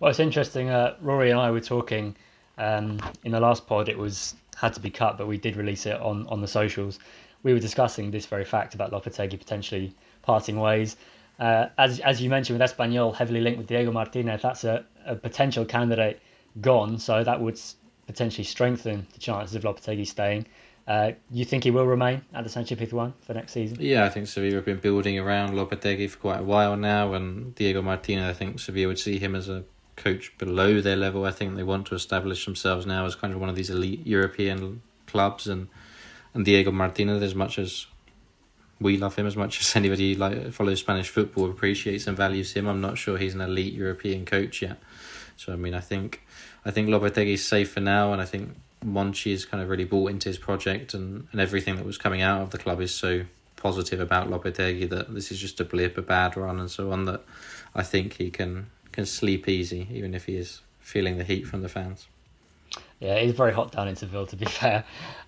Well, 0.00 0.10
it's 0.10 0.20
interesting. 0.20 0.70
Uh, 0.70 0.96
Rory 1.00 1.30
and 1.30 1.40
I 1.40 1.50
were 1.50 1.60
talking 1.60 2.16
um, 2.56 2.98
in 3.24 3.32
the 3.32 3.40
last 3.40 3.66
pod. 3.66 3.88
It 3.88 3.98
was 3.98 4.34
had 4.56 4.74
to 4.74 4.80
be 4.80 4.90
cut, 4.90 5.18
but 5.18 5.28
we 5.28 5.38
did 5.38 5.56
release 5.56 5.86
it 5.86 6.00
on 6.00 6.26
on 6.28 6.40
the 6.40 6.48
socials 6.48 6.98
we 7.42 7.52
were 7.52 7.58
discussing 7.58 8.10
this 8.10 8.26
very 8.26 8.44
fact 8.44 8.74
about 8.74 8.90
Lopetegui 8.90 9.38
potentially 9.38 9.94
parting 10.22 10.58
ways. 10.58 10.96
Uh, 11.38 11.66
as 11.78 12.00
as 12.00 12.20
you 12.20 12.28
mentioned 12.28 12.58
with 12.58 12.70
Espanyol 12.70 13.14
heavily 13.14 13.40
linked 13.40 13.58
with 13.58 13.68
Diego 13.68 13.92
Martinez, 13.92 14.42
that's 14.42 14.64
a, 14.64 14.84
a 15.06 15.14
potential 15.14 15.64
candidate 15.64 16.20
gone. 16.60 16.98
So 16.98 17.22
that 17.22 17.40
would 17.40 17.60
potentially 18.06 18.44
strengthen 18.44 19.06
the 19.12 19.20
chances 19.20 19.54
of 19.54 19.62
Lopetegui 19.62 20.06
staying. 20.06 20.46
Uh, 20.88 21.12
you 21.30 21.44
think 21.44 21.64
he 21.64 21.70
will 21.70 21.86
remain 21.86 22.22
at 22.32 22.44
the 22.44 22.48
Sanchez 22.48 22.78
Pizjuan 22.78 23.12
for 23.20 23.34
next 23.34 23.52
season? 23.52 23.76
Yeah, 23.78 24.06
I 24.06 24.08
think 24.08 24.26
Sevilla 24.26 24.54
have 24.54 24.64
been 24.64 24.78
building 24.78 25.18
around 25.18 25.50
Lopetegui 25.52 26.08
for 26.08 26.16
quite 26.16 26.40
a 26.40 26.42
while 26.42 26.78
now, 26.78 27.12
and 27.12 27.54
Diego 27.54 27.82
Martinez, 27.82 28.24
I 28.24 28.32
think 28.32 28.58
Sevilla 28.58 28.88
would 28.88 28.98
see 28.98 29.18
him 29.18 29.34
as 29.34 29.50
a 29.50 29.64
coach 29.96 30.32
below 30.38 30.80
their 30.80 30.96
level. 30.96 31.26
I 31.26 31.30
think 31.30 31.56
they 31.56 31.62
want 31.62 31.86
to 31.88 31.94
establish 31.94 32.42
themselves 32.46 32.86
now 32.86 33.04
as 33.04 33.14
kind 33.14 33.34
of 33.34 33.40
one 33.40 33.50
of 33.50 33.54
these 33.54 33.68
elite 33.68 34.06
European 34.06 34.80
clubs, 35.06 35.46
and 35.46 35.68
and 36.32 36.46
Diego 36.46 36.70
Martinez 36.70 37.22
as 37.22 37.34
much 37.34 37.58
as 37.58 37.86
we 38.80 38.96
love 38.96 39.16
him 39.16 39.26
as 39.26 39.36
much 39.36 39.60
as 39.60 39.76
anybody 39.76 40.14
like 40.14 40.52
follows 40.52 40.80
Spanish 40.80 41.10
football 41.10 41.50
appreciates 41.50 42.06
and 42.06 42.16
values 42.16 42.54
him. 42.54 42.66
I'm 42.66 42.80
not 42.80 42.96
sure 42.96 43.18
he's 43.18 43.34
an 43.34 43.42
elite 43.42 43.74
European 43.74 44.24
coach 44.24 44.62
yet. 44.62 44.78
So 45.36 45.52
I 45.52 45.56
mean, 45.56 45.74
I 45.74 45.80
think 45.80 46.22
I 46.64 46.70
think 46.70 46.88
is 46.88 47.46
safe 47.46 47.72
for 47.72 47.80
now, 47.80 48.14
and 48.14 48.22
I 48.22 48.24
think 48.24 48.56
Monchi 48.84 49.32
is 49.32 49.44
kind 49.44 49.62
of 49.62 49.68
really 49.68 49.84
bought 49.84 50.10
into 50.10 50.28
his 50.28 50.38
project, 50.38 50.94
and, 50.94 51.26
and 51.32 51.40
everything 51.40 51.76
that 51.76 51.84
was 51.84 51.98
coming 51.98 52.22
out 52.22 52.42
of 52.42 52.50
the 52.50 52.58
club 52.58 52.80
is 52.80 52.94
so 52.94 53.22
positive 53.56 54.00
about 54.00 54.30
Lopetegui 54.30 54.88
that 54.88 55.12
this 55.12 55.32
is 55.32 55.38
just 55.38 55.60
a 55.60 55.64
blip, 55.64 55.98
a 55.98 56.02
bad 56.02 56.36
run, 56.36 56.60
and 56.60 56.70
so 56.70 56.92
on. 56.92 57.04
That 57.04 57.22
I 57.74 57.82
think 57.82 58.14
he 58.14 58.30
can 58.30 58.70
can 58.92 59.06
sleep 59.06 59.48
easy, 59.48 59.88
even 59.90 60.14
if 60.14 60.26
he 60.26 60.36
is 60.36 60.60
feeling 60.80 61.18
the 61.18 61.24
heat 61.24 61.46
from 61.46 61.62
the 61.62 61.68
fans. 61.68 62.08
Yeah, 63.00 63.14
it's 63.14 63.36
very 63.36 63.52
hot 63.52 63.70
down 63.70 63.86
in 63.88 63.96
Seville, 63.96 64.26
to 64.26 64.36
be 64.36 64.44
fair. 64.60 64.84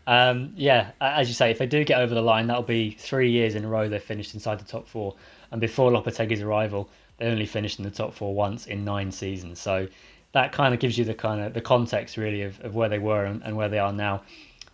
Um, 0.06 0.52
yeah, 0.56 0.90
as 1.00 1.28
you 1.28 1.34
say, 1.34 1.50
if 1.50 1.58
they 1.58 1.66
do 1.66 1.84
get 1.84 2.00
over 2.00 2.14
the 2.14 2.22
line, 2.22 2.46
that'll 2.48 2.62
be 2.62 2.90
three 2.92 3.30
years 3.30 3.54
in 3.54 3.64
a 3.64 3.68
row 3.68 3.88
they've 3.88 4.02
finished 4.02 4.34
inside 4.34 4.58
the 4.58 4.64
top 4.64 4.88
four. 4.88 5.14
And 5.52 5.60
before 5.60 5.90
Lopetegui's 5.90 6.42
arrival, 6.42 6.88
they 7.18 7.26
only 7.26 7.46
finished 7.46 7.78
in 7.78 7.84
the 7.84 7.90
top 7.90 8.14
four 8.14 8.34
once 8.34 8.66
in 8.66 8.84
nine 8.84 9.12
seasons. 9.12 9.60
So 9.60 9.86
that 10.32 10.52
kind 10.52 10.72
of 10.74 10.80
gives 10.80 10.96
you 10.96 11.04
the 11.04 11.14
kind 11.14 11.40
of 11.40 11.54
the 11.54 11.60
context 11.60 12.16
really 12.16 12.42
of, 12.42 12.60
of 12.60 12.74
where 12.74 12.88
they 12.88 12.98
were 12.98 13.24
and, 13.24 13.42
and 13.42 13.56
where 13.56 13.68
they 13.68 13.78
are 13.78 13.92
now. 13.92 14.22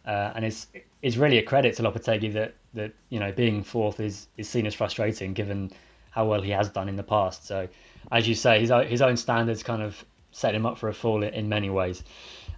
Uh, 0.06 0.32
and 0.34 0.44
it's 0.44 0.68
it's 1.02 1.16
really 1.16 1.38
a 1.38 1.42
credit 1.42 1.74
to 1.76 1.82
Lopetegui 1.82 2.32
that 2.32 2.54
that 2.74 2.92
you 3.08 3.18
know 3.18 3.32
being 3.32 3.62
fourth 3.62 4.00
is 4.00 4.28
is 4.36 4.48
seen 4.48 4.66
as 4.66 4.74
frustrating 4.74 5.32
given 5.32 5.70
how 6.10 6.24
well 6.24 6.40
he 6.40 6.50
has 6.50 6.68
done 6.70 6.88
in 6.88 6.96
the 6.96 7.02
past. 7.02 7.46
So 7.46 7.68
as 8.12 8.28
you 8.28 8.34
say, 8.34 8.60
his 8.60 8.70
own, 8.70 8.86
his 8.86 9.02
own 9.02 9.16
standards 9.16 9.62
kind 9.62 9.82
of 9.82 10.04
set 10.30 10.54
him 10.54 10.66
up 10.66 10.78
for 10.78 10.88
a 10.88 10.94
fall 10.94 11.22
in 11.22 11.48
many 11.48 11.70
ways. 11.70 12.04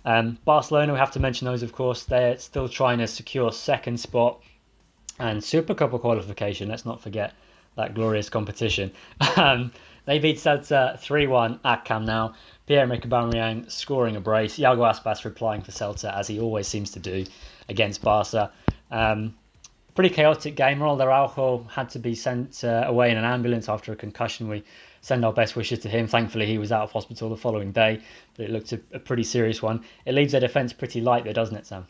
Um, 0.04 0.38
Barcelona, 0.44 0.92
we 0.92 0.98
have 0.98 1.10
to 1.12 1.20
mention 1.20 1.46
those, 1.46 1.62
of 1.62 1.72
course. 1.72 2.04
They're 2.04 2.38
still 2.38 2.68
trying 2.68 2.98
to 2.98 3.06
secure 3.06 3.52
second 3.52 3.98
spot 3.98 4.40
and 5.18 5.42
Super 5.42 5.74
Cup 5.74 5.90
qualification. 6.00 6.68
Let's 6.68 6.84
not 6.84 7.00
forget 7.00 7.34
that 7.76 7.94
glorious 7.94 8.28
competition. 8.28 8.92
Um, 9.36 9.72
they 10.06 10.18
beat 10.18 10.38
Celta 10.38 10.98
3 10.98 11.26
1 11.26 11.60
at 11.66 11.84
Camp 11.84 12.06
Nou. 12.06 12.32
Pierre-Emerick 12.68 13.06
Aubameyang 13.06 13.70
scoring 13.70 14.16
a 14.16 14.20
brace. 14.20 14.58
Iago 14.58 14.82
Aspas 14.82 15.24
replying 15.24 15.62
for 15.62 15.72
Celta, 15.72 16.14
as 16.14 16.28
he 16.28 16.38
always 16.38 16.68
seems 16.68 16.90
to 16.90 17.00
do 17.00 17.24
against 17.70 18.02
Barca. 18.02 18.52
Um, 18.90 19.34
pretty 19.94 20.14
chaotic 20.14 20.54
game. 20.54 20.82
Ronald 20.82 21.00
Araujo 21.00 21.66
had 21.70 21.88
to 21.88 21.98
be 21.98 22.14
sent 22.14 22.62
uh, 22.64 22.84
away 22.86 23.10
in 23.10 23.16
an 23.16 23.24
ambulance 23.24 23.70
after 23.70 23.92
a 23.92 23.96
concussion. 23.96 24.48
We 24.48 24.62
send 25.00 25.24
our 25.24 25.32
best 25.32 25.56
wishes 25.56 25.78
to 25.78 25.88
him. 25.88 26.06
Thankfully, 26.06 26.44
he 26.44 26.58
was 26.58 26.70
out 26.70 26.82
of 26.82 26.92
hospital 26.92 27.30
the 27.30 27.38
following 27.38 27.72
day, 27.72 28.02
but 28.36 28.44
it 28.44 28.50
looked 28.50 28.72
a, 28.72 28.80
a 28.92 28.98
pretty 28.98 29.24
serious 29.24 29.62
one. 29.62 29.82
It 30.04 30.12
leaves 30.12 30.32
their 30.32 30.42
defence 30.42 30.74
pretty 30.74 31.00
light 31.00 31.24
there, 31.24 31.32
doesn't 31.32 31.56
it, 31.56 31.66
Sam? 31.66 31.86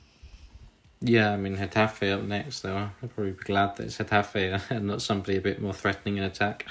Yeah, 1.00 1.32
I 1.32 1.36
mean, 1.36 1.56
Getafe 1.56 2.12
up 2.12 2.22
next, 2.22 2.60
though. 2.60 2.88
I'd 3.02 3.14
probably 3.14 3.32
be 3.32 3.38
glad 3.42 3.74
that 3.76 3.86
it's 3.86 3.98
Getafe 3.98 4.70
and 4.70 4.86
not 4.86 5.02
somebody 5.02 5.38
a 5.38 5.40
bit 5.40 5.60
more 5.60 5.74
threatening 5.74 6.18
in 6.18 6.22
attack. 6.22 6.66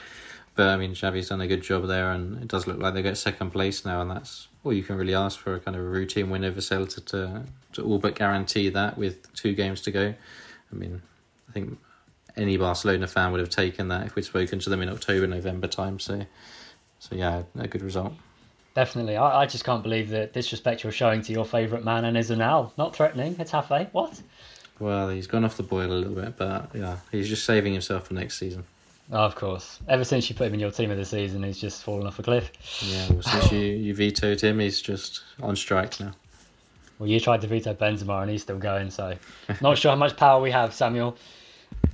But 0.57 0.69
I 0.69 0.77
mean, 0.77 0.93
Xavi's 0.93 1.29
done 1.29 1.39
a 1.39 1.47
good 1.47 1.61
job 1.61 1.85
there, 1.85 2.11
and 2.11 2.41
it 2.41 2.47
does 2.47 2.65
look 2.65 2.79
like 2.79 2.95
they 2.95 3.03
get 3.03 3.15
second 3.15 3.51
place 3.51 3.85
now, 3.85 4.01
and 4.01 4.09
that's 4.09 4.47
all 4.63 4.73
you 4.73 4.81
can 4.81 4.97
really 4.97 5.13
ask 5.13 5.39
for 5.39 5.53
a 5.53 5.59
kind 5.59 5.77
of 5.77 5.83
a 5.83 5.87
routine 5.87 6.31
win 6.31 6.43
over 6.43 6.59
Celta 6.59 7.05
to, 7.05 7.43
to 7.73 7.83
all 7.83 7.99
but 7.99 8.15
guarantee 8.15 8.69
that 8.69 8.97
with 8.97 9.31
two 9.35 9.53
games 9.53 9.81
to 9.81 9.91
go. 9.91 10.15
I 10.71 10.75
mean, 10.75 10.99
I 11.47 11.51
think 11.51 11.77
any 12.35 12.57
Barcelona 12.57 13.05
fan 13.05 13.31
would 13.31 13.39
have 13.39 13.51
taken 13.51 13.89
that 13.89 14.07
if 14.07 14.15
we'd 14.15 14.25
spoken 14.25 14.57
to 14.57 14.71
them 14.71 14.81
in 14.81 14.89
October, 14.89 15.27
November 15.27 15.67
time. 15.67 15.99
So, 15.99 16.25
so 16.97 17.15
yeah, 17.15 17.43
a 17.59 17.67
good 17.67 17.83
result. 17.83 18.13
Definitely. 18.73 19.15
I, 19.15 19.43
I 19.43 19.45
just 19.45 19.63
can't 19.63 19.83
believe 19.83 20.09
the 20.09 20.25
disrespect 20.25 20.83
you're 20.83 20.91
showing 20.91 21.21
to 21.21 21.31
your 21.31 21.45
favourite 21.45 21.85
man 21.85 22.03
Enes 22.03 22.35
Ünal. 22.35 22.71
Not 22.79 22.95
threatening, 22.95 23.35
Getafe. 23.35 23.89
What? 23.91 24.19
Well, 24.79 25.09
he's 25.09 25.27
gone 25.27 25.45
off 25.45 25.55
the 25.55 25.61
boil 25.61 25.91
a 25.91 25.93
little 25.93 26.15
bit, 26.15 26.35
but 26.35 26.71
yeah, 26.73 26.97
he's 27.11 27.29
just 27.29 27.45
saving 27.45 27.73
himself 27.73 28.07
for 28.07 28.15
next 28.15 28.39
season. 28.39 28.65
Oh, 29.11 29.19
of 29.19 29.35
course. 29.35 29.79
Ever 29.87 30.03
since 30.03 30.29
you 30.29 30.35
put 30.35 30.47
him 30.47 30.55
in 30.55 30.59
your 30.59 30.71
team 30.71 30.91
of 30.91 30.97
the 30.97 31.05
season, 31.05 31.43
he's 31.43 31.59
just 31.59 31.83
fallen 31.83 32.05
off 32.05 32.19
a 32.19 32.23
cliff. 32.23 32.51
Yeah, 32.81 33.09
well, 33.09 33.21
since 33.21 33.51
you, 33.51 33.59
you 33.59 33.95
vetoed 33.95 34.41
him, 34.41 34.59
he's 34.59 34.81
just 34.81 35.23
on 35.41 35.55
strike 35.55 35.99
now. 35.99 36.11
Well, 36.99 37.07
you 37.07 37.19
tried 37.19 37.41
to 37.41 37.47
veto 37.47 37.73
Benzema, 37.73 38.21
and 38.21 38.31
he's 38.31 38.41
still 38.41 38.57
going. 38.57 38.89
So, 38.89 39.15
not 39.61 39.77
sure 39.77 39.91
how 39.91 39.97
much 39.97 40.17
power 40.17 40.41
we 40.41 40.51
have, 40.51 40.73
Samuel. 40.73 41.15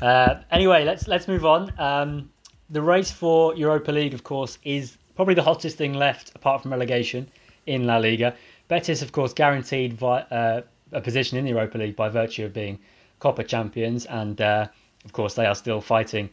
Uh, 0.02 0.36
anyway, 0.50 0.86
let's 0.86 1.08
let's 1.08 1.28
move 1.28 1.46
on. 1.46 1.72
Um, 1.78 2.30
the 2.70 2.82
race 2.82 3.12
for 3.12 3.56
Europa 3.56 3.92
League, 3.92 4.14
of 4.14 4.24
course, 4.24 4.58
is 4.64 4.98
probably 5.16 5.36
the 5.36 5.44
hottest 5.44 5.78
thing 5.78 5.94
left 5.94 6.32
apart 6.36 6.62
from 6.62 6.72
relegation 6.72 7.30
in 7.68 7.86
La 7.86 7.98
Liga. 7.98 8.34
Betis, 8.70 9.02
of 9.02 9.12
course, 9.12 9.34
guaranteed 9.34 10.02
uh, 10.02 10.62
a 10.92 11.02
position 11.02 11.38
in 11.38 11.46
the 11.46 11.52
Europa 11.52 11.78
League 11.78 11.96
by 11.96 12.10
virtue 12.10 12.46
of 12.46 12.54
being 12.54 12.80
Copa 13.20 13.44
champions, 13.44 14.06
and 14.06 14.42
uh, 14.42 14.68
of 15.06 15.12
course, 15.12 15.36
they 15.36 15.46
are 15.46 15.56
still 15.56 15.82
fighting 15.82 16.30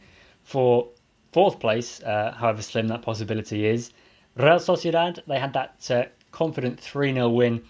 for 0.51 0.89
fourth 1.31 1.59
place, 1.59 2.03
uh, 2.03 2.33
however 2.37 2.61
slim 2.61 2.89
that 2.89 3.01
possibility 3.01 3.65
is. 3.65 3.91
Real 4.35 4.59
Sociedad, 4.59 5.19
they 5.25 5.39
had 5.39 5.53
that 5.53 5.89
uh, 5.89 6.03
confident 6.31 6.77
3 6.77 7.13
0 7.13 7.29
win 7.29 7.63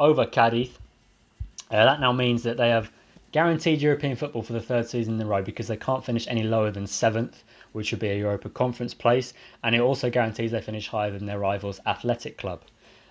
over 0.00 0.26
Cadiz. 0.26 0.70
Uh, 1.70 1.84
that 1.84 2.00
now 2.00 2.12
means 2.12 2.42
that 2.42 2.56
they 2.56 2.70
have 2.70 2.90
guaranteed 3.30 3.80
European 3.80 4.16
football 4.16 4.42
for 4.42 4.52
the 4.52 4.60
third 4.60 4.88
season 4.88 5.14
in 5.14 5.22
a 5.22 5.26
row 5.26 5.42
because 5.42 5.68
they 5.68 5.76
can't 5.76 6.04
finish 6.04 6.26
any 6.26 6.42
lower 6.42 6.72
than 6.72 6.88
seventh, 6.88 7.44
which 7.72 7.92
would 7.92 8.00
be 8.00 8.10
a 8.10 8.18
Europa 8.18 8.48
Conference 8.48 8.94
place, 8.94 9.32
and 9.62 9.74
it 9.74 9.80
also 9.80 10.10
guarantees 10.10 10.50
they 10.50 10.60
finish 10.60 10.88
higher 10.88 11.12
than 11.12 11.26
their 11.26 11.38
rivals 11.38 11.80
Athletic 11.86 12.36
Club. 12.36 12.62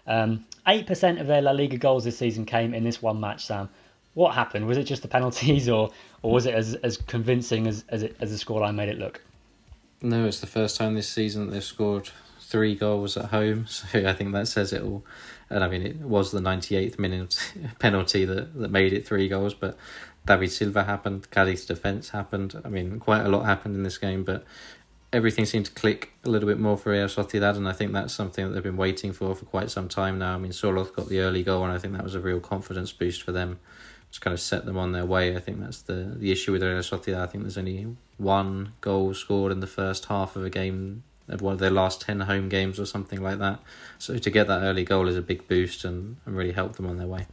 Um, 0.05 0.45
8% 0.67 1.21
of 1.21 1.27
their 1.27 1.41
La 1.41 1.51
Liga 1.51 1.77
goals 1.77 2.03
this 2.03 2.17
season 2.17 2.45
came 2.45 2.73
in 2.73 2.83
this 2.83 3.01
one 3.01 3.21
match, 3.21 3.45
Sam. 3.45 3.69
What 4.13 4.35
happened? 4.35 4.67
Was 4.67 4.77
it 4.77 4.83
just 4.83 5.01
the 5.01 5.07
penalties, 5.07 5.67
or, 5.69 5.91
or 6.21 6.31
was 6.31 6.45
it 6.45 6.53
as, 6.53 6.75
as 6.75 6.97
convincing 6.97 7.67
as, 7.67 7.83
as, 7.89 8.03
it, 8.03 8.15
as 8.19 8.31
the 8.31 8.43
scoreline 8.43 8.75
made 8.75 8.89
it 8.89 8.99
look? 8.99 9.21
No, 10.01 10.25
it's 10.25 10.39
the 10.39 10.47
first 10.47 10.77
time 10.77 10.95
this 10.95 11.09
season 11.09 11.45
that 11.45 11.51
they've 11.53 11.63
scored 11.63 12.09
three 12.39 12.75
goals 12.75 13.17
at 13.17 13.25
home, 13.25 13.65
so 13.67 14.07
I 14.07 14.13
think 14.13 14.33
that 14.33 14.47
says 14.47 14.73
it 14.73 14.83
all. 14.83 15.03
And 15.49 15.63
I 15.63 15.67
mean, 15.67 15.81
it 15.81 15.97
was 15.97 16.31
the 16.31 16.39
98th 16.39 16.99
minute 16.99 17.53
penalty 17.79 18.25
that, 18.25 18.57
that 18.59 18.71
made 18.71 18.93
it 18.93 19.07
three 19.07 19.27
goals, 19.27 19.53
but 19.53 19.77
David 20.25 20.51
Silva 20.51 20.83
happened, 20.83 21.29
Cadiz 21.31 21.65
defence 21.65 22.09
happened. 22.09 22.61
I 22.63 22.69
mean, 22.69 22.99
quite 22.99 23.25
a 23.25 23.29
lot 23.29 23.45
happened 23.45 23.75
in 23.75 23.83
this 23.83 23.97
game, 23.97 24.23
but 24.23 24.45
everything 25.11 25.45
seemed 25.45 25.65
to 25.65 25.71
click 25.71 26.11
a 26.23 26.29
little 26.29 26.47
bit 26.47 26.59
more 26.59 26.77
for 26.77 26.91
Real 26.91 27.07
Sociedad, 27.07 27.57
and 27.57 27.67
I 27.67 27.73
think 27.73 27.91
that's 27.93 28.13
something 28.13 28.45
that 28.45 28.53
they've 28.53 28.63
been 28.63 28.77
waiting 28.77 29.13
for 29.13 29.35
for 29.35 29.45
quite 29.45 29.69
some 29.69 29.89
time 29.89 30.19
now. 30.19 30.35
I 30.35 30.37
mean, 30.37 30.51
Sorloth 30.51 30.95
got 30.95 31.09
the 31.09 31.19
early 31.19 31.43
goal, 31.43 31.63
and 31.63 31.73
I 31.73 31.77
think 31.77 31.93
that 31.93 32.03
was 32.03 32.15
a 32.15 32.19
real 32.19 32.39
confidence 32.39 32.91
boost 32.91 33.21
for 33.21 33.31
them 33.31 33.59
to 34.13 34.19
kind 34.19 34.33
of 34.33 34.39
set 34.39 34.65
them 34.65 34.77
on 34.77 34.91
their 34.91 35.05
way. 35.05 35.35
I 35.35 35.39
think 35.39 35.59
that's 35.59 35.81
the 35.81 36.15
the 36.15 36.31
issue 36.31 36.51
with 36.51 36.63
Real 36.63 36.77
Sociedad. 36.77 37.21
I 37.21 37.25
think 37.25 37.43
there's 37.43 37.57
only 37.57 37.95
one 38.17 38.73
goal 38.79 39.13
scored 39.13 39.51
in 39.51 39.59
the 39.59 39.67
first 39.67 40.05
half 40.05 40.35
of 40.35 40.45
a 40.45 40.49
game 40.49 41.03
of 41.27 41.41
one 41.41 41.53
of 41.53 41.59
their 41.59 41.71
last 41.71 42.01
10 42.01 42.19
home 42.21 42.49
games 42.49 42.79
or 42.79 42.85
something 42.85 43.21
like 43.21 43.39
that. 43.39 43.59
So 43.97 44.17
to 44.17 44.29
get 44.29 44.47
that 44.47 44.61
early 44.61 44.83
goal 44.83 45.07
is 45.07 45.15
a 45.15 45.21
big 45.21 45.47
boost 45.47 45.85
and, 45.85 46.17
and 46.25 46.35
really 46.35 46.51
help 46.51 46.75
them 46.75 46.85
on 46.85 46.97
their 46.97 47.07
way. 47.07 47.27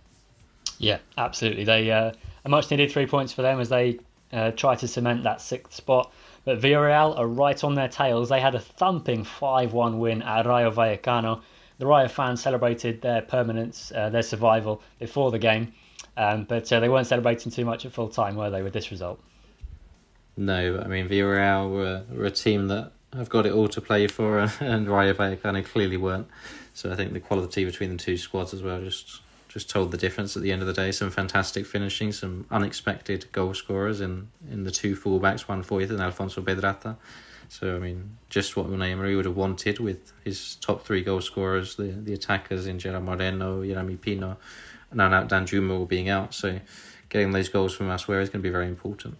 Yeah, 0.78 0.98
absolutely. 1.18 1.64
They 1.64 1.90
uh, 1.90 2.12
a 2.44 2.48
much 2.48 2.70
needed 2.70 2.90
three 2.90 3.06
points 3.06 3.32
for 3.32 3.42
them 3.42 3.60
as 3.60 3.68
they 3.68 3.98
uh, 4.32 4.52
try 4.52 4.76
to 4.76 4.88
cement 4.88 5.24
that 5.24 5.40
sixth 5.40 5.74
spot. 5.74 6.12
But 6.44 6.60
Villarreal 6.60 7.18
are 7.18 7.26
right 7.26 7.62
on 7.62 7.74
their 7.74 7.88
tails. 7.88 8.28
They 8.28 8.40
had 8.40 8.54
a 8.54 8.60
thumping 8.60 9.24
5 9.24 9.72
1 9.72 9.98
win 9.98 10.22
at 10.22 10.46
Rayo 10.46 10.70
Vallecano. 10.70 11.42
The 11.78 11.86
Rayo 11.86 12.08
fans 12.08 12.42
celebrated 12.42 13.02
their 13.02 13.22
permanence, 13.22 13.92
uh, 13.94 14.10
their 14.10 14.22
survival 14.22 14.82
before 14.98 15.30
the 15.30 15.38
game, 15.38 15.72
um, 16.16 16.44
but 16.44 16.72
uh, 16.72 16.80
they 16.80 16.88
weren't 16.88 17.06
celebrating 17.06 17.52
too 17.52 17.64
much 17.64 17.86
at 17.86 17.92
full 17.92 18.08
time, 18.08 18.36
were 18.36 18.50
they, 18.50 18.62
with 18.62 18.72
this 18.72 18.90
result? 18.90 19.20
No, 20.36 20.80
I 20.82 20.86
mean, 20.86 21.08
Villarreal 21.08 21.70
were, 21.70 22.02
were 22.10 22.24
a 22.24 22.30
team 22.30 22.68
that 22.68 22.92
have 23.14 23.28
got 23.28 23.46
it 23.46 23.52
all 23.52 23.68
to 23.68 23.80
play 23.80 24.06
for, 24.06 24.38
and 24.60 24.88
Rayo 24.88 25.14
Vallecano 25.14 25.64
clearly 25.64 25.96
weren't. 25.96 26.28
So 26.72 26.90
I 26.90 26.96
think 26.96 27.12
the 27.12 27.20
quality 27.20 27.64
between 27.64 27.90
the 27.90 27.96
two 27.96 28.16
squads 28.16 28.54
as 28.54 28.62
well 28.62 28.80
just 28.80 29.20
just 29.50 29.68
told 29.68 29.90
the 29.90 29.98
difference 29.98 30.36
at 30.36 30.42
the 30.42 30.52
end 30.52 30.62
of 30.62 30.68
the 30.68 30.72
day. 30.72 30.92
Some 30.92 31.10
fantastic 31.10 31.66
finishing, 31.66 32.12
some 32.12 32.46
unexpected 32.52 33.26
goal 33.32 33.52
scorers 33.52 34.00
in, 34.00 34.28
in 34.48 34.62
the 34.62 34.70
two 34.70 34.94
fullbacks, 34.94 35.40
Juan 35.40 35.64
Foyth 35.64 35.90
and 35.90 36.00
Alfonso 36.00 36.40
Pedraza. 36.40 36.96
So, 37.48 37.74
I 37.74 37.80
mean, 37.80 38.16
just 38.28 38.56
what 38.56 38.68
Unai 38.68 38.92
Emery 38.92 39.16
would 39.16 39.24
have 39.24 39.36
wanted 39.36 39.80
with 39.80 40.12
his 40.24 40.54
top 40.56 40.84
three 40.84 41.02
goal 41.02 41.20
scorers, 41.20 41.74
the, 41.74 41.88
the 41.88 42.12
attackers 42.12 42.68
in 42.68 42.78
Gerard 42.78 43.02
Moreno, 43.02 43.62
Yeremy 43.62 44.00
Pino, 44.00 44.36
and 44.90 44.98
now 44.98 45.24
Danjuma 45.24 45.78
all 45.78 45.86
being 45.86 46.08
out. 46.08 46.34
So, 46.34 46.58
getting 47.08 47.32
those 47.32 47.48
goals 47.48 47.74
from 47.74 47.90
elsewhere 47.90 48.20
is 48.20 48.28
going 48.28 48.42
to 48.42 48.48
be 48.48 48.52
very 48.52 48.68
important. 48.68 49.16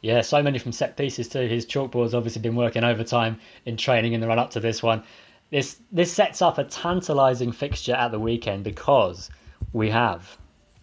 Yeah, 0.00 0.20
so 0.22 0.42
many 0.42 0.58
from 0.58 0.72
set 0.72 0.96
pieces 0.96 1.28
too. 1.28 1.46
His 1.46 1.64
chalkboard's 1.64 2.14
obviously 2.14 2.42
been 2.42 2.56
working 2.56 2.82
overtime 2.82 3.38
in 3.66 3.76
training 3.76 4.14
in 4.14 4.20
the 4.20 4.26
run 4.26 4.38
up 4.38 4.50
to 4.50 4.60
this 4.60 4.82
one. 4.82 5.02
This 5.50 5.76
this 5.92 6.12
sets 6.12 6.42
up 6.42 6.58
a 6.58 6.64
tantalising 6.64 7.52
fixture 7.52 7.94
at 7.94 8.10
the 8.10 8.18
weekend 8.18 8.64
because 8.64 9.30
we 9.72 9.90
have 9.90 10.36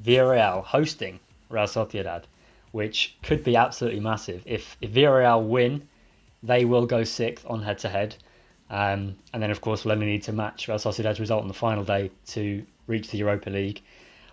Villarreal 0.03 0.63
hosting 0.63 1.19
Real 1.49 1.65
Sociedad, 1.65 2.23
which 2.71 3.17
could 3.23 3.43
be 3.43 3.55
absolutely 3.55 3.99
massive. 3.99 4.43
If, 4.45 4.77
if 4.81 4.91
Villarreal 4.91 5.45
win, 5.47 5.87
they 6.43 6.65
will 6.65 6.85
go 6.85 7.03
sixth 7.03 7.45
on 7.49 7.61
head 7.61 7.79
to 7.79 7.89
head. 7.89 8.15
and 8.69 9.15
then, 9.33 9.51
of 9.51 9.61
course, 9.61 9.83
we'll 9.83 9.93
only 9.93 10.05
need 10.05 10.23
to 10.23 10.31
match 10.31 10.67
Real 10.67 10.77
Sociedad's 10.77 11.19
result 11.19 11.41
on 11.41 11.47
the 11.47 11.53
final 11.53 11.83
day 11.83 12.11
to 12.27 12.65
reach 12.87 13.09
the 13.09 13.17
Europa 13.17 13.49
League. 13.49 13.81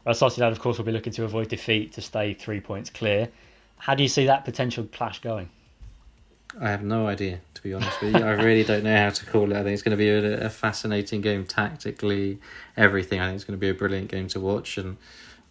Real 0.06 0.14
Sociedad, 0.14 0.52
of 0.52 0.60
course, 0.60 0.78
will 0.78 0.84
be 0.84 0.92
looking 0.92 1.12
to 1.14 1.24
avoid 1.24 1.48
defeat 1.48 1.92
to 1.94 2.00
stay 2.00 2.32
three 2.32 2.60
points 2.60 2.90
clear. 2.90 3.28
How 3.78 3.96
do 3.96 4.04
you 4.04 4.08
see 4.08 4.26
that 4.26 4.44
potential 4.44 4.84
clash 4.92 5.20
going? 5.20 5.50
I 6.60 6.70
have 6.70 6.84
no 6.84 7.08
idea, 7.08 7.40
to 7.54 7.62
be 7.62 7.74
honest 7.74 8.00
with 8.00 8.14
you. 8.14 8.22
I 8.22 8.34
really 8.34 8.62
don't 8.62 8.84
know 8.84 8.96
how 8.96 9.10
to 9.10 9.26
call 9.26 9.50
it. 9.50 9.56
I 9.56 9.64
think 9.64 9.74
it's 9.74 9.82
going 9.82 9.96
to 9.98 10.02
be 10.02 10.08
a, 10.08 10.46
a, 10.46 10.48
fascinating 10.48 11.20
game 11.22 11.44
tactically, 11.44 12.38
everything. 12.76 13.20
I 13.20 13.26
think 13.26 13.34
it's 13.34 13.44
going 13.44 13.58
to 13.58 13.60
be 13.60 13.68
a 13.68 13.74
brilliant 13.74 14.08
game 14.08 14.28
to 14.28 14.40
watch. 14.40 14.78
And 14.78 14.96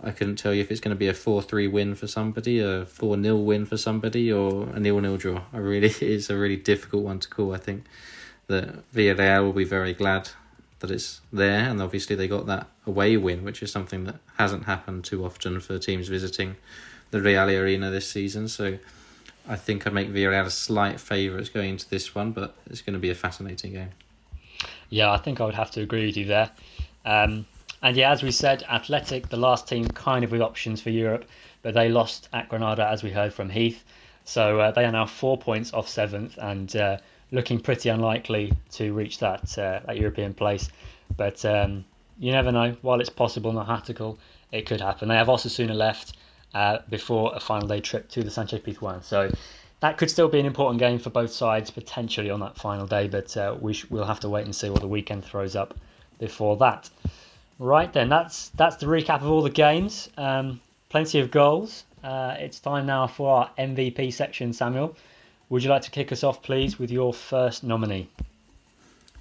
I 0.02 0.12
couldn't 0.12 0.38
tell 0.38 0.54
you 0.54 0.62
if 0.62 0.72
it's 0.72 0.80
going 0.80 0.96
to 0.96 1.00
be 1.00 1.10
a 1.10 1.14
4 1.14 1.42
3 1.42 1.68
win 1.68 1.94
for 1.94 2.08
somebody, 2.08 2.60
a 2.60 2.86
4 2.86 3.22
0 3.22 3.36
win 3.36 3.66
for 3.66 3.76
somebody, 3.76 4.32
or 4.32 4.70
a 4.70 4.80
nil 4.80 5.02
nil 5.02 5.18
draw. 5.18 5.42
I 5.52 5.58
really, 5.58 5.90
it's 6.02 6.30
a 6.30 6.38
really 6.38 6.58
difficult 6.58 7.04
one 7.04 7.20
to 7.20 7.28
call, 7.28 7.54
I 7.54 7.58
think. 7.58 7.84
that 8.48 8.90
Villarreal 8.94 9.44
will 9.44 9.54
be 9.54 9.66
very 9.66 9.94
glad 9.94 10.30
that 10.86 10.94
it's 10.94 11.22
there, 11.34 11.70
and 11.70 11.82
obviously 11.82 12.16
they 12.16 12.28
got 12.28 12.46
that 12.46 12.68
away 12.86 13.18
win, 13.18 13.44
which 13.44 13.64
is 13.64 13.72
something 13.72 14.04
that 14.06 14.18
hasn't 14.38 14.66
happened 14.66 15.04
too 15.04 15.26
often 15.26 15.60
for 15.60 15.80
teams 15.80 16.08
visiting 16.08 16.56
the 17.12 17.22
Reale 17.22 17.50
Arena 17.50 17.90
this 17.90 18.10
season. 18.10 18.48
So 18.48 18.78
I 19.48 19.56
think 19.56 19.88
I'd 19.88 19.94
make 19.94 20.10
Villarreal 20.10 20.46
a 20.46 20.52
slight 20.52 21.00
favourites 21.00 21.50
going 21.50 21.72
into 21.72 21.90
this 21.90 22.14
one, 22.14 22.32
but 22.32 22.56
it's 22.68 22.82
going 22.82 22.94
to 22.94 23.00
be 23.00 23.10
a 23.10 23.16
fascinating 23.16 23.74
game. 23.74 23.90
Yeah, 24.90 25.12
I 25.12 25.18
think 25.18 25.42
I 25.42 25.46
would 25.46 25.56
have 25.56 25.72
to 25.72 25.82
agree 25.82 26.06
with 26.06 26.18
you 26.18 26.26
there. 26.26 26.52
Um, 27.06 27.46
and 27.82 27.98
yeah, 27.98 28.12
as 28.12 28.24
we 28.24 28.32
said, 28.32 28.64
Athletic, 28.64 29.30
the 29.30 29.38
last 29.38 29.68
team 29.68 29.88
kind 29.88 30.24
of 30.24 30.32
with 30.32 30.42
options 30.42 30.82
for 30.82 30.90
Europe, 30.90 31.26
but 31.62 31.74
they 31.74 31.90
lost 31.90 32.30
at 32.34 32.50
Granada, 32.50 32.88
as 32.88 33.04
we 33.04 33.10
heard 33.10 33.34
from 33.34 33.50
Heath. 33.50 33.84
So 34.24 34.60
uh, 34.60 34.72
they 34.72 34.86
are 34.86 34.92
now 34.92 35.06
four 35.06 35.38
points 35.38 35.74
off 35.74 35.88
seventh 35.88 36.38
and 36.40 36.76
uh, 36.76 36.98
looking 37.32 37.60
pretty 37.60 37.90
unlikely 37.90 38.54
to 38.72 38.94
reach 38.94 39.20
that 39.20 39.58
uh, 39.58 39.80
that 39.86 39.98
European 39.98 40.34
place. 40.34 40.70
But 41.18 41.44
um, 41.46 41.86
you 42.20 42.32
never 42.32 42.52
know. 42.52 42.76
While 42.82 43.00
it's 43.00 43.10
possible, 43.10 43.52
not 43.52 43.68
tactical, 43.68 44.18
it 44.52 44.66
could 44.66 44.82
happen. 44.82 45.08
They 45.08 45.16
have 45.16 45.28
Osasuna 45.28 45.76
left 45.76 46.18
uh, 46.54 46.80
before 46.90 47.32
a 47.36 47.40
final 47.40 47.68
day 47.68 47.82
trip 47.82 48.10
to 48.10 48.24
the 48.24 48.32
Sanchez 48.32 48.62
Pizjuan. 48.62 49.04
So 49.04 49.32
that 49.82 49.98
could 49.98 50.10
still 50.10 50.30
be 50.30 50.40
an 50.40 50.46
important 50.46 50.80
game 50.80 51.00
for 51.00 51.10
both 51.10 51.32
sides 51.32 51.70
potentially 51.70 52.30
on 52.30 52.40
that 52.40 52.58
final 52.58 52.88
day. 52.88 53.08
But 53.08 53.36
uh, 53.38 53.56
we 53.60 53.74
sh- 53.74 53.86
we'll 53.90 54.06
have 54.06 54.20
to 54.22 54.30
wait 54.30 54.46
and 54.46 54.56
see 54.56 54.70
what 54.70 54.82
the 54.82 54.88
weekend 54.88 55.24
throws 55.24 55.56
up 55.56 55.76
before 56.20 56.58
that. 56.58 56.90
Right 57.60 57.92
then, 57.92 58.10
that's 58.10 58.50
that's 58.50 58.78
the 58.78 58.86
recap 58.86 59.22
of 59.22 59.30
all 59.30 59.42
the 59.42 59.50
games. 59.50 60.10
Um, 60.18 60.60
plenty 60.90 61.20
of 61.20 61.32
goals. 61.32 61.86
Uh, 62.04 62.36
it's 62.38 62.60
time 62.60 62.86
now 62.86 63.08
for 63.08 63.36
our 63.38 63.50
MVP 63.58 64.14
section, 64.14 64.54
Samuel. 64.54 64.96
Would 65.50 65.64
you 65.64 65.70
like 65.70 65.84
to 65.84 65.92
kick 65.92 66.12
us 66.12 66.24
off, 66.24 66.42
please, 66.42 66.80
with 66.80 66.90
your 66.90 67.14
first 67.14 67.64
nominee? 67.64 68.10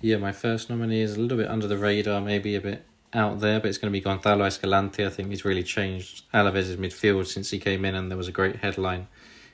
Yeah, 0.01 0.16
my 0.16 0.33
first 0.33 0.70
nominee 0.70 1.03
is 1.03 1.16
a 1.16 1.20
little 1.20 1.37
bit 1.37 1.49
under 1.49 1.66
the 1.66 1.77
radar, 1.77 2.20
maybe 2.22 2.55
a 2.55 2.62
bit 2.62 2.85
out 3.12 3.41
there, 3.41 3.61
but 3.61 3.68
it's 3.68 3.77
going 3.77 3.93
to 3.93 3.97
be 3.97 4.01
Gonzalo 4.01 4.47
Escalante. 4.47 5.05
I 5.05 5.11
think 5.11 5.29
he's 5.29 5.45
really 5.45 5.62
changed 5.62 6.25
Alaves' 6.33 6.77
midfield 6.77 7.27
since 7.27 7.51
he 7.51 7.59
came 7.59 7.85
in, 7.85 7.95
and 7.95 8.11
there 8.11 8.16
was 8.16 8.29
a 8.29 8.33
great 8.33 8.57
headline 8.57 9.07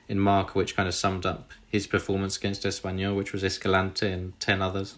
in 0.07 0.17
Marca 0.17 0.53
which 0.53 0.75
kind 0.75 0.87
of 0.87 0.95
summed 0.95 1.25
up 1.25 1.51
his 1.67 1.87
performance 1.87 2.37
against 2.37 2.63
Espanyol, 2.63 3.17
which 3.17 3.33
was 3.33 3.43
Escalante 3.43 4.09
and 4.09 4.39
10 4.39 4.61
others. 4.61 4.95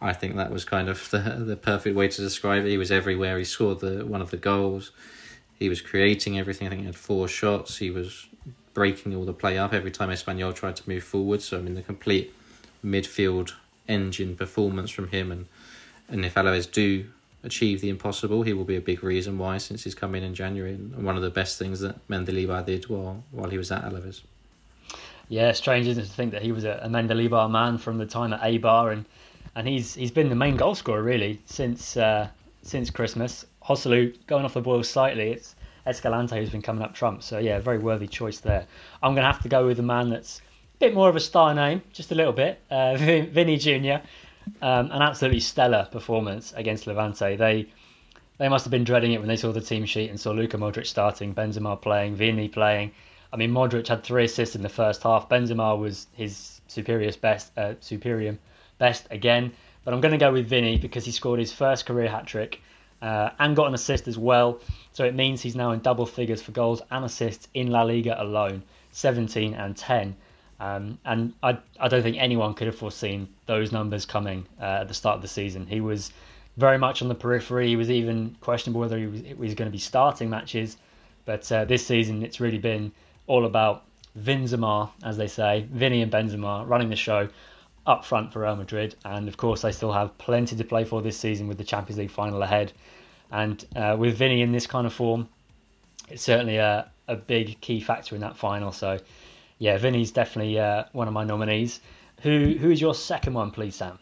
I 0.00 0.12
think 0.12 0.36
that 0.36 0.52
was 0.52 0.64
kind 0.64 0.88
of 0.88 1.08
the, 1.10 1.18
the 1.18 1.56
perfect 1.56 1.96
way 1.96 2.06
to 2.06 2.20
describe 2.20 2.64
it. 2.64 2.70
He 2.70 2.78
was 2.78 2.92
everywhere. 2.92 3.38
He 3.38 3.44
scored 3.44 3.80
the 3.80 4.06
one 4.06 4.22
of 4.22 4.30
the 4.30 4.36
goals. 4.36 4.92
He 5.58 5.68
was 5.68 5.80
creating 5.80 6.38
everything. 6.38 6.68
I 6.68 6.70
think 6.70 6.80
he 6.82 6.86
had 6.86 6.96
four 6.96 7.26
shots. 7.26 7.78
He 7.78 7.90
was 7.90 8.28
breaking 8.74 9.14
all 9.14 9.24
the 9.24 9.32
play 9.32 9.58
up 9.58 9.72
every 9.72 9.90
time 9.90 10.08
Espanyol 10.08 10.54
tried 10.54 10.76
to 10.76 10.88
move 10.88 11.04
forward. 11.04 11.42
So 11.42 11.58
I 11.58 11.62
mean, 11.62 11.74
the 11.74 11.82
complete 11.82 12.32
midfield 12.84 13.52
engine 13.88 14.36
performance 14.36 14.90
from 14.90 15.08
him, 15.08 15.32
and 15.32 15.46
and 16.08 16.24
if 16.24 16.34
Alaves 16.34 16.70
do 16.70 17.06
achieve 17.44 17.80
the 17.80 17.88
impossible, 17.88 18.42
he 18.42 18.52
will 18.52 18.64
be 18.64 18.76
a 18.76 18.80
big 18.80 19.02
reason 19.02 19.38
why 19.38 19.58
since 19.58 19.84
he's 19.84 19.94
come 19.94 20.14
in 20.14 20.22
in 20.22 20.34
January 20.34 20.74
and 20.74 21.04
one 21.04 21.16
of 21.16 21.22
the 21.22 21.30
best 21.30 21.58
things 21.58 21.80
that 21.80 22.06
Mendilibar 22.08 22.64
did 22.64 22.88
while 22.88 23.22
while 23.30 23.50
he 23.50 23.58
was 23.58 23.70
at 23.72 23.84
Alaves. 23.84 24.22
Yeah, 25.28 25.52
strange 25.52 25.86
isn't 25.86 26.02
it 26.02 26.06
to 26.06 26.12
think 26.12 26.32
that 26.32 26.42
he 26.42 26.52
was 26.52 26.64
a, 26.64 26.80
a 26.82 26.88
Mendilibar 26.88 27.50
man 27.50 27.78
from 27.78 27.98
the 27.98 28.06
time 28.06 28.32
at 28.32 28.40
Eibar 28.42 28.92
and 28.92 29.04
and 29.54 29.68
he's 29.68 29.94
he's 29.94 30.10
been 30.10 30.28
the 30.28 30.34
main 30.34 30.56
goal 30.56 30.74
scorer 30.74 31.02
really 31.02 31.40
since 31.46 31.96
uh, 31.96 32.28
since 32.62 32.90
Christmas. 32.90 33.46
Joselu 33.62 34.14
going 34.26 34.44
off 34.44 34.54
the 34.54 34.60
boil 34.60 34.82
slightly. 34.82 35.30
It's 35.30 35.54
Escalante 35.86 36.36
who's 36.36 36.50
been 36.50 36.62
coming 36.62 36.82
up 36.82 36.94
trumps. 36.94 37.26
So 37.26 37.38
yeah, 37.38 37.58
very 37.58 37.78
worthy 37.78 38.06
choice 38.06 38.38
there. 38.40 38.66
I'm 39.02 39.14
going 39.14 39.24
to 39.24 39.32
have 39.32 39.42
to 39.42 39.48
go 39.48 39.66
with 39.66 39.78
a 39.80 39.82
man 39.82 40.10
that's 40.10 40.38
a 40.38 40.78
bit 40.78 40.94
more 40.94 41.08
of 41.08 41.16
a 41.16 41.20
star 41.20 41.54
name, 41.54 41.82
just 41.92 42.12
a 42.12 42.14
little 42.14 42.32
bit. 42.32 42.60
Uh, 42.70 42.96
Vini 42.96 43.56
Junior, 43.56 44.02
um, 44.60 44.90
an 44.90 45.02
absolutely 45.02 45.40
stellar 45.40 45.88
performance 45.90 46.52
against 46.56 46.86
Levante. 46.86 47.36
They 47.36 47.68
they 48.38 48.48
must 48.48 48.64
have 48.64 48.70
been 48.70 48.84
dreading 48.84 49.12
it 49.12 49.18
when 49.18 49.28
they 49.28 49.36
saw 49.36 49.52
the 49.52 49.60
team 49.60 49.84
sheet 49.84 50.10
and 50.10 50.18
saw 50.18 50.32
Luka 50.32 50.56
Modric 50.56 50.86
starting, 50.86 51.34
Benzema 51.34 51.80
playing, 51.80 52.16
Vini 52.16 52.48
playing. 52.48 52.90
I 53.32 53.36
mean, 53.36 53.50
Modric 53.50 53.86
had 53.86 54.02
three 54.02 54.24
assists 54.24 54.56
in 54.56 54.62
the 54.62 54.68
first 54.68 55.02
half. 55.02 55.28
Benzema 55.28 55.78
was 55.78 56.06
his 56.12 56.60
superior 56.66 57.12
best, 57.20 57.56
uh, 57.56 57.74
superior 57.80 58.36
best 58.78 59.06
again. 59.10 59.52
But 59.84 59.94
I'm 59.94 60.00
going 60.00 60.12
to 60.12 60.18
go 60.18 60.32
with 60.32 60.48
Vini 60.48 60.78
because 60.78 61.04
he 61.04 61.12
scored 61.12 61.40
his 61.40 61.52
first 61.52 61.86
career 61.86 62.08
hat 62.08 62.26
trick 62.26 62.60
uh, 63.02 63.30
and 63.40 63.54
got 63.54 63.66
an 63.66 63.74
assist 63.74 64.08
as 64.08 64.16
well. 64.16 64.60
So 64.92 65.04
it 65.04 65.14
means 65.14 65.42
he's 65.42 65.56
now 65.56 65.72
in 65.72 65.80
double 65.80 66.06
figures 66.06 66.40
for 66.40 66.52
goals 66.52 66.80
and 66.90 67.04
assists 67.04 67.48
in 67.52 67.70
La 67.70 67.82
Liga 67.82 68.20
alone 68.22 68.62
17 68.92 69.54
and 69.54 69.76
10. 69.76 70.16
Um, 70.60 70.98
and 71.04 71.32
I, 71.42 71.58
I 71.80 71.88
don't 71.88 72.02
think 72.02 72.16
anyone 72.18 72.54
could 72.54 72.68
have 72.68 72.76
foreseen 72.76 73.28
those 73.46 73.72
numbers 73.72 74.06
coming 74.06 74.46
uh, 74.60 74.80
at 74.82 74.88
the 74.88 74.94
start 74.94 75.16
of 75.16 75.22
the 75.22 75.28
season. 75.28 75.66
He 75.66 75.80
was 75.80 76.12
very 76.56 76.78
much 76.78 77.02
on 77.02 77.08
the 77.08 77.14
periphery. 77.14 77.68
He 77.68 77.76
was 77.76 77.90
even 77.90 78.36
questionable 78.40 78.80
whether 78.80 78.98
he 78.98 79.06
was, 79.06 79.20
he 79.22 79.34
was 79.34 79.54
going 79.54 79.66
to 79.66 79.72
be 79.72 79.78
starting 79.78 80.30
matches. 80.30 80.76
But 81.24 81.50
uh, 81.50 81.64
this 81.64 81.84
season, 81.84 82.22
it's 82.22 82.40
really 82.40 82.58
been 82.58 82.92
all 83.26 83.46
about 83.46 83.84
Benzema, 84.18 84.90
as 85.02 85.16
they 85.16 85.26
say, 85.26 85.66
Vini 85.72 86.02
and 86.02 86.12
Benzema 86.12 86.68
running 86.68 86.90
the 86.90 86.96
show, 86.96 87.28
up 87.86 88.04
front 88.04 88.32
for 88.32 88.40
Real 88.40 88.56
Madrid. 88.56 88.94
And 89.04 89.28
of 89.28 89.36
course, 89.36 89.62
they 89.62 89.72
still 89.72 89.92
have 89.92 90.16
plenty 90.18 90.56
to 90.56 90.64
play 90.64 90.84
for 90.84 91.02
this 91.02 91.18
season 91.18 91.48
with 91.48 91.58
the 91.58 91.64
Champions 91.64 91.98
League 91.98 92.10
final 92.10 92.42
ahead. 92.42 92.72
And 93.30 93.64
uh, 93.74 93.96
with 93.98 94.16
Vini 94.16 94.42
in 94.42 94.52
this 94.52 94.66
kind 94.66 94.86
of 94.86 94.92
form, 94.92 95.28
it's 96.08 96.22
certainly 96.22 96.56
a, 96.58 96.90
a 97.08 97.16
big 97.16 97.60
key 97.60 97.80
factor 97.80 98.14
in 98.14 98.20
that 98.20 98.36
final. 98.36 98.72
So, 98.72 98.98
yeah, 99.58 99.78
Vini's 99.78 100.10
definitely 100.10 100.58
uh, 100.58 100.84
one 100.92 101.08
of 101.08 101.14
my 101.14 101.24
nominees. 101.24 101.80
Who 102.22 102.56
Who 102.60 102.70
is 102.70 102.80
your 102.80 102.94
second 102.94 103.34
one, 103.34 103.50
please, 103.50 103.76
Sam? 103.76 103.98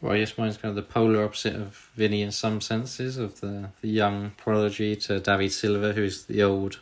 Well, 0.00 0.16
yes, 0.16 0.36
mine's 0.36 0.56
kind 0.56 0.70
of 0.70 0.76
the 0.76 0.82
polar 0.82 1.24
opposite 1.24 1.54
of 1.54 1.90
Vini 1.94 2.22
in 2.22 2.32
some 2.32 2.60
senses, 2.60 3.18
of 3.18 3.40
the, 3.40 3.70
the 3.82 3.88
young 3.88 4.32
prodigy 4.36 4.96
to 4.96 5.20
David 5.20 5.52
Silva, 5.52 5.92
who's 5.92 6.24
the 6.24 6.42
old 6.42 6.80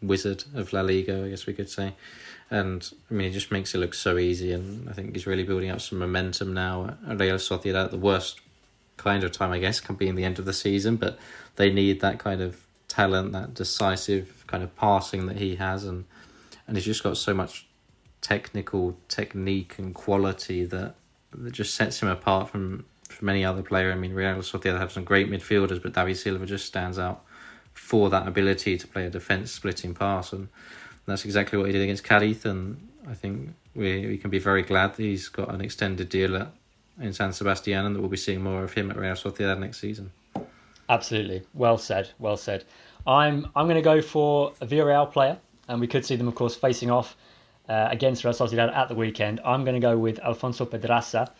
wizard 0.00 0.44
of 0.54 0.72
La 0.72 0.80
Liga, 0.80 1.24
I 1.24 1.28
guess 1.28 1.46
we 1.46 1.52
could 1.52 1.68
say 1.68 1.92
and 2.52 2.92
I 3.10 3.14
mean, 3.14 3.28
he 3.28 3.32
just 3.32 3.50
makes 3.50 3.74
it 3.74 3.78
look 3.78 3.94
so 3.94 4.18
easy. 4.18 4.52
And 4.52 4.86
I 4.88 4.92
think 4.92 5.14
he's 5.14 5.26
really 5.26 5.42
building 5.42 5.70
up 5.70 5.80
some 5.80 5.98
momentum 5.98 6.52
now 6.52 6.98
Real 7.06 7.36
Sociedad. 7.36 7.90
The 7.90 7.96
worst 7.96 8.42
kind 8.98 9.24
of 9.24 9.32
time, 9.32 9.52
I 9.52 9.58
guess, 9.58 9.80
can 9.80 9.96
be 9.96 10.06
in 10.06 10.16
the 10.16 10.24
end 10.24 10.38
of 10.38 10.44
the 10.44 10.52
season, 10.52 10.96
but 10.96 11.18
they 11.56 11.72
need 11.72 12.02
that 12.02 12.18
kind 12.18 12.42
of 12.42 12.60
talent, 12.88 13.32
that 13.32 13.54
decisive 13.54 14.44
kind 14.46 14.62
of 14.62 14.76
passing 14.76 15.26
that 15.26 15.38
he 15.38 15.56
has, 15.56 15.84
and 15.84 16.04
and 16.66 16.76
he's 16.76 16.84
just 16.84 17.02
got 17.02 17.16
so 17.16 17.32
much 17.32 17.66
technical 18.20 18.98
technique 19.08 19.78
and 19.78 19.94
quality 19.94 20.66
that 20.66 20.94
that 21.32 21.52
just 21.52 21.74
sets 21.74 22.02
him 22.02 22.08
apart 22.08 22.50
from 22.50 22.84
from 23.08 23.30
any 23.30 23.46
other 23.46 23.62
player. 23.62 23.92
I 23.92 23.94
mean, 23.94 24.12
Real 24.12 24.36
Sociedad 24.36 24.78
have 24.78 24.92
some 24.92 25.04
great 25.04 25.30
midfielders, 25.30 25.82
but 25.82 25.94
David 25.94 26.18
Silva 26.18 26.44
just 26.44 26.66
stands 26.66 26.98
out 26.98 27.24
for 27.72 28.10
that 28.10 28.28
ability 28.28 28.76
to 28.76 28.86
play 28.86 29.06
a 29.06 29.10
defense 29.10 29.50
splitting 29.50 29.94
pass 29.94 30.34
and 30.34 30.48
that's 31.06 31.24
exactly 31.24 31.58
what 31.58 31.66
he 31.66 31.72
did 31.72 31.82
against 31.82 32.04
Cadiz, 32.04 32.44
and 32.44 32.88
I 33.08 33.14
think 33.14 33.50
we 33.74 34.06
we 34.06 34.18
can 34.18 34.30
be 34.30 34.38
very 34.38 34.62
glad 34.62 34.94
that 34.94 35.02
he's 35.02 35.28
got 35.28 35.52
an 35.52 35.60
extended 35.60 36.08
deal 36.08 36.36
at, 36.36 36.52
in 37.00 37.12
San 37.12 37.32
Sebastian, 37.32 37.86
and 37.86 37.96
that 37.96 38.00
we'll 38.00 38.10
be 38.10 38.16
seeing 38.16 38.42
more 38.42 38.62
of 38.62 38.72
him 38.72 38.90
at 38.90 38.96
Real 38.96 39.14
Sociedad 39.14 39.58
next 39.58 39.80
season. 39.80 40.12
Absolutely, 40.88 41.42
well 41.54 41.78
said, 41.78 42.10
well 42.18 42.36
said. 42.36 42.64
I'm 43.06 43.48
I'm 43.56 43.66
going 43.66 43.76
to 43.76 43.82
go 43.82 44.00
for 44.00 44.52
a 44.60 44.66
Villarreal 44.66 45.10
player, 45.10 45.38
and 45.68 45.80
we 45.80 45.86
could 45.86 46.04
see 46.04 46.16
them, 46.16 46.28
of 46.28 46.34
course, 46.34 46.54
facing 46.54 46.90
off 46.90 47.16
uh, 47.68 47.88
against 47.90 48.24
Real 48.24 48.34
Sociedad 48.34 48.74
at 48.74 48.88
the 48.88 48.94
weekend. 48.94 49.40
I'm 49.44 49.64
going 49.64 49.74
to 49.74 49.80
go 49.80 49.96
with 49.96 50.20
Alfonso 50.20 50.64
Pedraza, 50.64 51.32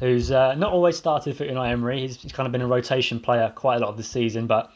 who's 0.00 0.30
uh, 0.30 0.54
not 0.54 0.72
always 0.72 0.96
started 0.96 1.36
for 1.36 1.44
Unai 1.44 1.70
Emery. 1.70 2.00
He's, 2.00 2.16
he's, 2.16 2.32
kind 2.32 2.46
of 2.46 2.52
been 2.52 2.62
a 2.62 2.66
rotation 2.66 3.20
player 3.20 3.52
quite 3.54 3.76
a 3.76 3.78
lot 3.80 3.90
of 3.90 3.96
the 3.96 4.02
season, 4.02 4.46
but 4.46 4.72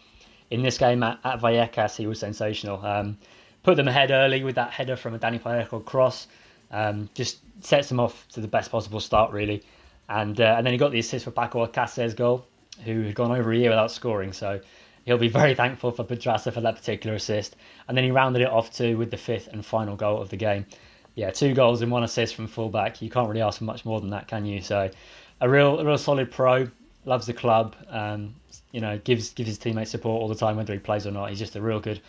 in 0.50 0.62
this 0.62 0.78
game 0.78 1.02
at, 1.02 1.18
at 1.24 1.40
Vallecas, 1.40 1.96
he 1.96 2.06
was 2.06 2.18
sensational. 2.18 2.84
Um, 2.84 3.18
put 3.62 3.76
them 3.76 3.88
ahead 3.88 4.10
early 4.10 4.42
with 4.44 4.54
that 4.56 4.70
header 4.70 4.96
from 4.96 5.14
a 5.14 5.18
Dani 5.18 5.40
Parejo 5.40 5.84
cross. 5.84 6.26
Um, 6.70 7.08
just 7.14 7.40
sets 7.64 7.88
them 7.88 8.00
off 8.00 8.26
to 8.28 8.40
the 8.40 8.48
best 8.48 8.70
possible 8.70 9.00
start, 9.00 9.32
really. 9.32 9.62
And 10.08 10.40
uh, 10.40 10.54
and 10.56 10.66
then 10.66 10.72
he 10.72 10.78
got 10.78 10.92
the 10.92 10.98
assist 10.98 11.24
for 11.24 11.30
Paco 11.30 11.64
Alcacer's 11.66 12.14
goal, 12.14 12.46
who 12.84 13.02
had 13.02 13.14
gone 13.14 13.32
over 13.32 13.52
a 13.52 13.56
year 13.56 13.70
without 13.70 13.90
scoring. 13.90 14.32
So 14.32 14.60
he'll 15.04 15.18
be 15.18 15.28
very 15.28 15.54
thankful 15.54 15.90
for 15.90 16.04
Pedraza 16.04 16.52
for 16.52 16.60
that 16.60 16.76
particular 16.76 17.16
assist. 17.16 17.56
And 17.88 17.96
then 17.96 18.04
he 18.04 18.10
rounded 18.10 18.42
it 18.42 18.48
off 18.48 18.72
too 18.72 18.96
with 18.96 19.10
the 19.10 19.16
fifth 19.16 19.48
and 19.48 19.64
final 19.64 19.96
goal 19.96 20.20
of 20.20 20.28
the 20.28 20.36
game. 20.36 20.66
Yeah, 21.14 21.30
two 21.30 21.54
goals 21.54 21.82
and 21.82 21.90
one 21.90 22.04
assist 22.04 22.34
from 22.34 22.46
fullback. 22.46 23.02
You 23.02 23.10
can't 23.10 23.28
really 23.28 23.42
ask 23.42 23.58
for 23.58 23.64
much 23.64 23.84
more 23.84 24.00
than 24.00 24.10
that, 24.10 24.28
can 24.28 24.46
you? 24.46 24.60
So 24.60 24.90
a 25.40 25.48
real, 25.48 25.80
a 25.80 25.84
real 25.84 25.98
solid 25.98 26.30
pro. 26.30 26.68
Loves 27.04 27.26
the 27.26 27.32
club. 27.32 27.76
Um, 27.88 28.34
you 28.72 28.80
know, 28.80 28.98
gives 28.98 29.32
gives 29.32 29.48
his 29.48 29.58
teammates 29.58 29.90
support 29.90 30.20
all 30.20 30.28
the 30.28 30.34
time, 30.34 30.56
whether 30.56 30.72
he 30.72 30.78
plays 30.78 31.06
or 31.06 31.10
not. 31.10 31.30
He's 31.30 31.38
just 31.38 31.56
a 31.56 31.60
real 31.60 31.80
good 31.80 32.00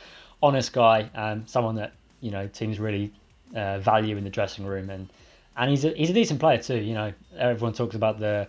honest 0.41 0.74
guy, 0.74 1.09
and 1.14 1.47
someone 1.49 1.76
that 1.76 1.93
you 2.20 2.32
know 2.32 2.47
teams 2.47 2.80
really 2.80 3.12
uh, 3.55 3.80
value 3.80 4.18
in 4.18 4.24
the 4.24 4.30
dressing 4.30 4.66
room, 4.66 4.89
and 4.89 5.09
and 5.57 5.70
he's 5.70 5.86
a, 5.86 5.89
he's 5.89 6.09
a 6.09 6.14
decent 6.14 6.39
player 6.39 6.57
too. 6.57 6.78
You 6.78 6.93
know, 6.93 7.14
everyone 7.38 7.74
talks 7.74 7.95
about 7.95 8.20
the 8.20 8.47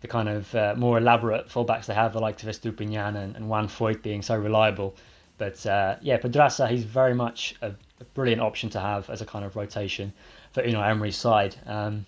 the 0.00 0.08
kind 0.08 0.28
of 0.28 0.54
uh, 0.54 0.74
more 0.76 0.98
elaborate 0.98 1.48
fullbacks 1.48 1.86
they 1.86 1.94
have, 1.94 2.12
the 2.12 2.20
likes 2.20 2.42
of 2.42 2.48
Estupiñán 2.48 3.16
and, 3.16 3.36
and 3.36 3.48
Juan 3.48 3.68
Foyth 3.68 4.02
being 4.02 4.22
so 4.22 4.36
reliable. 4.36 4.94
But 5.36 5.64
uh, 5.66 5.96
yeah, 6.00 6.16
Pedraza, 6.16 6.68
he's 6.68 6.84
very 6.84 7.14
much 7.14 7.54
a, 7.60 7.68
a, 8.00 8.04
brilliant 8.14 8.40
option 8.40 8.70
to 8.70 8.80
have 8.80 9.08
as 9.10 9.20
a 9.20 9.26
kind 9.26 9.44
of 9.44 9.56
rotation 9.56 10.12
for 10.52 10.62
Unai 10.62 10.88
Emery's 10.88 11.16
side. 11.16 11.54
Um, 11.66 12.06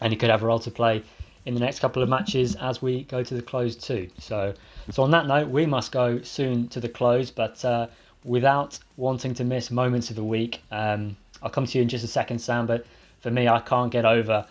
and 0.00 0.12
he 0.12 0.16
could 0.16 0.30
have 0.30 0.42
a 0.42 0.46
role 0.46 0.58
to 0.60 0.70
play 0.70 1.04
in 1.44 1.54
the 1.54 1.60
next 1.60 1.80
couple 1.80 2.02
of 2.02 2.08
matches 2.08 2.54
as 2.56 2.80
we 2.80 3.04
go 3.04 3.22
to 3.22 3.34
the 3.34 3.42
close 3.42 3.74
too. 3.76 4.08
So, 4.18 4.54
so 4.90 5.02
on 5.02 5.10
that 5.10 5.26
note, 5.26 5.48
we 5.48 5.66
must 5.66 5.92
go 5.92 6.22
soon 6.22 6.68
to 6.68 6.80
the 6.80 6.88
close, 6.88 7.30
but 7.30 7.64
uh, 7.64 7.88
without 8.24 8.78
wanting 8.96 9.34
to 9.34 9.44
miss 9.44 9.70
moments 9.70 10.10
of 10.10 10.16
the 10.16 10.24
week. 10.24 10.62
Um, 10.70 11.16
I'll 11.42 11.50
come 11.50 11.66
to 11.66 11.78
you 11.78 11.82
in 11.82 11.88
just 11.88 12.04
a 12.04 12.08
second, 12.08 12.38
Sam. 12.38 12.66
But 12.66 12.86
for 13.20 13.30
me, 13.30 13.48
I 13.48 13.60
can't 13.60 13.90
get 13.90 14.04
over 14.04 14.46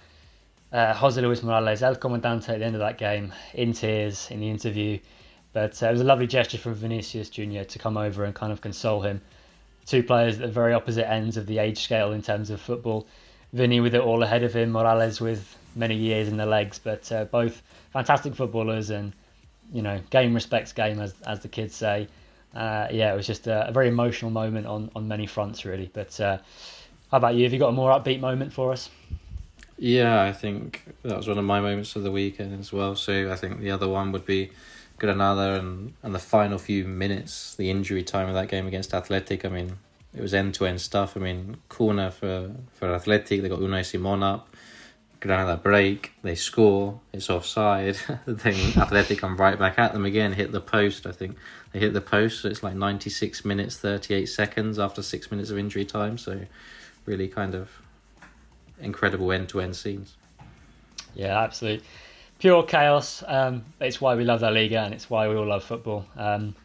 uh, 0.71 0.93
Jose 0.93 1.19
Luis 1.19 1.43
Morales, 1.43 1.81
El 1.81 1.95
Comandante, 1.95 2.49
at 2.49 2.59
the 2.59 2.65
end 2.65 2.75
of 2.75 2.79
that 2.79 2.97
game, 2.97 3.33
in 3.53 3.73
tears 3.73 4.29
in 4.29 4.39
the 4.39 4.49
interview. 4.49 4.99
But 5.53 5.81
uh, 5.81 5.87
it 5.87 5.91
was 5.91 6.01
a 6.01 6.05
lovely 6.05 6.27
gesture 6.27 6.57
from 6.57 6.75
Vinicius 6.75 7.29
Junior 7.29 7.63
to 7.65 7.79
come 7.79 7.97
over 7.97 8.23
and 8.25 8.33
kind 8.35 8.51
of 8.51 8.61
console 8.61 9.01
him. 9.01 9.21
Two 9.85 10.03
players 10.03 10.35
at 10.35 10.41
the 10.41 10.47
very 10.47 10.73
opposite 10.73 11.09
ends 11.09 11.37
of 11.37 11.45
the 11.45 11.57
age 11.57 11.83
scale 11.83 12.11
in 12.11 12.21
terms 12.21 12.49
of 12.49 12.61
football. 12.61 13.07
Vini 13.53 13.81
with 13.81 13.95
it 13.95 14.01
all 14.01 14.23
ahead 14.23 14.43
of 14.43 14.53
him, 14.53 14.71
Morales 14.71 15.19
with 15.19 15.57
many 15.75 15.95
years 15.95 16.27
in 16.27 16.37
the 16.37 16.45
legs, 16.45 16.79
but 16.79 17.11
uh, 17.11 17.25
both 17.25 17.61
fantastic 17.91 18.35
footballers 18.35 18.89
and 18.89 19.13
you 19.71 19.81
know 19.81 19.99
game 20.09 20.33
respects 20.33 20.73
game 20.73 20.99
as 20.99 21.13
as 21.25 21.39
the 21.39 21.47
kids 21.47 21.75
say. 21.75 22.07
Uh, 22.53 22.87
yeah, 22.91 23.13
it 23.13 23.15
was 23.15 23.25
just 23.25 23.47
a, 23.47 23.69
a, 23.69 23.71
very 23.71 23.87
emotional 23.87 24.29
moment 24.29 24.67
on 24.67 24.91
on 24.95 25.07
many 25.07 25.25
fronts 25.25 25.63
really. 25.63 25.89
But 25.93 26.19
uh, 26.19 26.37
how 27.09 27.17
about 27.17 27.35
you? 27.35 27.43
Have 27.43 27.53
you 27.53 27.59
got 27.59 27.69
a 27.69 27.73
more 27.73 27.91
upbeat 27.91 28.19
moment 28.19 28.51
for 28.51 28.71
us? 28.71 28.89
Yeah, 29.77 30.21
I 30.23 30.31
think 30.31 30.83
that 31.03 31.17
was 31.17 31.27
one 31.27 31.37
of 31.37 31.45
my 31.45 31.59
moments 31.59 31.95
of 31.95 32.03
the 32.03 32.11
weekend 32.11 32.59
as 32.59 32.71
well. 32.71 32.95
So 32.95 33.31
I 33.31 33.35
think 33.35 33.61
the 33.61 33.71
other 33.71 33.87
one 33.87 34.11
would 34.11 34.25
be 34.25 34.51
Granada 34.99 35.59
and 35.59 35.93
and 36.03 36.13
the 36.13 36.19
final 36.19 36.57
few 36.57 36.85
minutes, 36.85 37.55
the 37.55 37.71
injury 37.71 38.03
time 38.03 38.27
of 38.27 38.35
that 38.35 38.47
game 38.47 38.67
against 38.67 38.93
Athletic. 38.93 39.45
I 39.45 39.49
mean, 39.49 39.77
it 40.13 40.21
was 40.21 40.33
end 40.33 40.53
to 40.55 40.65
end 40.65 40.81
stuff. 40.81 41.17
I 41.17 41.21
mean, 41.21 41.57
corner 41.69 42.11
for 42.11 42.51
for 42.73 42.93
Athletic, 42.93 43.41
they 43.41 43.49
got 43.49 43.59
Unai 43.59 43.83
Simon 43.85 44.21
up. 44.23 44.50
Granada 45.21 45.55
break, 45.55 46.13
they 46.23 46.33
score, 46.33 46.99
it's 47.13 47.29
offside. 47.29 47.95
then 48.25 48.55
Athletic 48.75 49.19
come 49.19 49.37
right 49.37 49.57
back 49.57 49.77
at 49.77 49.93
them 49.93 50.03
again, 50.03 50.33
hit 50.33 50.51
the 50.51 50.59
post. 50.59 51.05
I 51.05 51.11
think 51.11 51.37
they 51.71 51.79
hit 51.79 51.93
the 51.93 52.01
post, 52.01 52.41
so 52.41 52.49
it's 52.49 52.63
like 52.63 52.73
96 52.73 53.45
minutes, 53.45 53.77
38 53.77 54.25
seconds 54.25 54.79
after 54.79 55.03
six 55.03 55.29
minutes 55.29 55.51
of 55.51 55.59
injury 55.59 55.85
time. 55.85 56.17
So, 56.17 56.41
really 57.05 57.27
kind 57.27 57.53
of 57.53 57.69
incredible 58.81 59.31
end 59.31 59.47
to 59.49 59.61
end 59.61 59.75
scenes. 59.75 60.15
Yeah, 61.13 61.39
absolutely. 61.39 61.85
Pure 62.39 62.63
chaos. 62.63 63.23
Um, 63.27 63.63
it's 63.79 64.01
why 64.01 64.15
we 64.15 64.23
love 64.23 64.41
La 64.41 64.49
Liga 64.49 64.79
and 64.79 64.93
it's 64.93 65.07
why 65.07 65.27
we 65.27 65.35
all 65.35 65.45
love 65.45 65.63
football. 65.63 66.03
Um, 66.17 66.55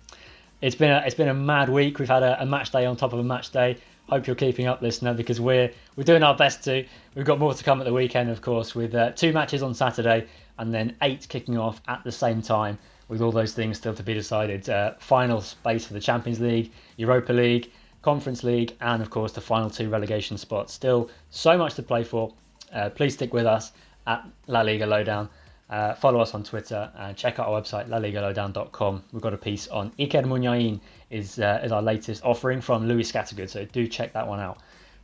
it's 0.63 0.75
been 0.75 0.91
a, 0.91 1.03
it's 1.05 1.15
been 1.15 1.29
a 1.29 1.35
mad 1.35 1.69
week. 1.69 1.99
We've 1.99 2.09
had 2.09 2.23
a, 2.23 2.41
a 2.43 2.47
match 2.47 2.71
day 2.73 2.87
on 2.87 2.97
top 2.97 3.13
of 3.13 3.19
a 3.19 3.25
match 3.25 3.51
day. 3.51 3.77
Hope 4.09 4.27
you're 4.29 4.37
keeping 4.37 4.67
up, 4.67 4.83
listener, 4.83 5.15
because 5.15 5.41
we're 5.41 5.71
we're 5.97 6.05
doing 6.05 6.23
our 6.23 6.37
best 6.37 6.63
to. 6.65 6.85
We've 7.17 7.25
got 7.25 7.41
more 7.41 7.53
to 7.55 7.65
come 7.65 7.81
at 7.81 7.85
the 7.85 7.93
weekend, 7.93 8.31
of 8.31 8.41
course, 8.41 8.75
with 8.75 8.95
uh, 8.95 9.11
two 9.13 9.33
matches 9.33 9.65
on 9.65 9.75
Saturday 9.75 10.27
and 10.59 10.73
then 10.73 10.97
eight 11.03 11.27
kicking 11.29 11.59
off 11.59 11.81
at 11.89 12.05
the 12.05 12.13
same 12.13 12.41
time, 12.41 12.79
with 13.09 13.21
all 13.21 13.33
those 13.33 13.53
things 13.53 13.79
still 13.79 13.95
to 13.95 14.05
be 14.05 14.15
decided. 14.15 14.69
Uh, 14.69 14.95
final 14.99 15.41
space 15.41 15.87
for 15.87 15.93
the 15.93 16.01
Champions 16.01 16.41
League, 16.41 16.71
Europa 16.97 17.33
League, 17.33 17.73
Conference 18.03 18.45
League, 18.45 18.77
and 18.81 19.03
of 19.03 19.11
course 19.11 19.33
the 19.33 19.41
final 19.41 19.69
two 19.69 19.89
relegation 19.89 20.39
spots. 20.39 20.73
Still 20.73 21.11
so 21.31 21.59
much 21.59 21.75
to 21.75 21.83
play 21.83 22.05
for. 22.05 22.33
Uh, 22.73 22.91
please 22.91 23.15
stick 23.15 23.33
with 23.33 23.47
us 23.47 23.73
at 24.07 24.25
La 24.47 24.61
Liga 24.61 24.87
Lowdown. 24.87 25.29
Uh, 25.69 25.95
follow 25.95 26.21
us 26.21 26.33
on 26.33 26.45
Twitter 26.45 26.91
and 26.97 27.17
check 27.17 27.39
out 27.41 27.49
our 27.49 27.61
website, 27.61 27.89
laligalowdown.com. 27.89 29.03
We've 29.13 29.23
got 29.23 29.35
a 29.35 29.39
piece 29.39 29.67
on 29.69 29.91
Iker 29.99 30.25
Muniain 30.25 30.81
is, 31.11 31.41
uh, 31.41 31.61
is 31.63 31.73
our 31.73 31.83
latest 31.83 32.25
offering 32.25 32.61
from 32.61 32.87
Louis 32.87 33.11
Scattergood, 33.11 33.51
so 33.51 33.65
do 33.65 33.87
check 33.89 34.13
that 34.13 34.27
one 34.27 34.39
out. 34.39 34.59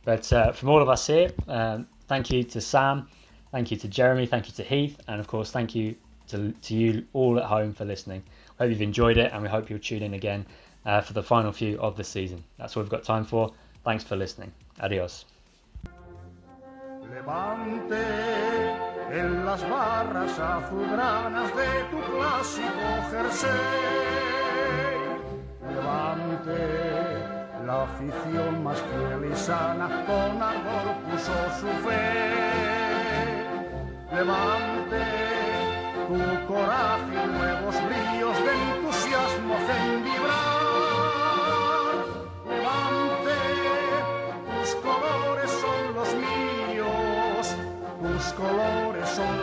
But 0.05 0.31
uh, 0.31 0.51
from 0.53 0.69
all 0.69 0.81
of 0.81 0.87
us 0.87 1.05
here, 1.07 1.31
um, 1.47 1.87
thank 2.07 2.31
you 2.31 2.43
to 2.45 2.61
Sam, 2.61 3.07
thank 3.51 3.71
you 3.71 3.77
to 3.77 3.87
Jeremy, 3.87 4.25
thank 4.25 4.47
you 4.47 4.53
to 4.53 4.63
Heath, 4.63 4.97
and 5.07 5.19
of 5.19 5.27
course, 5.27 5.51
thank 5.51 5.75
you 5.75 5.95
to, 6.27 6.51
to 6.51 6.73
you 6.73 7.05
all 7.13 7.37
at 7.39 7.45
home 7.45 7.73
for 7.73 7.83
listening. 7.83 8.23
Hope 8.57 8.69
you've 8.69 8.81
enjoyed 8.81 9.17
it, 9.17 9.31
and 9.33 9.43
we 9.43 9.49
hope 9.49 9.69
you'll 9.69 9.79
tune 9.79 10.03
in 10.03 10.13
again 10.13 10.45
uh, 10.85 11.01
for 11.01 11.13
the 11.13 11.23
final 11.23 11.51
few 11.51 11.77
of 11.79 11.97
the 11.97 12.03
season. 12.03 12.43
That's 12.57 12.77
all 12.77 12.83
we've 12.83 12.89
got 12.89 13.03
time 13.03 13.25
for. 13.25 13.51
Thanks 13.83 14.03
for 14.03 14.15
listening. 14.15 14.51
Adios. 14.79 15.25
Levante 17.09 18.03
en 19.11 19.45
las 19.45 19.69
barras 19.69 20.39
azulgranas 20.39 21.55
de 21.55 21.83
tu 21.91 21.99
clásico 22.11 22.87
jersey. 23.11 23.49
Levante 25.69 26.57
la 27.65 27.83
afición 27.83 28.63
más 28.63 28.79
fiel 28.81 29.31
y 29.31 29.35
sana 29.35 30.05
con 30.05 30.41
ardor 30.41 30.87
puso 31.05 31.33
su 31.59 31.67
fe. 31.87 32.23
Levante 34.13 35.01
tu 36.07 36.17
coraje 36.47 37.13
y 37.13 37.27
nuevos 37.37 37.75
brillos 37.87 38.37
de 38.45 38.51
entusiasmo 38.75 39.55
hacen 39.55 40.03
vibrar. 40.03 41.23
Levante, 42.49 43.35
tus 44.59 44.75
colores 44.75 45.32
colores 48.31 49.09
son 49.09 49.42